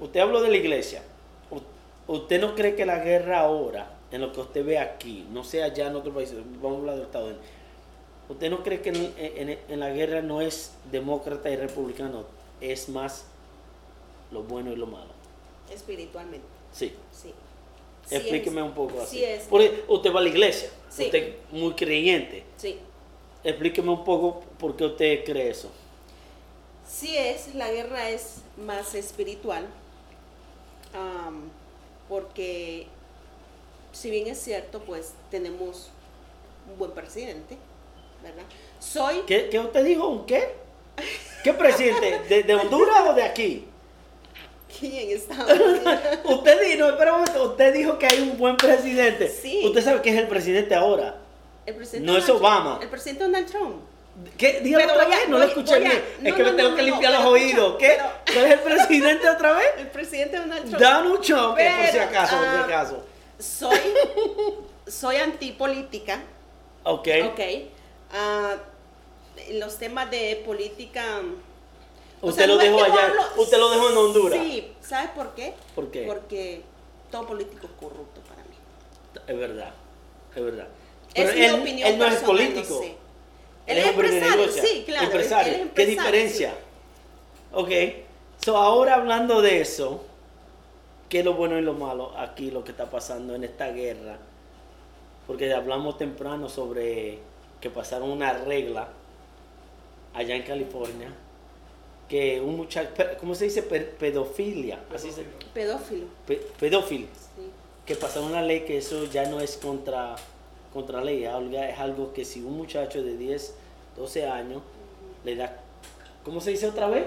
Usted 0.00 0.20
habló 0.20 0.40
de 0.42 0.48
la 0.50 0.56
iglesia. 0.56 1.02
¿Usted 2.10 2.40
no 2.40 2.54
cree 2.56 2.74
que 2.74 2.84
la 2.84 2.98
guerra 2.98 3.40
ahora, 3.40 3.88
en 4.10 4.20
lo 4.20 4.32
que 4.32 4.40
usted 4.40 4.64
ve 4.64 4.78
aquí, 4.78 5.24
no 5.30 5.44
sea 5.44 5.66
allá 5.66 5.86
en 5.86 5.94
otro 5.94 6.12
país, 6.12 6.32
vamos 6.60 6.78
a 6.78 6.80
hablar 6.80 6.96
de 6.96 7.02
Estados 7.02 7.28
Unidos, 7.28 7.46
¿usted 8.28 8.50
no 8.50 8.62
cree 8.64 8.80
que 8.82 8.88
en, 8.88 9.14
en- 9.16 9.58
en 9.68 9.80
la 9.80 9.90
guerra 9.90 10.20
no 10.20 10.40
es 10.40 10.72
demócrata 10.90 11.48
y 11.50 11.56
republicano, 11.56 12.24
es 12.60 12.88
más 12.88 13.26
lo 14.32 14.42
bueno 14.42 14.72
y 14.72 14.76
lo 14.76 14.86
malo? 14.86 15.10
Espiritualmente, 15.72 16.46
Sí. 16.72 16.92
sí. 17.12 17.32
Sí 18.08 18.16
Explíqueme 18.16 18.60
es. 18.60 18.66
un 18.66 18.72
poco 18.74 19.00
así. 19.02 19.18
Sí 19.18 19.24
es. 19.24 19.44
Porque 19.44 19.84
usted 19.86 20.12
va 20.12 20.18
a 20.18 20.22
la 20.24 20.30
iglesia, 20.30 20.68
Sí. 20.88 21.04
usted 21.04 21.18
es 21.28 21.34
muy 21.52 21.74
creyente. 21.74 22.42
Sí. 22.56 22.76
Explíqueme 23.44 23.90
un 23.90 24.02
poco 24.02 24.42
por 24.58 24.74
qué 24.74 24.84
usted 24.86 25.24
cree 25.24 25.50
eso. 25.50 25.70
Sí 26.88 27.16
es, 27.16 27.54
la 27.54 27.70
guerra 27.70 28.10
es 28.10 28.38
más 28.56 28.96
espiritual, 28.96 29.64
am, 30.92 31.50
porque 32.10 32.86
si 33.92 34.10
bien 34.10 34.26
es 34.26 34.38
cierto, 34.38 34.80
pues 34.80 35.14
tenemos 35.30 35.88
un 36.70 36.76
buen 36.78 36.90
presidente, 36.90 37.56
¿verdad? 38.22 38.42
Soy, 38.80 39.20
¿Qué, 39.26 39.48
qué 39.48 39.58
usted 39.60 39.84
dijo? 39.84 40.06
¿Un 40.08 40.26
qué? 40.26 40.54
¿Qué 41.44 41.54
presidente? 41.54 42.20
¿De, 42.28 42.42
de 42.42 42.54
Honduras 42.54 43.08
o 43.08 43.14
de 43.14 43.22
aquí? 43.22 43.66
aquí 44.68 44.98
en 44.98 45.16
Estados 45.16 45.50
Unidos, 45.58 46.00
Usted 46.24 46.60
dijo, 46.62 46.78
no, 46.80 46.90
espera 46.90 47.14
un 47.14 47.20
momento, 47.20 47.44
usted 47.50 47.72
dijo 47.74 47.98
que 47.98 48.06
hay 48.06 48.20
un 48.20 48.36
buen 48.36 48.56
presidente. 48.56 49.28
Sí. 49.28 49.62
Usted 49.64 49.82
sabe 49.82 50.02
que 50.02 50.10
es 50.10 50.16
el 50.16 50.28
presidente 50.28 50.74
ahora. 50.74 51.16
el 51.64 51.74
presidente 51.76 52.06
No 52.12 52.18
es 52.18 52.26
Donald 52.26 52.40
Trump- 52.42 52.52
Obama. 52.66 52.78
el 52.82 52.88
presidente 52.90 53.24
Donald 53.24 53.46
Trump. 53.50 53.76
¿Qué? 54.36 54.60
Dígalo 54.62 54.84
Pero 54.86 54.94
otra 54.94 55.08
vez, 55.08 55.28
no 55.28 55.38
lo 55.38 55.44
escuché 55.44 55.78
bien. 55.78 55.92
es 55.92 56.30
no, 56.30 56.36
que 56.36 56.42
me 56.44 56.52
tengo 56.52 56.70
no, 56.70 56.76
que 56.76 56.82
limpiar 56.82 57.12
los 57.12 57.24
oídos. 57.24 57.76
¿Qué? 57.78 57.98
¿Cuál 58.32 58.44
es 58.46 58.52
el 58.52 58.58
presidente 58.60 59.28
otra 59.30 59.52
vez? 59.52 59.66
El 59.78 59.88
presidente 59.88 60.36
Donald 60.38 60.64
Trump. 60.68 60.78
Donald 60.82 61.20
Trump, 61.20 61.56
por 61.56 61.86
si 61.90 61.98
acaso, 61.98 62.36
por 62.36 62.44
si 62.46 62.50
ah, 62.56 62.64
acaso. 62.64 63.04
Soy, 63.38 63.78
soy 64.86 65.16
antipolítica, 65.16 66.22
Ok. 66.84 67.08
ok. 67.32 67.40
Ah, 68.12 68.56
los 69.52 69.78
temas 69.78 70.10
de 70.10 70.42
política. 70.44 71.20
o 72.20 72.28
Usted 72.28 72.44
sea, 72.44 72.46
lo 72.48 72.58
dejó 72.58 72.82
allá, 72.84 73.06
hablo- 73.08 73.42
usted 73.42 73.58
lo 73.58 73.70
dejó 73.70 73.90
en 73.90 73.96
Honduras. 73.96 74.38
Sí, 74.42 74.72
¿sabes 74.80 75.10
por 75.10 75.34
qué? 75.34 75.54
¿Por 75.74 75.90
qué? 75.90 76.02
Porque 76.06 76.62
todo 77.10 77.26
político 77.26 77.66
es 77.66 77.72
corrupto 77.80 78.20
para 78.22 78.42
mí. 78.42 78.54
Es 79.26 79.38
verdad, 79.38 79.72
es 80.34 80.44
verdad. 80.44 80.68
Es 81.14 81.34
mi 81.34 81.50
opinión 81.60 81.88
él 81.88 81.98
no 81.98 82.06
es 82.06 82.16
político. 82.16 82.78
sé. 82.80 82.96
Él 83.66 83.78
Él 83.78 83.84
es 83.84 83.90
empresario, 83.90 84.36
negocio. 84.36 84.62
sí, 84.62 84.82
claro, 84.86 85.06
Empresario. 85.06 85.52
él 85.54 85.60
es 85.60 85.72
¿Qué 85.74 85.86
diferencia? 85.86 86.54
Ok. 87.52 87.70
So, 88.44 88.56
ahora 88.56 88.94
hablando 88.94 89.42
de 89.42 89.60
eso, 89.60 90.02
¿qué 91.08 91.20
es 91.20 91.24
lo 91.24 91.34
bueno 91.34 91.58
y 91.58 91.62
lo 91.62 91.74
malo 91.74 92.16
aquí, 92.18 92.50
lo 92.50 92.64
que 92.64 92.70
está 92.72 92.90
pasando 92.90 93.34
en 93.34 93.44
esta 93.44 93.68
guerra? 93.70 94.18
Porque 95.26 95.52
hablamos 95.52 95.98
temprano 95.98 96.48
sobre 96.48 97.18
que 97.60 97.70
pasaron 97.70 98.10
una 98.10 98.32
regla 98.32 98.88
allá 100.14 100.34
en 100.34 100.42
California, 100.42 101.12
que 102.08 102.40
un 102.40 102.56
muchacho, 102.56 102.90
¿cómo 103.20 103.34
se 103.34 103.44
dice? 103.44 103.62
Pe- 103.62 103.80
Pedofilia. 103.80 104.80
Así 104.92 105.12
se, 105.12 105.22
Pedófilo. 105.54 106.06
pe- 106.26 106.40
pedófilo. 106.58 107.06
sí. 107.36 107.42
Que 107.86 107.94
pasaron 107.94 108.30
una 108.30 108.42
ley 108.42 108.60
que 108.60 108.78
eso 108.78 109.04
ya 109.04 109.26
no 109.28 109.40
es 109.40 109.56
contra, 109.56 110.16
contra 110.72 111.02
ley, 111.02 111.24
es 111.24 111.78
algo- 111.78 112.12
que 112.12 112.24
si 112.24 112.42
un 112.42 112.56
muchacho 112.56 113.02
de 113.02 113.16
10, 113.16 113.54
12 113.96 114.26
años 114.26 114.62
le 115.24 115.36
da, 115.36 115.56
¿cómo 116.24 116.40
se 116.40 116.50
dice 116.50 116.66
otra 116.68 116.88
vez? 116.88 117.06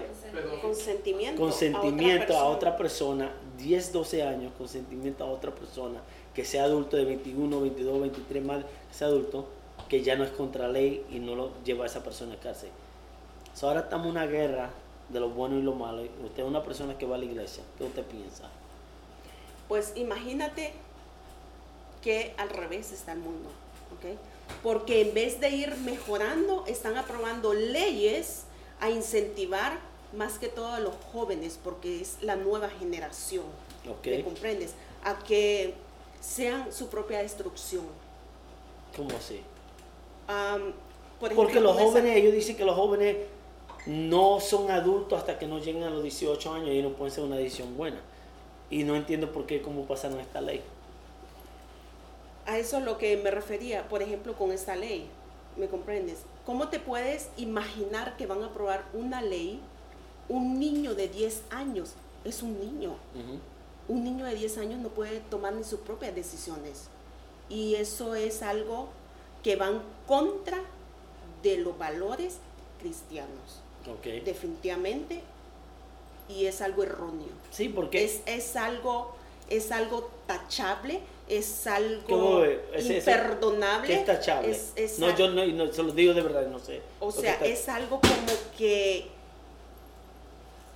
Consentimiento. 0.62 1.40
consentimiento 1.42 2.36
a 2.38 2.46
otra, 2.46 2.76
persona. 2.78 3.26
persona, 3.30 3.58
10, 3.58 3.94
12 3.94 4.24
años, 4.24 4.52
consentimiento 4.58 5.24
a 5.24 5.28
otra 5.28 5.52
persona, 5.54 6.02
que 6.34 6.44
sea 6.44 6.64
adulto 6.64 6.98
de 6.98 7.06
21, 7.06 7.62
22, 7.62 8.02
23 8.02 8.44
más, 8.44 8.64
que 8.64 8.94
sea 8.94 9.08
adulto, 9.08 9.46
que 9.88 10.02
ya 10.02 10.16
no 10.16 10.24
es 10.24 10.32
contra 10.32 10.68
ley 10.68 11.06
y 11.12 11.20
no 11.20 11.36
lo 11.36 11.52
lleva 11.64 11.84
a 11.84 11.88
esa 11.88 12.04
persona 12.04 12.34
a 12.34 12.38
cárcel. 12.38 12.70
So, 13.54 13.68
ahora 13.68 13.82
estamos 13.82 14.06
en 14.08 14.12
una 14.12 14.26
guerra 14.26 14.72
de 15.10 15.20
lo 15.20 15.30
bueno 15.30 15.58
y 15.60 15.62
lo 15.62 15.74
malo. 15.76 16.04
y 16.04 16.10
Usted 16.26 16.42
es 16.44 16.50
una 16.50 16.64
persona 16.64 16.98
que 16.98 17.06
va 17.06 17.16
a 17.16 17.20
la 17.20 17.26
iglesia, 17.26 17.64
¿qué 17.78 17.84
usted 17.84 18.04
piensa? 18.04 18.50
Pues 19.68 19.94
imagínate 19.96 20.74
que 22.04 22.34
al 22.38 22.50
revés 22.50 22.92
está 22.92 23.14
el 23.14 23.20
mundo, 23.20 23.50
¿ok? 23.98 24.18
Porque 24.62 25.02
en 25.02 25.14
vez 25.14 25.40
de 25.40 25.50
ir 25.50 25.76
mejorando, 25.78 26.66
están 26.68 26.98
aprobando 26.98 27.54
leyes 27.54 28.44
a 28.80 28.90
incentivar 28.90 29.80
más 30.16 30.38
que 30.38 30.48
todo 30.50 30.68
a 30.68 30.80
los 30.80 30.94
jóvenes, 31.12 31.60
porque 31.64 32.02
es 32.02 32.18
la 32.22 32.36
nueva 32.36 32.70
generación, 32.70 33.46
¿Ok? 33.90 34.06
¿me 34.06 34.24
comprendes? 34.24 34.74
A 35.04 35.18
que 35.20 35.74
sean 36.22 36.72
su 36.74 36.88
propia 36.90 37.20
destrucción. 37.20 37.86
¿Cómo 38.96 39.10
así? 39.18 39.42
Am, 40.28 40.74
por 41.20 41.32
ejemplo, 41.32 41.36
Porque 41.36 41.60
los 41.60 41.76
esa- 41.78 41.86
jóvenes, 41.86 42.16
ellos 42.18 42.34
dicen 42.34 42.56
que 42.58 42.66
los 42.66 42.76
jóvenes 42.76 43.18
no 43.86 44.40
son 44.40 44.70
adultos 44.72 45.18
hasta 45.20 45.40
que 45.40 45.48
no 45.48 45.60
lleguen 45.60 45.84
a 45.84 45.90
los 45.90 46.04
18 46.04 46.54
años 46.54 46.70
y 46.70 46.82
no 46.82 46.90
pueden 46.94 47.14
ser 47.14 47.24
una 47.24 47.36
decisión 47.38 47.76
buena. 47.76 48.00
Y 48.70 48.84
no 48.84 48.96
entiendo 48.96 49.32
por 49.32 49.46
qué, 49.46 49.62
cómo 49.62 49.86
pasaron 49.86 50.20
esta 50.20 50.42
ley. 50.42 50.62
A 52.46 52.58
eso 52.58 52.78
es 52.78 52.84
lo 52.84 52.98
que 52.98 53.18
me 53.18 53.32
refería, 53.32 53.88
por 53.88 54.02
ejemplo, 54.02 54.36
con 54.36 54.52
esta 54.52 54.76
ley. 54.76 55.08
¿Me 55.56 55.68
comprendes? 55.68 56.20
¿Cómo 56.46 56.70
te 56.70 56.80
puedes 56.80 57.30
imaginar 57.38 58.18
que 58.18 58.26
van 58.26 58.42
a 58.44 58.48
aprobar 58.48 58.84
una 58.94 59.22
ley? 59.22 59.62
Un 60.30 60.60
niño 60.60 60.96
de 60.96 61.08
10 61.08 61.44
años 61.52 61.94
es 62.24 62.42
un 62.42 62.60
niño. 62.60 62.96
Un 63.88 64.04
niño 64.04 64.26
de 64.26 64.36
10 64.36 64.58
años 64.58 64.80
no 64.80 64.90
puede 64.90 65.20
tomar 65.20 65.54
ni 65.54 65.64
sus 65.64 65.80
propias 65.82 66.16
decisiones. 66.16 66.86
Y 67.50 67.76
eso 67.76 68.16
es 68.16 68.42
algo 68.42 68.88
que 69.44 69.56
va 69.56 69.68
en 69.68 69.82
contra 70.08 70.58
de 71.44 71.58
los 71.58 71.78
valores 71.78 72.38
cristianos. 72.80 73.62
Definitivamente. 74.26 75.22
Y 76.30 76.46
es 76.46 76.62
algo 76.62 76.84
erróneo. 76.84 77.28
Sí, 77.52 77.70
porque 77.70 78.06
Es, 78.06 78.22
es 78.26 78.56
algo 78.56 79.14
es 79.50 79.72
algo 79.72 80.10
tachable, 80.26 81.00
es 81.30 81.62
¿Cómo 82.08 82.38
algo? 82.38 82.44
Es- 82.74 82.90
imperdonable. 82.90 83.88
¿qué 83.88 84.02
es 84.02 84.58
es- 84.58 84.74
es 84.76 85.00
no, 85.00 85.16
yo 85.16 85.30
no, 85.30 85.46
no, 85.46 85.72
se 85.72 85.84
lo 85.84 85.92
digo 85.92 86.14
de 86.14 86.22
verdad, 86.22 86.48
no 86.48 86.60
sé. 86.60 86.82
o 87.00 87.12
sea, 87.12 87.36
es 87.44 87.70
algo 87.70 88.00
como 88.02 88.34
que 88.58 89.08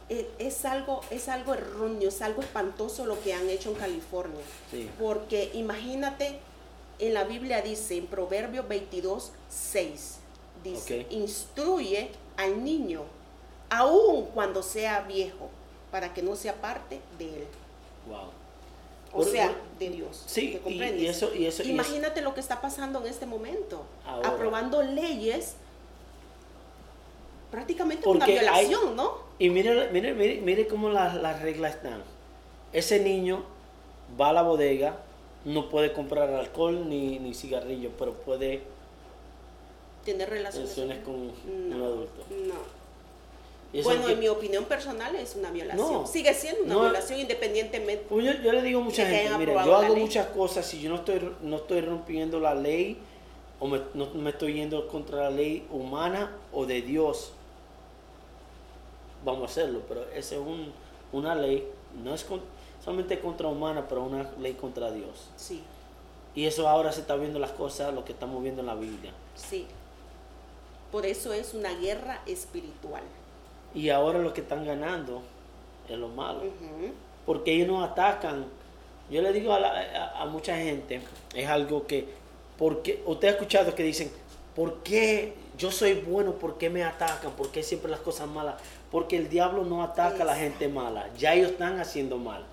e- 0.10 0.30
es 0.40 0.64
algo, 0.66 1.02
es 1.10 1.28
algo 1.28 1.54
erróneo, 1.54 2.10
es 2.10 2.22
algo 2.22 2.42
espantoso 2.42 3.06
lo 3.06 3.22
que 3.22 3.34
han 3.34 3.50
hecho 3.50 3.70
en 3.70 3.76
California. 3.76 4.40
Sí. 4.72 4.90
Porque 5.00 5.52
imagínate, 5.54 6.40
en 7.00 7.14
la 7.14 7.26
Biblia 7.26 7.62
dice, 7.62 7.98
en 7.98 8.08
Proverbios 8.08 8.68
22, 8.68 9.32
6, 9.50 10.20
dice, 10.64 11.06
instruye 11.10 12.10
al 12.38 12.64
niño, 12.64 13.04
aun 13.70 14.28
cuando 14.28 14.64
sea 14.64 15.02
viejo, 15.02 15.50
para 15.92 16.14
que 16.14 16.22
no 16.22 16.36
sea 16.36 16.56
parte 16.56 17.02
de 17.20 17.26
él. 17.26 17.48
Wow. 18.08 18.30
O 19.14 19.18
Por- 19.18 19.26
sea, 19.32 19.56
de 19.80 19.90
Dios. 19.90 20.24
Sí, 20.26 20.60
¿me 20.66 20.72
y- 20.98 21.06
eso- 21.08 21.34
y 21.34 21.46
eso- 21.46 21.64
Imagínate 21.64 22.22
lo 22.22 22.34
que 22.34 22.40
está 22.42 22.62
pasando 22.62 23.00
en 23.00 23.08
este 23.08 23.26
momento. 23.26 23.84
Ahora. 24.06 24.30
Aprobando 24.30 24.82
leyes 24.84 25.56
prácticamente 27.52 28.04
Porque 28.04 28.18
una 28.18 28.26
hay- 28.26 28.66
violación, 28.68 28.96
¿no? 28.96 29.18
Y 29.40 29.50
mire, 29.50 29.90
mire, 29.92 30.14
mire, 30.14 30.42
mire 30.42 30.68
cómo 30.68 30.90
las, 30.90 31.16
las 31.16 31.42
reglas 31.42 31.76
están. 31.76 32.02
Ese 32.74 33.00
niño 33.00 33.44
va 34.20 34.30
a 34.30 34.34
la 34.34 34.42
bodega, 34.42 34.98
no 35.46 35.70
puede 35.70 35.94
comprar 35.94 36.30
alcohol 36.34 36.90
ni, 36.90 37.20
ni 37.20 37.34
cigarrillos, 37.34 37.94
pero 37.98 38.14
puede 38.14 38.62
Tener 40.04 40.30
relaciones, 40.30 40.76
relaciones 40.76 41.04
con 41.06 41.16
un 41.16 41.74
adulto. 41.74 42.24
No. 42.30 42.77
Bueno, 43.84 44.06
que- 44.06 44.14
en 44.14 44.20
mi 44.20 44.28
opinión 44.28 44.66
personal 44.66 45.16
es 45.16 45.36
una 45.36 45.52
violación. 45.52 45.92
No. 45.92 46.08
Sigue 46.08 46.34
siendo 46.34 46.64
una 46.64 46.74
No. 46.76 46.82
violación 46.84 47.20
independientemente. 47.20 48.06
Pues 48.10 48.26
yo, 48.26 48.32
yo 48.42 48.52
le 48.54 48.62
digo 48.64 48.80
a 48.80 48.84
mucha 48.84 49.06
gente, 49.06 49.38
mira, 49.38 49.66
yo 49.66 49.76
hago 49.76 49.94
ley. 49.94 50.04
muchas 50.04 50.28
cosas, 50.28 50.66
si 50.66 50.82
yo 50.82 50.90
no 50.90 50.96
estoy, 50.98 51.32
no 51.42 51.58
estoy 51.58 51.82
rompiendo 51.82 52.40
la 52.40 52.56
ley 52.56 52.98
o 53.60 53.68
me, 53.68 53.82
no 53.94 54.06
me 54.14 54.30
estoy 54.30 54.54
yendo 54.54 54.88
contra 54.88 55.24
la 55.24 55.30
ley 55.32 55.68
humana 55.72 56.32
o 56.54 56.66
de 56.66 56.82
Dios, 56.82 57.34
vamos 59.26 59.44
a 59.44 59.46
hacerlo, 59.46 59.82
pero 59.88 60.04
esa 60.14 60.36
es 60.36 60.42
un- 60.42 60.72
una 61.12 61.36
ley, 61.36 61.68
no 62.04 62.14
es 62.14 62.24
con- 62.24 62.42
solamente 62.84 63.20
contra 63.20 63.48
humana, 63.48 63.86
pero 63.88 64.04
una 64.04 64.30
ley 64.40 64.54
contra 64.54 64.92
Dios. 64.92 65.30
Sí, 65.36 65.62
Y 66.36 66.46
eso 66.46 66.68
ahora 66.70 66.92
se 66.92 67.02
está 67.02 67.16
viendo 67.16 67.40
las 67.40 67.50
cosas, 67.52 67.92
lo 67.96 68.06
que 68.06 68.12
estamos 68.14 68.44
viendo 68.44 68.62
en 68.62 68.68
la 68.68 68.76
Biblia. 68.76 69.12
sí. 69.36 69.66
Por 70.92 71.06
eso 71.06 71.34
es 71.34 71.54
una 71.54 71.74
guerra 71.74 72.22
espiritual. 72.28 73.02
Y 73.78 73.90
ahora 73.90 74.18
lo 74.20 74.34
que 74.34 74.42
están 74.42 74.66
ganando 74.66 75.22
es 75.88 75.98
lo 75.98 76.08
malo. 76.10 76.42
Porque 77.26 77.54
ellos 77.54 77.68
nos 77.68 77.88
atacan. 77.88 78.46
Yo 79.10 79.22
le 79.22 79.32
digo 79.32 79.54
a, 79.54 79.60
la- 79.60 79.70
a- 79.80 80.22
a 80.24 80.26
mucha 80.26 80.58
gente, 80.58 81.02
es 81.36 81.48
algo 81.48 81.86
que, 81.86 82.08
porque 82.58 83.04
usted 83.06 83.28
ha 83.28 83.32
escuchado 83.32 83.76
que 83.76 83.84
dicen, 83.84 84.12
¿por 84.56 84.82
qué 84.84 85.34
yo 85.58 85.72
soy 85.72 85.94
bueno? 85.94 86.34
¿Por 86.34 86.58
qué 86.58 86.70
me 86.70 86.84
atacan? 86.84 87.32
¿Por 87.34 87.52
qué 87.52 87.62
siempre 87.64 87.90
las 87.92 88.00
cosas 88.00 88.28
malas? 88.28 88.56
Porque 88.92 89.16
el 89.18 89.30
diablo 89.30 89.64
no 89.64 89.84
ataca 89.84 90.24
a 90.24 90.26
la 90.26 90.36
gente 90.36 90.68
mala, 90.68 91.08
ya 91.18 91.36
ellos 91.36 91.52
están 91.52 91.80
haciendo 91.80 92.18
mal. 92.18 92.44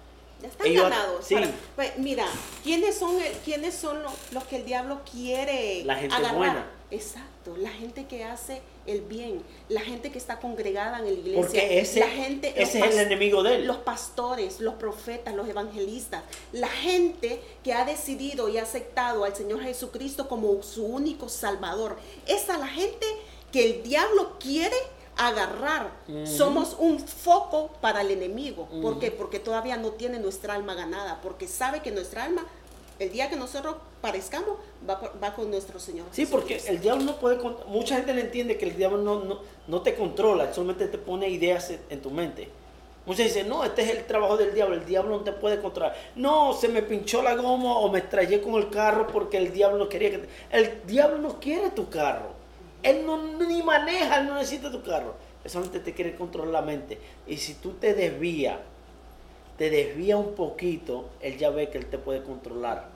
Ya 0.42 0.48
están 0.48 0.66
Ellos- 0.66 0.82
ganados. 0.84 1.24
sí. 1.24 1.34
Para- 1.36 1.50
pues, 1.74 1.98
mira, 1.98 2.26
¿quiénes 2.62 2.96
son, 2.98 3.18
el- 3.20 3.32
quiénes 3.38 3.74
son 3.74 4.02
los, 4.02 4.12
los 4.32 4.44
que 4.44 4.56
el 4.56 4.64
diablo 4.66 5.00
quiere 5.10 5.82
La 5.84 5.94
gente 5.96 6.14
agarrar? 6.14 6.36
buena. 6.36 6.66
Exacto, 6.90 7.56
la 7.56 7.70
gente 7.70 8.06
que 8.06 8.24
hace 8.24 8.60
el 8.86 9.00
bien, 9.02 9.42
la 9.68 9.80
gente 9.80 10.10
que 10.12 10.18
está 10.18 10.38
congregada 10.40 10.98
en 10.98 11.04
la 11.06 11.10
iglesia, 11.10 11.40
Porque 11.40 11.78
ese, 11.80 12.00
la 12.00 12.08
gente, 12.08 12.52
ese 12.60 12.80
es 12.80 12.94
el 12.94 12.98
enemigo 12.98 13.42
de 13.42 13.56
él. 13.56 13.66
los 13.66 13.78
pastores, 13.78 14.60
los 14.60 14.74
profetas, 14.74 15.34
los 15.34 15.48
evangelistas, 15.48 16.22
la 16.52 16.68
gente 16.68 17.40
que 17.62 17.72
ha 17.72 17.84
decidido 17.84 18.48
y 18.48 18.58
ha 18.58 18.62
aceptado 18.62 19.24
al 19.24 19.34
Señor 19.34 19.62
Jesucristo 19.62 20.28
como 20.28 20.62
su 20.62 20.84
único 20.84 21.28
salvador. 21.28 21.96
Esa 22.26 22.54
es 22.54 22.60
la 22.60 22.68
gente 22.68 23.06
que 23.52 23.64
el 23.64 23.82
diablo 23.82 24.36
quiere 24.38 24.76
agarrar. 25.16 25.92
Somos 26.24 26.76
un 26.78 26.98
foco 26.98 27.70
para 27.80 28.00
el 28.00 28.10
enemigo. 28.10 28.66
¿Por 28.82 28.92
Ujú. 28.92 29.00
qué? 29.00 29.10
Porque 29.10 29.38
todavía 29.38 29.76
no 29.76 29.92
tiene 29.92 30.18
nuestra 30.18 30.54
alma 30.54 30.74
ganada, 30.74 31.20
porque 31.22 31.46
sabe 31.46 31.80
que 31.80 31.90
nuestra 31.92 32.24
alma, 32.24 32.44
el 32.98 33.10
día 33.12 33.28
que 33.30 33.36
nosotros 33.36 33.76
parezcamos, 34.00 34.56
va, 34.88 35.00
va 35.22 35.34
con 35.34 35.50
nuestro 35.50 35.78
Señor. 35.78 36.06
Sí, 36.12 36.26
porque 36.26 36.60
el 36.68 36.80
diablo 36.80 37.04
no 37.04 37.16
puede, 37.16 37.38
mucha 37.66 37.96
gente 37.96 38.12
no 38.14 38.20
entiende 38.20 38.56
que 38.56 38.66
el 38.68 38.76
diablo 38.76 38.98
no, 38.98 39.24
no, 39.24 39.38
no 39.66 39.82
te 39.82 39.94
controla, 39.94 40.52
solamente 40.52 40.86
te 40.88 40.98
pone 40.98 41.28
ideas 41.28 41.70
en, 41.70 41.80
en 41.90 42.00
tu 42.02 42.10
mente. 42.10 42.48
Muchos 43.06 43.24
dicen, 43.26 43.48
no, 43.48 43.64
este 43.64 43.82
es 43.82 43.90
el 43.90 44.06
trabajo 44.06 44.36
del 44.38 44.54
diablo, 44.54 44.74
el 44.76 44.86
diablo 44.86 45.18
no 45.18 45.24
te 45.24 45.32
puede 45.32 45.60
controlar. 45.60 45.94
No, 46.16 46.54
se 46.54 46.68
me 46.68 46.80
pinchó 46.82 47.22
la 47.22 47.34
goma 47.34 47.76
o 47.78 47.90
me 47.90 47.98
estrellé 47.98 48.40
con 48.40 48.54
el 48.54 48.70
carro 48.70 49.06
porque 49.08 49.36
el 49.36 49.52
diablo 49.52 49.76
no 49.76 49.88
quería 49.90 50.10
que... 50.10 50.18
te- 50.18 50.28
El 50.50 50.86
diablo 50.86 51.18
no 51.18 51.38
quiere 51.38 51.68
tu 51.70 51.90
carro. 51.90 52.28
Él 52.82 53.04
no, 53.04 53.22
ni 53.46 53.62
maneja, 53.62 54.20
él 54.20 54.26
no 54.28 54.34
necesita 54.36 54.70
tu 54.70 54.82
carro. 54.82 55.14
Él 55.44 55.50
solamente 55.50 55.80
te 55.80 55.92
quiere 55.92 56.14
controlar 56.14 56.52
la 56.52 56.62
mente. 56.62 56.98
Y 57.26 57.36
si 57.36 57.54
tú 57.54 57.72
te 57.72 57.92
desvías, 57.92 58.56
te 59.58 59.70
desvía 59.70 60.16
un 60.16 60.34
poquito, 60.34 61.08
él 61.20 61.38
ya 61.38 61.50
ve 61.50 61.70
que 61.70 61.78
él 61.78 61.86
te 61.86 61.98
puede 61.98 62.22
controlar 62.22 62.88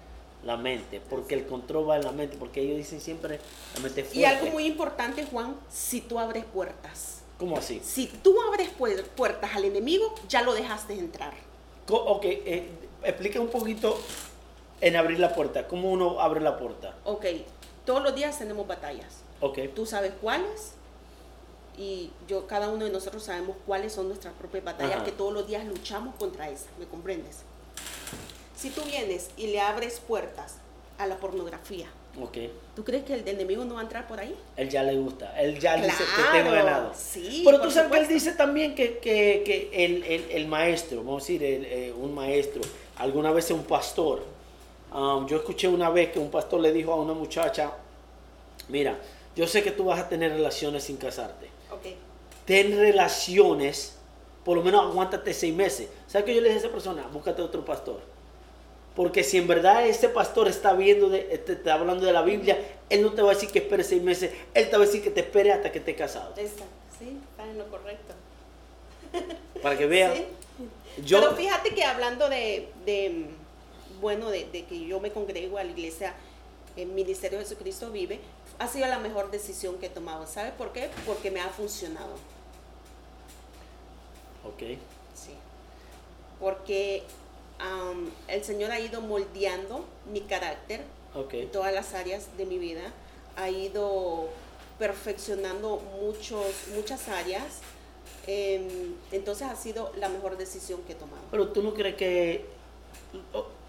la 0.45 0.57
mente, 0.57 1.01
porque 1.09 1.35
el 1.35 1.47
control 1.47 1.89
va 1.89 1.97
en 1.97 2.05
la 2.05 2.13
mente, 2.13 2.37
porque 2.39 2.61
ellos 2.61 2.77
dicen 2.77 3.01
siempre 3.01 3.41
la 3.75 3.81
mente 3.81 4.03
fuerte. 4.03 4.19
Y 4.19 4.25
algo 4.25 4.47
muy 4.51 4.67
importante, 4.67 5.25
Juan, 5.27 5.57
si 5.69 6.01
tú 6.01 6.19
abres 6.19 6.45
puertas. 6.45 7.23
¿Cómo 7.39 7.57
así? 7.57 7.81
Si 7.85 8.07
tú 8.07 8.37
abres 8.49 8.69
puer- 8.77 9.05
puertas 9.05 9.55
al 9.55 9.65
enemigo, 9.65 10.15
ya 10.29 10.43
lo 10.43 10.55
dejaste 10.55 10.95
entrar. 10.95 11.35
Ok, 11.89 12.25
eh, 12.25 12.69
explica 13.05 13.41
un 13.41 13.49
poquito 13.49 13.99
En 14.81 14.95
abrir 14.95 15.19
la 15.19 15.35
puerta. 15.35 15.67
¿Cómo 15.67 15.91
uno 15.91 16.21
abre 16.21 16.41
la 16.41 16.57
puerta? 16.57 16.95
Ok, 17.05 17.27
todos 17.85 18.01
los 18.01 18.15
días 18.15 18.39
tenemos 18.39 18.65
batallas. 18.65 19.23
Ok. 19.41 19.59
Tú 19.75 19.87
sabes 19.87 20.13
cuáles 20.21 20.73
y 21.79 22.11
yo, 22.27 22.47
cada 22.47 22.69
uno 22.69 22.85
de 22.85 22.91
nosotros 22.91 23.23
sabemos 23.23 23.57
cuáles 23.67 23.93
son 23.93 24.09
nuestras 24.09 24.35
propias 24.35 24.65
batallas 24.65 24.97
Ajá. 24.97 25.05
que 25.05 25.13
todos 25.13 25.33
los 25.33 25.47
días 25.47 25.65
luchamos 25.65 26.15
contra 26.17 26.49
esas, 26.51 26.67
¿me 26.79 26.87
comprendes? 26.87 27.39
Si 28.57 28.71
tú 28.71 28.83
vienes 28.83 29.31
y 29.37 29.47
le 29.49 29.61
abres 29.61 30.01
puertas 30.01 30.57
a 30.99 31.07
la 31.07 31.17
pornografía, 31.19 31.87
Ok. 32.21 32.37
¿tú 32.75 32.83
crees 32.83 33.05
que 33.05 33.15
el 33.15 33.29
enemigo 33.29 33.65
no 33.65 33.75
va 33.75 33.81
a 33.81 33.83
entrar 33.85 34.09
por 34.09 34.19
ahí? 34.19 34.35
Él 34.57 34.69
ya 34.69 34.83
le 34.83 34.97
gusta. 34.97 35.39
Él 35.41 35.61
ya 35.61 35.77
dice 35.77 36.03
que 36.17 36.39
tengo 36.39 36.51
ganado. 36.51 36.93
sí, 36.97 37.43
Pero 37.45 37.61
tú 37.61 37.71
sabes 37.71 37.93
que 37.93 37.99
él 37.99 38.09
dice 38.09 38.33
también 38.33 38.75
que, 38.75 38.99
que- 38.99 39.43
que 39.47 39.71
el, 39.85 40.03
el- 40.03 40.31
el 40.33 40.49
maestro, 40.49 40.99
vamos 41.05 41.23
a 41.23 41.27
decir, 41.27 41.45
el, 41.45 41.65
eh, 41.67 41.93
un 41.97 42.13
maestro, 42.15 42.61
alguna 42.97 43.31
vez 43.31 43.51
un 43.53 43.63
pastor. 43.65 44.25
um, 44.93 45.27
yo 45.29 45.37
escuché 45.37 45.69
una 45.69 45.91
vez 45.91 46.11
que 46.11 46.19
un 46.19 46.31
pastor 46.31 46.59
le 46.61 46.73
dijo 46.73 46.93
a 46.93 46.97
una 46.97 47.13
muchacha, 47.13 47.71
mira, 48.69 48.99
yo 49.37 49.47
sé 49.47 49.63
que 49.63 49.71
tú 49.71 49.85
vas 49.85 50.01
a 50.01 50.09
tener 50.09 50.33
relaciones 50.33 50.83
sin 50.85 50.97
casarte. 50.97 51.48
Ok, 51.71 51.87
Ten 52.45 52.79
relaciones, 52.79 53.97
por 54.45 54.57
lo 54.57 54.63
menos 54.63 54.83
aguántate 54.91 55.35
seis 55.35 55.55
meses. 55.55 55.89
¿Sabes 56.07 56.25
qué 56.25 56.35
yo 56.35 56.41
le 56.41 56.49
dije 56.49 56.61
a 56.61 56.65
esa 56.65 56.73
persona? 56.73 57.07
Búscate 57.13 57.43
otro 57.43 57.65
pastor. 57.65 58.01
Porque 58.97 59.23
si 59.23 59.37
en 59.37 59.47
verdad 59.47 59.87
ese 59.87 60.09
pastor 60.09 60.49
está 60.49 60.73
viendo, 60.73 61.09
de, 61.09 61.21
te 61.21 61.53
está 61.53 61.75
hablando 61.75 62.07
de 62.07 62.13
la 62.13 62.23
Biblia, 62.23 62.59
él 62.89 63.03
no 63.03 63.13
te 63.13 63.23
va 63.23 63.33
a 63.33 63.35
decir 63.35 63.51
que 63.51 63.59
espere 63.59 63.85
seis 63.85 64.03
meses, 64.03 64.33
él 64.55 64.71
te 64.71 64.77
va 64.77 64.83
a 64.83 64.87
decir 64.87 65.03
que 65.03 65.11
te 65.11 65.21
espere 65.21 65.53
hasta 65.53 65.71
que 65.71 65.79
estés 65.79 65.95
casado. 65.95 66.33
exacto, 66.37 66.65
sí, 66.99 67.19
está 67.31 67.49
en 67.49 67.59
lo 67.59 67.69
correcto. 67.69 68.15
Para 69.63 69.77
que 69.77 69.87
vean. 69.87 70.15
Sí. 70.15 70.25
Yo, 71.05 71.21
Pero 71.21 71.37
fíjate 71.37 71.75
que 71.75 71.85
hablando 71.85 72.29
de, 72.29 72.71
de, 72.85 73.27
bueno, 74.01 74.31
de, 74.31 74.47
de 74.51 74.65
que 74.65 74.87
yo 74.87 74.99
me 75.01 75.13
congrego 75.13 75.59
a 75.59 75.65
la 75.65 75.71
iglesia, 75.71 76.15
el 76.77 76.89
Ministerio 76.89 77.39
de 77.39 77.45
Jesucristo 77.45 77.91
vive, 77.91 78.19
ha 78.59 78.69
sido 78.69 78.87
la 78.87 78.99
mejor 78.99 79.31
decisión 79.31 79.79
que 79.79 79.87
he 79.87 79.91
tomado. 79.91 80.27
¿Sabe 80.27 80.53
por 80.53 80.73
qué? 80.73 80.91
Porque 81.07 81.31
me 81.31 81.41
ha 81.41 81.49
funcionado. 81.49 82.15
Ok. 84.45 84.79
Sí. 85.15 85.33
Porque 86.41 87.03
am, 87.59 88.11
el 88.29 88.45
Señor 88.45 88.71
ha 88.71 88.81
ido 88.81 89.01
moldeando 89.01 89.85
mi 90.13 90.23
carácter 90.23 90.83
Ok. 91.15 91.35
en 91.35 91.51
todas 91.53 91.73
las 91.73 91.95
áreas 91.95 92.37
de 92.37 92.47
mi 92.47 92.59
vida, 92.59 92.93
ha 93.37 93.49
ido 93.51 94.29
perfeccionando 94.79 95.77
muchos, 96.01 96.47
muchas 96.75 97.09
áreas. 97.09 97.61
em, 98.27 98.95
entonces 99.11 99.49
ha 99.49 99.57
sido 99.57 99.91
la 99.97 100.09
mejor 100.11 100.37
decisión 100.37 100.83
que 100.83 100.93
he 100.93 100.97
tomado. 100.97 101.23
Pero 101.31 101.49
tú 101.49 101.63
no 101.63 101.73
crees 101.73 101.95
que 101.97 102.45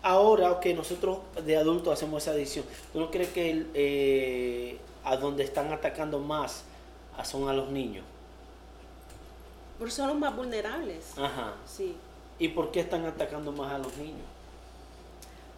ahora 0.01 0.59
que 0.59 0.73
nosotros 0.73 1.19
de 1.45 1.57
adultos 1.57 1.93
hacemos 1.93 2.23
esa 2.23 2.33
decisión, 2.33 2.65
¿tú 2.93 2.99
no 2.99 3.11
crees 3.11 3.29
que 3.29 3.51
el, 3.51 3.67
eh, 3.73 4.77
a 5.03 5.15
donde 5.17 5.43
están 5.43 5.71
atacando 5.73 6.19
más 6.19 6.63
son 7.23 7.49
a 7.49 7.53
los 7.53 7.69
niños? 7.69 8.03
Porque 9.77 9.91
son 9.93 10.07
los 10.07 10.17
más 10.17 10.35
vulnerables. 10.35 11.17
Ajá. 11.17 11.53
Sí. 11.65 11.95
¿Y 12.37 12.49
por 12.49 12.71
qué 12.71 12.81
están 12.81 13.05
atacando 13.05 13.51
más 13.51 13.71
a 13.73 13.77
los 13.77 13.95
niños? 13.97 14.25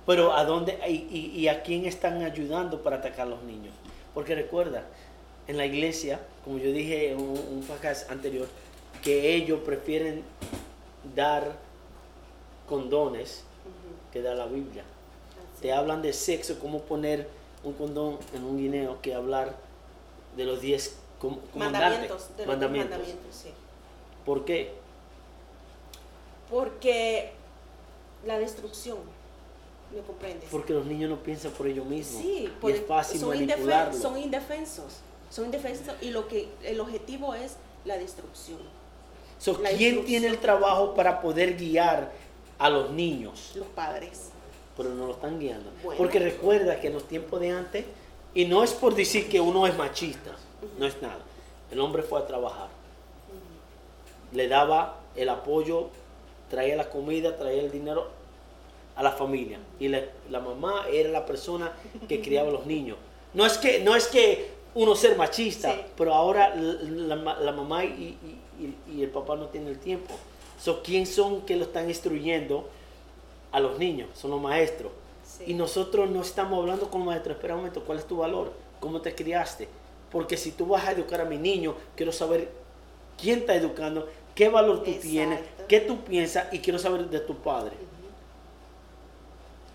Pero 0.06 0.34
a 0.36 0.44
dónde 0.46 0.80
y, 0.88 0.94
y- 1.16 1.40
y 1.40 1.48
a 1.48 1.62
quién 1.62 1.86
están 1.86 2.24
ayudando 2.24 2.82
para 2.82 2.98
atacar 2.98 3.28
a 3.28 3.30
los 3.32 3.44
niños? 3.44 3.74
Porque 4.14 4.34
recuerda, 4.36 4.84
en 5.48 5.58
la 5.58 5.66
iglesia, 5.66 6.20
como 6.44 6.58
yo 6.58 6.72
dije 6.72 7.12
en 7.12 7.18
un, 7.22 7.30
un 7.38 7.64
podcast 7.68 8.10
anterior, 8.12 8.48
que 9.04 9.36
ellos 9.36 9.60
prefieren 9.66 10.24
dar 11.16 11.52
condones. 12.68 13.44
Que 14.12 14.22
dar 14.22 14.36
la 14.36 14.46
Biblia. 14.46 14.84
Así. 15.54 15.62
Te 15.64 15.74
hablan 15.74 16.02
de 16.02 16.14
sexo, 16.14 16.60
cómo 16.60 16.82
poner 16.82 17.28
un 17.64 17.74
condón 17.74 18.18
en 18.34 18.44
un 18.44 18.58
guineo, 18.58 19.02
que 19.02 19.14
hablar 19.14 19.56
de 20.36 20.46
los 20.46 20.62
10 20.62 20.96
com- 21.20 21.38
comandantes, 21.54 22.10
mandamientos, 22.10 22.22
de 22.22 22.28
los 22.28 22.38
diez 22.38 22.48
mandamientos. 22.48 22.98
mandamientos, 22.98 23.36
sí. 23.36 23.50
¿Por 24.26 24.46
qué? 24.46 24.74
Porque 26.50 27.32
la 28.26 28.38
destrucción, 28.40 28.98
¿me 29.96 30.02
comprendes? 30.02 30.50
Porque 30.52 30.74
los 30.74 30.86
niños 30.86 31.10
no 31.10 31.18
piensan 31.18 31.52
por 31.52 31.68
ellos 31.68 31.86
mismos. 31.86 32.22
sí, 32.22 32.50
y 32.62 32.72
es 32.72 32.86
fácil 32.86 33.20
son, 33.20 33.38
indefen- 33.38 33.94
son 33.94 34.18
indefensos, 34.18 34.98
son 35.30 35.46
indefensos 35.46 35.94
y 36.02 36.10
lo 36.10 36.28
que 36.28 36.50
el 36.64 36.80
objetivo 36.80 37.34
es 37.34 37.56
la 37.86 37.98
destrucción. 37.98 38.60
So, 39.40 39.60
¿Quién 39.60 40.06
tiene 40.06 40.28
el 40.28 40.38
trabajo 40.38 40.94
para 40.94 41.20
poder 41.22 41.58
guiar 41.58 42.12
a 42.62 42.70
los 42.70 42.92
niños? 42.92 43.52
Los 43.56 43.68
padres. 43.68 44.30
Pero 44.78 44.90
no 44.90 45.06
lo 45.08 45.14
están 45.14 45.40
guiando. 45.40 45.70
Bueno. 45.84 45.98
Porque 45.98 46.20
recuerda 46.20 46.80
que 46.80 46.88
en 46.88 46.94
los 46.94 47.08
tiempos 47.08 47.40
de 47.42 47.50
antes, 47.52 47.86
y 48.34 48.46
no 48.46 48.64
es 48.64 48.72
por 48.74 48.96
decir 48.96 49.28
que 49.30 49.42
uno 49.42 49.68
es 49.68 49.76
machista, 49.78 50.32
no 50.80 50.86
es 50.86 51.02
nada. 51.02 51.20
El 51.72 51.80
hombre 51.80 52.04
fue 52.04 52.20
a 52.20 52.26
trabajar. 52.28 52.68
Le 54.34 54.48
daba 54.48 54.98
el 55.16 55.30
apoyo, 55.30 55.90
traía 56.50 56.76
la 56.76 56.90
comida, 56.90 57.36
traía 57.38 57.62
el 57.62 57.72
dinero 57.72 58.08
a 58.96 59.04
la 59.04 59.12
familia. 59.12 59.60
Y 59.80 59.88
la, 59.90 60.02
la 60.30 60.40
mamá 60.40 60.86
era 60.92 61.10
la 61.10 61.26
persona 61.26 61.72
que 62.08 62.22
criaba 62.26 62.50
a 62.50 62.52
los 62.52 62.66
niños. 62.66 62.98
No 63.34 63.46
es 63.46 63.58
que, 63.58 63.80
no 63.80 63.96
es 63.96 64.08
que 64.08 64.52
uno 64.74 64.96
ser 64.96 65.18
machista, 65.18 65.74
Sí. 65.74 65.82
pero 65.98 66.14
ahora 66.14 66.56
la, 66.56 67.16
la- 67.16 67.40
la 67.40 67.52
mamá 67.52 67.84
y, 67.84 67.88
y- 68.60 68.64
y- 68.64 68.98
y 69.00 69.04
el 69.04 69.10
papá 69.10 69.36
no 69.36 69.48
tienen 69.48 69.70
el 69.70 69.80
tiempo. 69.80 70.14
So, 70.62 70.84
¿Quién 70.84 71.08
son 71.08 71.42
que 71.42 71.56
lo 71.56 71.64
están 71.64 71.90
instruyendo 71.90 72.70
a 73.52 73.60
los 73.60 73.80
niños? 73.80 74.10
Son 74.14 74.30
los 74.30 74.40
maestros. 74.40 74.92
Sí. 75.26 75.46
Y 75.48 75.54
nosotros 75.56 76.10
no 76.10 76.22
estamos 76.22 76.60
hablando 76.60 76.90
con 76.92 77.02
los 77.02 77.08
maestros. 77.08 77.38
Espera 77.38 77.56
un 77.56 77.62
momento, 77.62 77.84
¿cuál 77.84 77.98
es 77.98 78.06
tu 78.06 78.18
valor? 78.18 78.54
¿Cómo 78.80 79.02
te 79.02 79.16
criaste? 79.16 79.68
Porque 80.12 80.38
si 80.38 80.52
tú 80.52 80.68
vas 80.68 80.86
a 80.86 80.92
educar 80.92 81.22
a 81.22 81.26
mi 81.26 81.38
niño, 81.38 81.74
quiero 81.96 82.12
saber 82.12 82.52
quién 83.20 83.40
está 83.40 83.56
educando, 83.56 84.08
qué 84.36 84.50
valor 84.50 84.84
tú 84.84 84.92
Exacto. 84.92 85.08
tienes, 85.10 85.40
qué 85.68 85.80
tú 85.80 85.98
piensas 86.04 86.54
y 86.54 86.60
quiero 86.60 86.78
saber 86.78 87.10
de 87.10 87.22
tu 87.22 87.36
padre. 87.38 87.76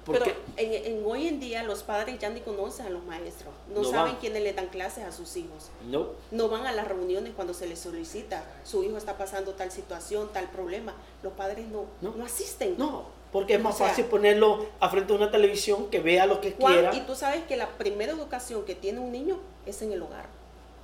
Porque 0.06 0.20
Pero 0.20 0.36
en, 0.56 0.98
en 0.98 1.04
hoy 1.04 1.26
en 1.26 1.40
día 1.40 1.64
los 1.64 1.82
padres 1.82 2.18
ya 2.20 2.30
ni 2.30 2.40
conocen 2.40 2.86
a 2.86 2.90
los 2.90 3.02
maestros, 3.04 3.52
no, 3.74 3.82
No 3.82 3.90
saben 3.90 4.12
van. 4.12 4.20
quiénes 4.20 4.42
le 4.42 4.52
dan 4.52 4.68
clases 4.68 5.04
a 5.04 5.10
sus 5.10 5.36
hijos. 5.36 5.70
no, 5.90 6.10
No 6.30 6.48
van 6.48 6.64
a 6.64 6.72
las 6.72 6.86
reuniones 6.86 7.32
cuando 7.34 7.52
se 7.52 7.66
les 7.66 7.80
solicita, 7.80 8.44
su 8.64 8.84
hijo 8.84 8.96
está 8.96 9.18
pasando 9.18 9.54
tal 9.54 9.72
situación, 9.72 10.30
tal 10.32 10.48
problema. 10.50 10.94
Los 11.24 11.32
padres 11.32 11.66
no, 11.66 11.86
No. 12.00 12.12
no. 12.16 12.24
asisten. 12.24 12.76
no, 12.78 13.04
porque 13.32 13.54
es 13.54 13.60
más 13.60 13.74
O 13.74 13.78
sea, 13.78 13.88
fácil 13.88 14.04
ponerlo 14.04 14.66
a 14.78 14.88
frente 14.88 15.12
de 15.12 15.18
una 15.18 15.30
televisión 15.32 15.90
que 15.90 15.98
vea 16.00 16.24
lo 16.26 16.40
que 16.40 16.52
Juan, 16.52 16.72
quiera. 16.72 16.94
y 16.94 17.00
tú 17.00 17.16
sabes 17.16 17.44
que 17.44 17.56
la 17.56 17.68
primera 17.76 18.12
educación 18.12 18.64
que 18.64 18.76
tiene 18.76 19.00
un 19.00 19.10
niño 19.10 19.38
es 19.66 19.82
en 19.82 19.92
el 19.92 20.00
hogar, 20.00 20.26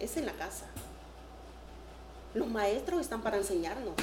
es 0.00 0.16
en 0.16 0.26
la 0.26 0.32
casa. 0.32 0.66
Los 2.34 2.48
maestros 2.48 3.00
están 3.00 3.22
para 3.22 3.36
enseñarnos, 3.36 3.94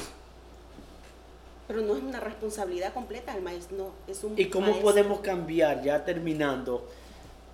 pero 1.70 1.84
no 1.84 1.96
es 1.96 2.02
una 2.02 2.20
responsabilidad 2.20 2.96
completa 2.96 3.32
del 3.32 3.44
maestro, 3.44 3.78
no, 3.78 3.92
es 4.12 4.24
un 4.24 4.34
¿Y 4.36 4.46
cómo 4.46 4.66
maestro. 4.66 4.86
podemos 4.86 5.20
cambiar, 5.20 5.84
ya 5.84 6.04
terminando, 6.04 6.90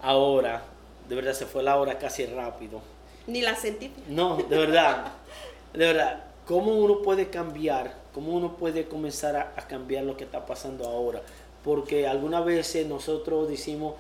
ahora, 0.02 0.64
de 1.10 1.16
verdad 1.16 1.34
se 1.34 1.46
fue 1.46 1.62
la 1.62 1.76
hora 1.76 2.00
casi 2.00 2.26
rápido. 2.26 2.80
Ni 3.28 3.42
la 3.42 3.58
sentí. 3.58 3.92
No, 4.08 4.38
de 4.38 4.58
verdad, 4.58 5.12
de 5.74 5.80
verdad, 5.80 6.24
¿cómo 6.48 6.78
uno 6.78 7.02
puede 7.02 7.30
cambiar? 7.30 7.94
¿Cómo 8.14 8.32
uno 8.32 8.56
puede 8.56 8.88
comenzar 8.88 9.36
a, 9.36 9.54
a 9.58 9.68
cambiar 9.68 10.06
lo 10.06 10.16
que 10.16 10.24
está 10.24 10.46
pasando 10.46 10.88
ahora? 10.88 11.22
Porque 11.66 12.08
algunas 12.08 12.46
veces 12.46 12.88
nosotros 12.88 13.50
decimos, 13.50 13.96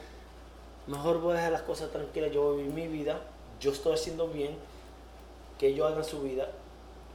mejor 0.87 1.19
voy 1.19 1.33
a 1.33 1.35
dejar 1.39 1.51
las 1.51 1.63
cosas 1.63 1.91
tranquilas, 1.91 2.31
yo 2.31 2.41
voy 2.41 2.53
a 2.53 2.57
vivir 2.63 2.73
mi 2.73 2.87
vida, 2.87 3.19
yo 3.59 3.73
estoy 3.73 3.95
haciendo 3.95 4.29
bien, 4.29 4.55
que 5.59 5.67
ellos 5.67 5.91
hagan 5.91 6.05
su 6.05 6.21
vida, 6.21 6.47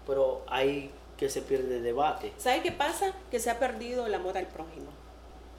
pero 0.07 0.43
hay 0.49 0.91
que 1.21 1.29
se 1.29 1.43
pierde 1.43 1.77
el 1.77 1.83
debate. 1.83 2.33
¿Sabe 2.39 2.63
qué 2.63 2.73
pasa? 2.73 3.13
Que 3.31 3.39
se 3.39 3.51
ha 3.51 3.59
perdido 3.59 4.07
el 4.07 4.15
amor 4.15 4.39
al 4.39 4.47
prójimo. 4.47 4.87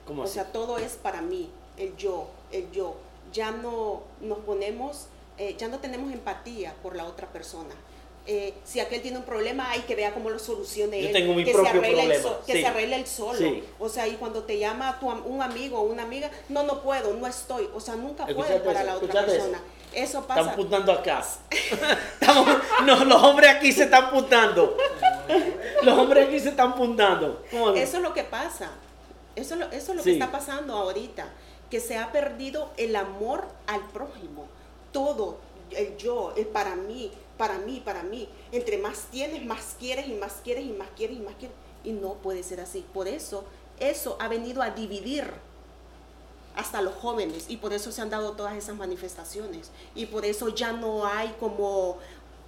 ¿Cómo 0.04 0.22
O 0.22 0.24
así? 0.24 0.34
sea, 0.34 0.46
todo 0.50 0.76
es 0.76 0.94
para 0.94 1.22
mí, 1.22 1.48
el 1.78 1.96
yo, 1.96 2.26
el 2.50 2.68
yo. 2.72 2.96
Ya 3.32 3.52
no 3.52 4.02
nos 4.20 4.38
ponemos, 4.38 5.06
eh, 5.38 5.54
ya 5.56 5.68
no 5.68 5.78
tenemos 5.78 6.12
empatía 6.12 6.74
por 6.82 6.96
la 6.96 7.04
otra 7.04 7.28
persona. 7.28 7.70
Eh, 8.26 8.54
si 8.64 8.80
aquel 8.80 9.02
tiene 9.02 9.18
un 9.18 9.24
problema, 9.24 9.70
hay 9.70 9.80
que 9.82 9.94
vea 9.94 10.12
cómo 10.12 10.30
lo 10.30 10.38
solucione 10.40 11.00
Yo 11.00 11.06
él. 11.08 11.12
tengo 11.12 11.32
mi 11.34 11.44
que 11.44 11.52
propio 11.52 11.72
se 11.72 11.78
problema, 11.78 12.14
El 12.14 12.22
so- 12.22 12.40
que 12.44 12.52
sí. 12.54 12.60
se 12.60 12.66
arregle 12.66 12.96
el 12.96 13.06
solo. 13.06 13.38
Sí. 13.38 13.62
O 13.78 13.88
sea, 13.88 14.08
y 14.08 14.16
cuando 14.16 14.42
te 14.42 14.58
llama 14.58 14.98
tu, 14.98 15.10
am- 15.10 15.24
un 15.26 15.42
amigo 15.42 15.78
o 15.78 15.82
una 15.82 16.02
amiga, 16.02 16.28
no, 16.48 16.64
no 16.64 16.82
puedo, 16.82 17.14
no 17.14 17.26
estoy. 17.28 17.68
O 17.72 17.80
sea, 17.80 17.94
nunca 17.94 18.24
¿Escuchaste 18.26 18.58
puedes 18.60 18.62
para 18.74 18.84
la 18.84 18.96
otra 18.96 19.06
¿Escuchaste 19.20 19.36
eso? 19.36 19.50
Eso 19.94 20.20
Están 20.20 20.36
pasa. 20.38 20.52
apuntando 20.52 20.92
acá. 20.92 21.22
Estamos- 22.20 22.48
no, 22.84 23.04
los 23.04 23.22
hombres 23.22 23.50
aquí 23.50 23.72
se 23.72 23.84
están 23.84 24.04
apuntando. 24.06 24.76
Los 25.82 25.98
hombres 25.98 26.26
aquí 26.28 26.40
se 26.40 26.50
están 26.50 26.70
apuntando. 26.72 27.42
¿Cómo? 27.50 27.70
Eso 27.70 27.96
es 27.98 28.02
lo 28.02 28.12
que 28.14 28.24
pasa. 28.24 28.70
Eso 29.36 29.54
es 29.54 29.60
lo, 29.60 29.66
eso 29.66 29.92
es 29.92 29.96
lo 29.96 30.02
Sí. 30.02 30.10
que 30.10 30.12
está 30.18 30.30
pasando 30.32 30.74
ahorita. 30.74 31.26
Que 31.70 31.80
se 31.80 31.96
ha 31.98 32.12
perdido 32.12 32.70
el 32.76 32.96
amor 32.96 33.46
al 33.66 33.80
prójimo. 33.88 34.46
Todo, 34.92 35.38
el 35.70 35.96
yo, 35.96 36.34
el 36.36 36.46
para 36.46 36.74
mí, 36.76 37.10
para 37.38 37.58
mí, 37.58 37.80
para 37.84 38.02
mí. 38.02 38.28
Entre 38.52 38.78
más 38.78 39.06
tienes, 39.10 39.44
más 39.44 39.76
quieres 39.78 40.06
y 40.08 40.12
más 40.14 40.34
quieres 40.44 40.64
y 40.64 40.70
más 40.72 40.88
quieres 40.96 41.16
y 41.16 41.20
más 41.20 41.34
quieres. 41.38 41.56
Y 41.84 41.92
no 41.92 42.14
puede 42.14 42.42
ser 42.42 42.60
así. 42.60 42.84
Por 42.92 43.08
eso, 43.08 43.44
eso 43.80 44.16
ha 44.20 44.28
venido 44.28 44.62
a 44.62 44.70
dividir. 44.70 45.32
Hasta 46.56 46.82
los 46.82 46.94
jóvenes, 46.94 47.46
y 47.48 47.56
por 47.58 47.72
eso 47.72 47.90
se 47.92 48.00
han 48.02 48.10
dado 48.10 48.32
todas 48.32 48.56
esas 48.56 48.76
manifestaciones, 48.76 49.70
y 49.94 50.06
por 50.06 50.24
eso 50.24 50.48
ya 50.48 50.72
no 50.72 51.06
hay 51.06 51.34
como 51.40 51.98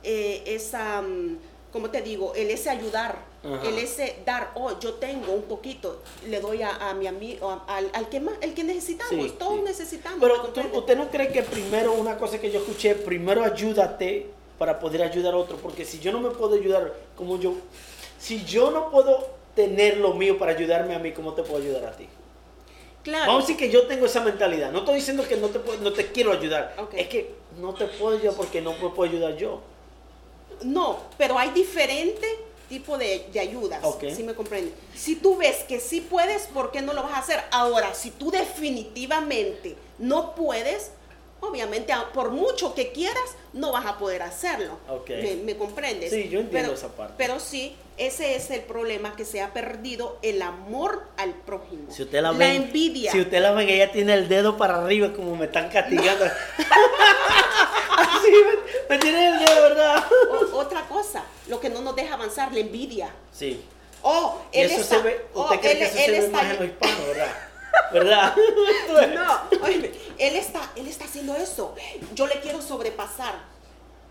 eh, 0.02 0.42
esa, 0.46 1.00
mm, 1.02 1.38
¿cómo 1.72 1.90
te 1.90 2.02
digo? 2.02 2.34
El 2.34 2.50
ese 2.50 2.68
ayudar, 2.70 3.18
Ajá. 3.42 3.66
el 3.68 3.78
ese 3.78 4.16
dar, 4.26 4.50
oh, 4.54 4.78
yo 4.78 4.94
tengo 4.94 5.32
un 5.32 5.42
poquito, 5.42 6.02
le 6.28 6.40
doy 6.40 6.62
a, 6.62 6.90
a 6.90 6.94
mi 6.94 7.06
amigo, 7.06 7.50
a- 7.50 7.64
al, 7.76 7.90
al 7.94 8.08
que 8.10 8.20
más, 8.20 8.34
el 8.42 8.52
que 8.54 8.64
necesitamos, 8.64 9.10
Sí, 9.26 9.34
todos 9.38 9.56
sí. 9.56 9.62
necesitamos. 9.64 10.18
Pero 10.20 10.42
¿me 10.42 10.48
tú- 10.70 10.78
usted 10.78 10.96
no 10.96 11.08
cree 11.10 11.28
que 11.32 11.42
primero, 11.42 11.92
una 11.94 12.18
cosa 12.18 12.38
que 12.38 12.50
yo 12.50 12.60
escuché, 12.60 12.94
primero 12.94 13.42
ayúdate 13.42 14.26
para 14.58 14.78
poder 14.78 15.02
ayudar 15.02 15.34
a 15.34 15.38
otro, 15.38 15.56
porque 15.56 15.84
si 15.84 15.98
yo 15.98 16.12
no 16.12 16.20
me 16.20 16.30
puedo 16.30 16.54
ayudar 16.54 16.92
como 17.16 17.38
yo, 17.40 17.54
si 18.18 18.44
yo 18.44 18.70
no 18.70 18.90
puedo 18.90 19.26
tener 19.56 19.96
lo 19.98 20.12
mío 20.14 20.38
para 20.38 20.52
ayudarme 20.52 20.94
a 20.94 20.98
mí, 20.98 21.12
¿cómo 21.12 21.32
te 21.32 21.42
puedo 21.42 21.62
ayudar 21.62 21.84
a 21.86 21.96
ti? 21.96 22.08
Claro. 23.04 23.26
Vamos 23.26 23.44
a 23.44 23.46
decir 23.46 23.56
que 23.56 23.70
yo 23.72 23.86
tengo 23.86 24.06
esa 24.06 24.20
mentalidad. 24.20 24.72
No 24.72 24.80
estoy 24.80 24.96
diciendo 24.96 25.24
que 25.28 25.36
no 25.36 25.48
te, 25.48 25.60
puedo- 25.60 25.78
no 25.80 25.92
te 25.92 26.10
quiero 26.10 26.32
ayudar. 26.32 26.74
Es 26.96 27.06
que 27.08 27.32
no 27.60 27.72
te 27.74 27.84
puedo 27.86 28.16
ayudar 28.18 28.34
porque 28.34 28.60
no 28.60 28.72
me 28.72 28.88
puedo 28.90 29.08
ayudar 29.08 29.36
yo. 29.36 29.60
No, 30.62 30.98
pero 31.16 31.38
hay 31.38 31.50
diferentes 31.50 32.28
tipos 32.68 32.98
de, 32.98 33.26
de 33.32 33.40
ayudas, 33.40 33.80
Ok. 33.84 34.04
si 34.14 34.22
me 34.24 34.34
comprende. 34.34 34.72
Si 34.94 35.16
tú 35.16 35.36
ves 35.36 35.58
que 35.68 35.78
sí 35.80 36.00
puedes, 36.00 36.46
¿por 36.48 36.70
qué 36.72 36.80
no 36.80 36.92
lo 36.94 37.02
vas 37.02 37.12
a 37.12 37.18
hacer? 37.18 37.40
Ahora, 37.50 37.92
si 37.94 38.10
tú 38.10 38.30
definitivamente 38.30 39.76
no 39.98 40.34
puedes, 40.34 40.92
obviamente, 41.40 41.92
por 42.14 42.30
mucho 42.30 42.74
que 42.74 42.92
quieras, 42.92 43.36
no 43.52 43.72
vas 43.72 43.84
a 43.86 43.98
poder 43.98 44.22
hacerlo. 44.22 44.78
Ok. 44.88 45.10
¿Me, 45.10 45.34
me 45.36 45.56
comprendes? 45.56 46.10
Sí, 46.10 46.28
yo 46.28 46.40
entiendo 46.40 46.70
Pero- 46.70 46.72
esa 46.72 46.88
parte. 46.88 47.14
Pero 47.18 47.38
sí, 47.40 47.76
ese 47.96 48.34
es 48.36 48.50
el 48.50 48.60
problema, 48.62 49.14
que 49.16 49.24
se 49.24 49.40
ha 49.42 49.52
perdido 49.52 50.18
el 50.22 50.42
amor 50.42 51.04
al 51.16 51.30
prójimo. 51.34 51.90
Si 51.92 52.02
usted 52.02 52.20
la 52.22 52.32
ve, 52.32 52.54
envidia. 52.56 53.12
si 53.12 53.20
usted 53.20 53.40
la 53.40 53.52
ve, 53.52 53.72
ella 53.72 53.92
tiene 53.92 54.14
el 54.14 54.28
dedo 54.28 54.56
para 54.56 54.76
arriba 54.82 55.12
como 55.12 55.36
me 55.36 55.44
están 55.46 55.68
castigando. 55.70 56.24
Así 57.96 58.30
me, 58.30 58.94
me 58.96 58.98
tiene 59.00 59.28
el 59.28 59.38
dedo, 59.38 59.62
¿verdad? 59.62 60.04
O- 60.30 60.56
otra 60.58 60.82
cosa, 60.88 61.24
lo 61.48 61.60
que 61.60 61.68
no 61.68 61.80
nos 61.82 61.94
deja 61.94 62.14
avanzar, 62.14 62.52
la 62.52 62.60
envidia. 62.60 63.10
Sí. 63.32 63.62
Oh, 64.02 64.40
él 64.52 64.70
eso 64.70 64.80
está, 64.82 64.96
se 64.96 65.02
ve, 65.02 65.26
oh, 65.34 65.44
usted 65.44 65.60
cree 65.60 65.72
él- 65.72 65.78
que 65.78 65.84
eso 65.84 65.98
él 65.98 66.04
se 66.04 66.10
ve 66.10 66.18
está 66.18 66.36
más 66.42 66.44
en 66.50 66.56
los 66.58 66.66
hispanos, 66.68 67.06
¿verdad? 67.06 67.36
¿Verdad? 67.92 68.34
No, 69.14 69.64
óyeme, 69.66 69.90
él 70.18 70.36
está, 70.36 70.70
él 70.76 70.86
está 70.86 71.04
haciendo 71.04 71.34
eso. 71.36 71.74
Yo 72.14 72.26
le 72.26 72.40
quiero 72.40 72.60
sobrepasar. 72.62 73.34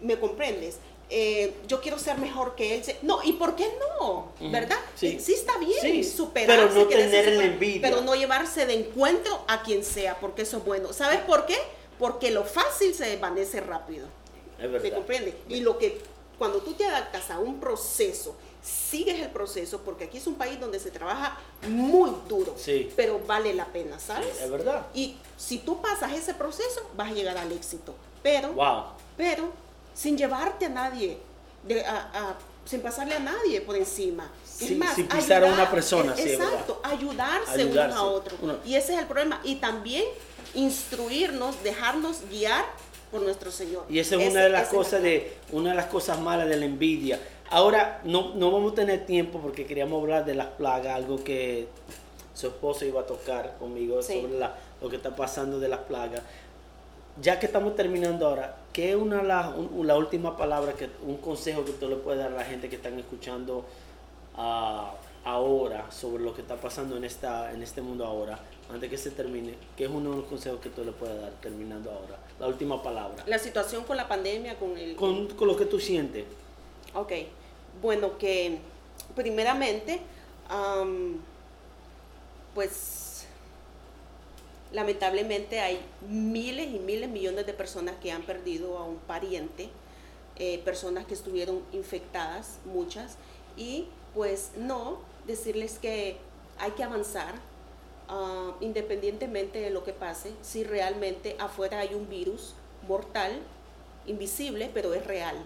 ¿Me 0.01 0.19
comprendes? 0.19 0.79
Eh, 1.16 1.53
yo 1.68 1.80
quiero 1.80 1.99
ser 1.99 2.18
mejor 2.18 2.55
que 2.55 2.74
él. 2.76 2.84
No, 3.03 3.22
¿y 3.24 3.34
por 3.34 3.55
qué 3.55 3.68
no? 3.99 4.32
¿Verdad? 4.49 4.80
sí. 4.95 5.20
Sí, 5.20 5.34
está 5.36 5.57
bien 5.59 5.78
Sí, 5.80 6.03
superarse, 6.03 6.68
pero 6.74 6.80
no 6.84 6.88
tener 6.88 7.11
la 7.26 7.32
superar, 7.32 7.51
envidia. 7.53 7.82
Pero 7.84 8.01
no 8.01 8.16
llevarse 8.16 8.66
de 8.66 8.74
encuentro 8.74 9.43
a 9.47 9.61
quien 9.61 9.84
sea, 9.86 10.20
porque 10.20 10.41
eso 10.41 10.57
es 10.57 10.66
bueno. 10.66 10.91
¿Sabes 10.91 11.20
por 11.20 11.45
qué? 11.45 11.55
Porque 11.99 12.32
lo 12.32 12.43
fácil 12.45 12.95
se 12.95 13.05
desvanece 13.05 13.61
rápido. 13.61 14.07
Es 14.57 14.64
¿Me 14.64 14.80
verdad. 14.80 14.95
comprende? 14.97 15.38
Y 15.49 15.59
lo 15.59 15.78
que, 15.78 16.01
cuando 16.39 16.59
tú 16.61 16.74
te 16.74 16.84
adaptas 16.86 17.30
a 17.30 17.38
un 17.38 17.59
proceso, 17.59 18.36
sigues 18.64 19.20
el 19.20 19.30
proceso, 19.30 19.82
porque 19.86 20.05
aquí 20.05 20.18
es 20.18 20.26
un 20.26 20.34
país 20.36 20.59
donde 20.59 20.80
se 20.80 20.89
trabaja 20.89 21.38
muy 21.70 22.09
duro, 22.28 22.55
Sí. 22.57 22.91
pero 22.95 23.20
vale 23.28 23.53
la 23.53 23.66
pena, 23.66 23.99
¿sabes? 23.99 24.41
Es 24.41 24.49
verdad. 24.49 24.88
Y 24.95 25.18
si 25.38 25.59
tú 25.59 25.80
pasas 25.80 26.11
ese 26.14 26.34
proceso, 26.34 26.82
vas 26.95 27.11
a 27.11 27.14
llegar 27.14 27.38
al 27.38 27.51
éxito. 27.51 27.93
Pero, 28.24 28.53
Wow. 28.53 28.86
pero, 29.16 29.51
sin 29.93 30.17
llevarte 30.17 30.65
a 30.65 30.69
nadie, 30.69 31.17
de- 31.63 31.83
a- 31.85 32.09
a- 32.13 32.35
sin 32.65 32.81
pasarle 32.81 33.15
a 33.15 33.19
nadie 33.19 33.61
por 33.61 33.75
encima. 33.75 34.29
Es 34.45 34.67
Sí, 34.67 34.75
más, 34.75 34.95
sin 34.95 35.07
pisar 35.07 35.43
a 35.43 35.47
una 35.51 35.69
persona, 35.69 36.13
eh, 36.13 36.15
sí, 36.15 36.29
es 36.29 36.37
verdad. 36.39 36.53
Exacto, 36.53 36.79
ayudarse, 36.83 37.61
Ayudarse. 37.61 37.91
uno 37.97 38.01
a 38.01 38.03
otro. 38.11 38.37
Uno- 38.41 38.55
Y 38.65 38.75
ese 38.75 38.93
es 38.93 38.99
el 38.99 39.05
problema. 39.05 39.41
Y 39.43 39.55
también 39.55 40.05
instruirnos, 40.53 41.61
dejarnos 41.63 42.21
guiar 42.29 42.65
por 43.11 43.21
nuestro 43.21 43.51
Señor. 43.51 43.85
Y 43.89 43.99
esa 43.99 44.15
es 44.15 44.21
Ese- 44.21 44.31
una 44.31 44.41
de 44.43 44.49
las 44.49 44.69
cosas 44.69 45.01
de 45.03 45.37
una 45.51 45.71
de 45.71 45.75
las 45.75 45.87
cosas 45.87 46.19
malas 46.19 46.47
de 46.47 46.57
la 46.57 46.65
envidia. 46.65 47.19
Ahora 47.49 48.01
no, 48.03 48.33
no 48.35 48.51
vamos 48.51 48.71
a 48.71 48.75
tener 48.75 49.05
tiempo 49.05 49.39
porque 49.39 49.65
queríamos 49.65 50.01
hablar 50.01 50.25
de 50.25 50.33
las 50.35 50.47
plagas, 50.47 50.95
algo 50.95 51.23
que 51.23 51.67
su 52.33 52.47
esposo 52.47 52.85
iba 52.85 53.01
a 53.01 53.05
tocar 53.05 53.55
conmigo 53.59 54.01
Sí. 54.01 54.21
sobre 54.21 54.39
la- 54.39 54.55
lo 54.81 54.89
que 54.89 54.95
está 54.95 55.15
pasando 55.15 55.59
de 55.59 55.67
las 55.67 55.81
plagas. 55.81 56.21
Ya 57.22 57.39
que 57.39 57.45
estamos 57.45 57.76
terminando 57.76 58.28
ahora, 58.28 58.55
¿qué 58.74 58.91
es 58.91 58.95
una 58.95 59.49
un- 59.49 59.86
la 59.86 59.95
última 59.97 60.36
palabra 60.36 60.74
que 60.74 60.89
un 61.05 61.18
consejo 61.18 61.64
que 61.64 61.72
tú 61.74 61.88
le 61.88 61.95
puedes 61.97 62.20
dar 62.20 62.32
a 62.34 62.36
la 62.38 62.43
gente 62.43 62.70
que 62.70 62.76
están 62.78 62.97
escuchando 62.99 63.66
ah, 64.36 64.93
ahora 65.24 65.91
sobre 65.91 66.24
lo 66.24 66.34
que 66.34 66.41
está 66.41 66.55
pasando 66.55 66.97
en 66.97 67.03
esta 67.03 67.51
en 67.53 67.61
este 67.61 67.82
mundo 67.82 68.03
ahora 68.05 68.39
antes 68.74 68.89
que 68.89 68.97
se 68.97 69.11
termine? 69.11 69.53
¿Qué 69.78 69.84
es 69.86 69.91
uno 69.91 70.09
de 70.11 70.18
los 70.18 70.26
consejos 70.26 70.59
que 70.59 70.70
tú 70.70 70.84
le 70.84 70.91
puedes 70.91 71.22
dar 71.22 71.32
terminando 71.34 71.91
ahora? 71.91 72.18
La 72.39 72.47
última 72.47 72.82
palabra 72.82 73.24
La 73.28 73.38
situación 73.38 73.84
con 73.84 73.95
la 73.95 74.07
pandemia, 74.07 74.57
con 74.57 74.76
el... 74.76 74.95
con, 74.95 75.28
con 75.36 75.47
lo 75.47 75.55
que 75.55 75.66
tú 75.66 75.80
sientes. 75.80 76.26
Ok, 76.95 77.11
bueno, 77.82 78.18
que 78.18 78.57
primeramente, 79.16 79.99
am, 80.49 81.18
pues 82.55 83.03
lamentablemente 84.74 85.59
hay 85.59 85.80
miles 86.09 86.67
y 86.74 86.80
miles, 86.80 87.09
millones 87.09 87.45
de 87.45 87.53
personas 87.53 87.95
que 88.01 88.11
han 88.11 88.24
perdido 88.24 88.78
a 88.78 88.84
un 88.84 88.97
pariente, 88.97 89.69
eh, 90.36 90.59
personas 90.65 91.05
que 91.05 91.13
estuvieron 91.13 91.61
infectadas, 91.71 92.57
muchas, 92.65 93.17
y 93.55 93.88
pues 94.15 94.51
no, 94.57 94.99
decirles 95.28 95.78
que 95.80 96.17
hay 96.59 96.71
que 96.71 96.84
avanzar, 96.84 97.36
ah, 98.09 98.51
independientemente 98.59 99.59
de 99.59 99.69
lo 99.69 99.84
que 99.84 99.93
pase, 99.93 100.32
si 100.41 100.63
realmente 100.63 101.36
afuera 101.39 101.80
hay 101.80 101.93
un 101.93 102.09
virus 102.09 102.55
mortal, 102.88 103.39
invisible, 104.05 104.69
pero 104.74 104.93
es 104.93 105.05
real. 105.05 105.38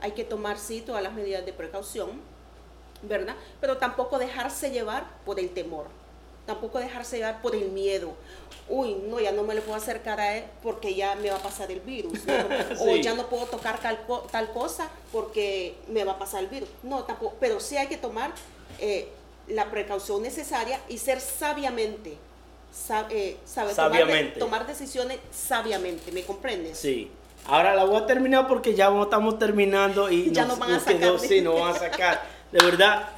Hay 0.00 0.12
que 0.12 0.22
tomar 0.22 0.58
sí 0.58 0.80
todas 0.80 1.02
las 1.02 1.12
medidas 1.12 1.44
de 1.44 1.52
precaución, 1.52 2.20
¿verdad? 3.02 3.34
Pero 3.60 3.78
tampoco 3.78 4.18
dejarse 4.18 4.70
llevar 4.70 5.08
por 5.24 5.40
el 5.40 5.50
temor, 5.50 5.86
tampoco 6.46 6.78
dejarse 6.78 7.16
llevar 7.18 7.42
por 7.42 7.54
el 7.54 7.68
miedo. 7.70 8.12
Uy, 8.68 8.96
no, 9.08 9.20
ya 9.20 9.30
no 9.32 9.42
me 9.44 9.54
le 9.54 9.60
puedo 9.60 9.76
acercar 9.76 10.18
a 10.20 10.36
él 10.38 10.44
porque 10.62 10.94
ya 10.94 11.14
me 11.16 11.30
va 11.30 11.36
a 11.36 11.42
pasar 11.42 11.70
el 11.70 11.80
virus. 11.80 12.24
¿no? 12.24 12.34
O 12.80 12.96
ya 12.96 13.14
no 13.14 13.26
puedo 13.28 13.44
tocar 13.46 13.78
tal, 13.80 13.98
tal 14.32 14.50
cosa 14.52 14.88
porque 15.12 15.74
me 15.88 16.04
va 16.04 16.12
a 16.12 16.18
pasar 16.18 16.40
el 16.42 16.48
virus. 16.48 16.68
No, 16.82 17.04
tampoco, 17.04 17.36
pero 17.38 17.60
sí 17.60 17.76
hay 17.76 17.86
que 17.86 17.96
tomar 17.96 18.32
eh, 18.80 19.08
la 19.48 19.70
precaución 19.70 20.22
necesaria 20.22 20.80
y 20.88 20.98
ser 20.98 21.20
sabiamente. 21.20 22.16
sa- 22.72 23.06
eh, 23.10 23.36
sabe, 23.44 23.72
Sabiamente. 23.72 24.38
tomar 24.40 24.66
decisiones 24.66 25.18
sabiamente, 25.32 26.10
¿me 26.12 26.22
comprendes? 26.24 26.76
Sí. 26.78 27.10
Ahora 27.48 27.74
la 27.76 27.84
voy 27.84 27.96
a 28.02 28.06
terminar 28.06 28.48
porque 28.48 28.74
ya 28.74 28.90
estamos 29.00 29.38
terminando 29.38 30.10
y 30.10 30.30
Ya 30.32 30.44
nos 30.44 30.58
van 30.58 30.72
a 30.72 30.80
sacar. 30.80 31.18
sí, 31.20 31.40
nos 31.40 31.60
van 31.60 31.74
a 31.74 31.78
sacar. 31.78 32.35
De 32.52 32.64
verdad. 32.64 33.10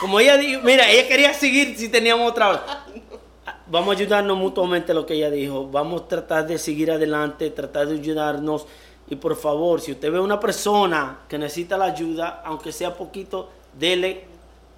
Como 0.00 0.18
ella 0.20 0.36
dijo, 0.36 0.60
mira, 0.62 0.90
ella 0.90 1.08
quería 1.08 1.34
seguir 1.34 1.76
si 1.76 1.88
teníamos 1.88 2.30
otra 2.30 2.50
vez. 2.50 2.60
Vamos 3.66 3.94
a 3.94 3.98
ayudarnos 3.98 4.36
mutuamente 4.36 4.92
lo 4.92 5.06
que 5.06 5.14
ella 5.14 5.30
dijo. 5.30 5.68
Vamos 5.68 6.02
a 6.02 6.08
tratar 6.08 6.46
de 6.46 6.58
seguir 6.58 6.90
adelante, 6.90 7.50
tratar 7.50 7.86
de 7.86 7.94
ayudarnos. 7.94 8.66
Y 9.08 9.16
por 9.16 9.36
favor, 9.36 9.80
si 9.80 9.92
usted 9.92 10.10
ve 10.10 10.20
una 10.20 10.40
persona 10.40 11.20
que 11.28 11.38
necesita 11.38 11.76
la 11.76 11.86
ayuda, 11.86 12.42
aunque 12.44 12.72
sea 12.72 12.94
poquito, 12.94 13.50
dele 13.72 14.24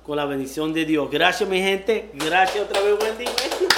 con 0.04 0.16
la 0.16 0.26
bendición 0.26 0.72
de 0.72 0.84
Dios. 0.84 1.10
Gracias, 1.10 1.48
mi 1.48 1.60
gente. 1.60 2.10
Gracias 2.14 2.64
otra 2.64 2.82
vez, 2.82 2.94
Wendy, 3.02 3.24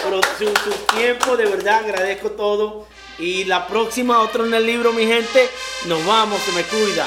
por 0.02 0.24
su, 0.36 0.46
su 0.46 0.96
tiempo. 0.96 1.36
De 1.36 1.46
verdad, 1.46 1.84
agradezco 1.84 2.30
todo. 2.30 2.86
Y 3.18 3.44
la 3.44 3.66
próxima, 3.66 4.20
otro 4.20 4.44
en 4.44 4.52
el 4.54 4.66
libro, 4.66 4.92
mi 4.92 5.06
gente. 5.06 5.48
Nos 5.86 6.04
vamos, 6.04 6.40
se 6.40 6.52
me 6.52 6.62
cuida. 6.64 7.06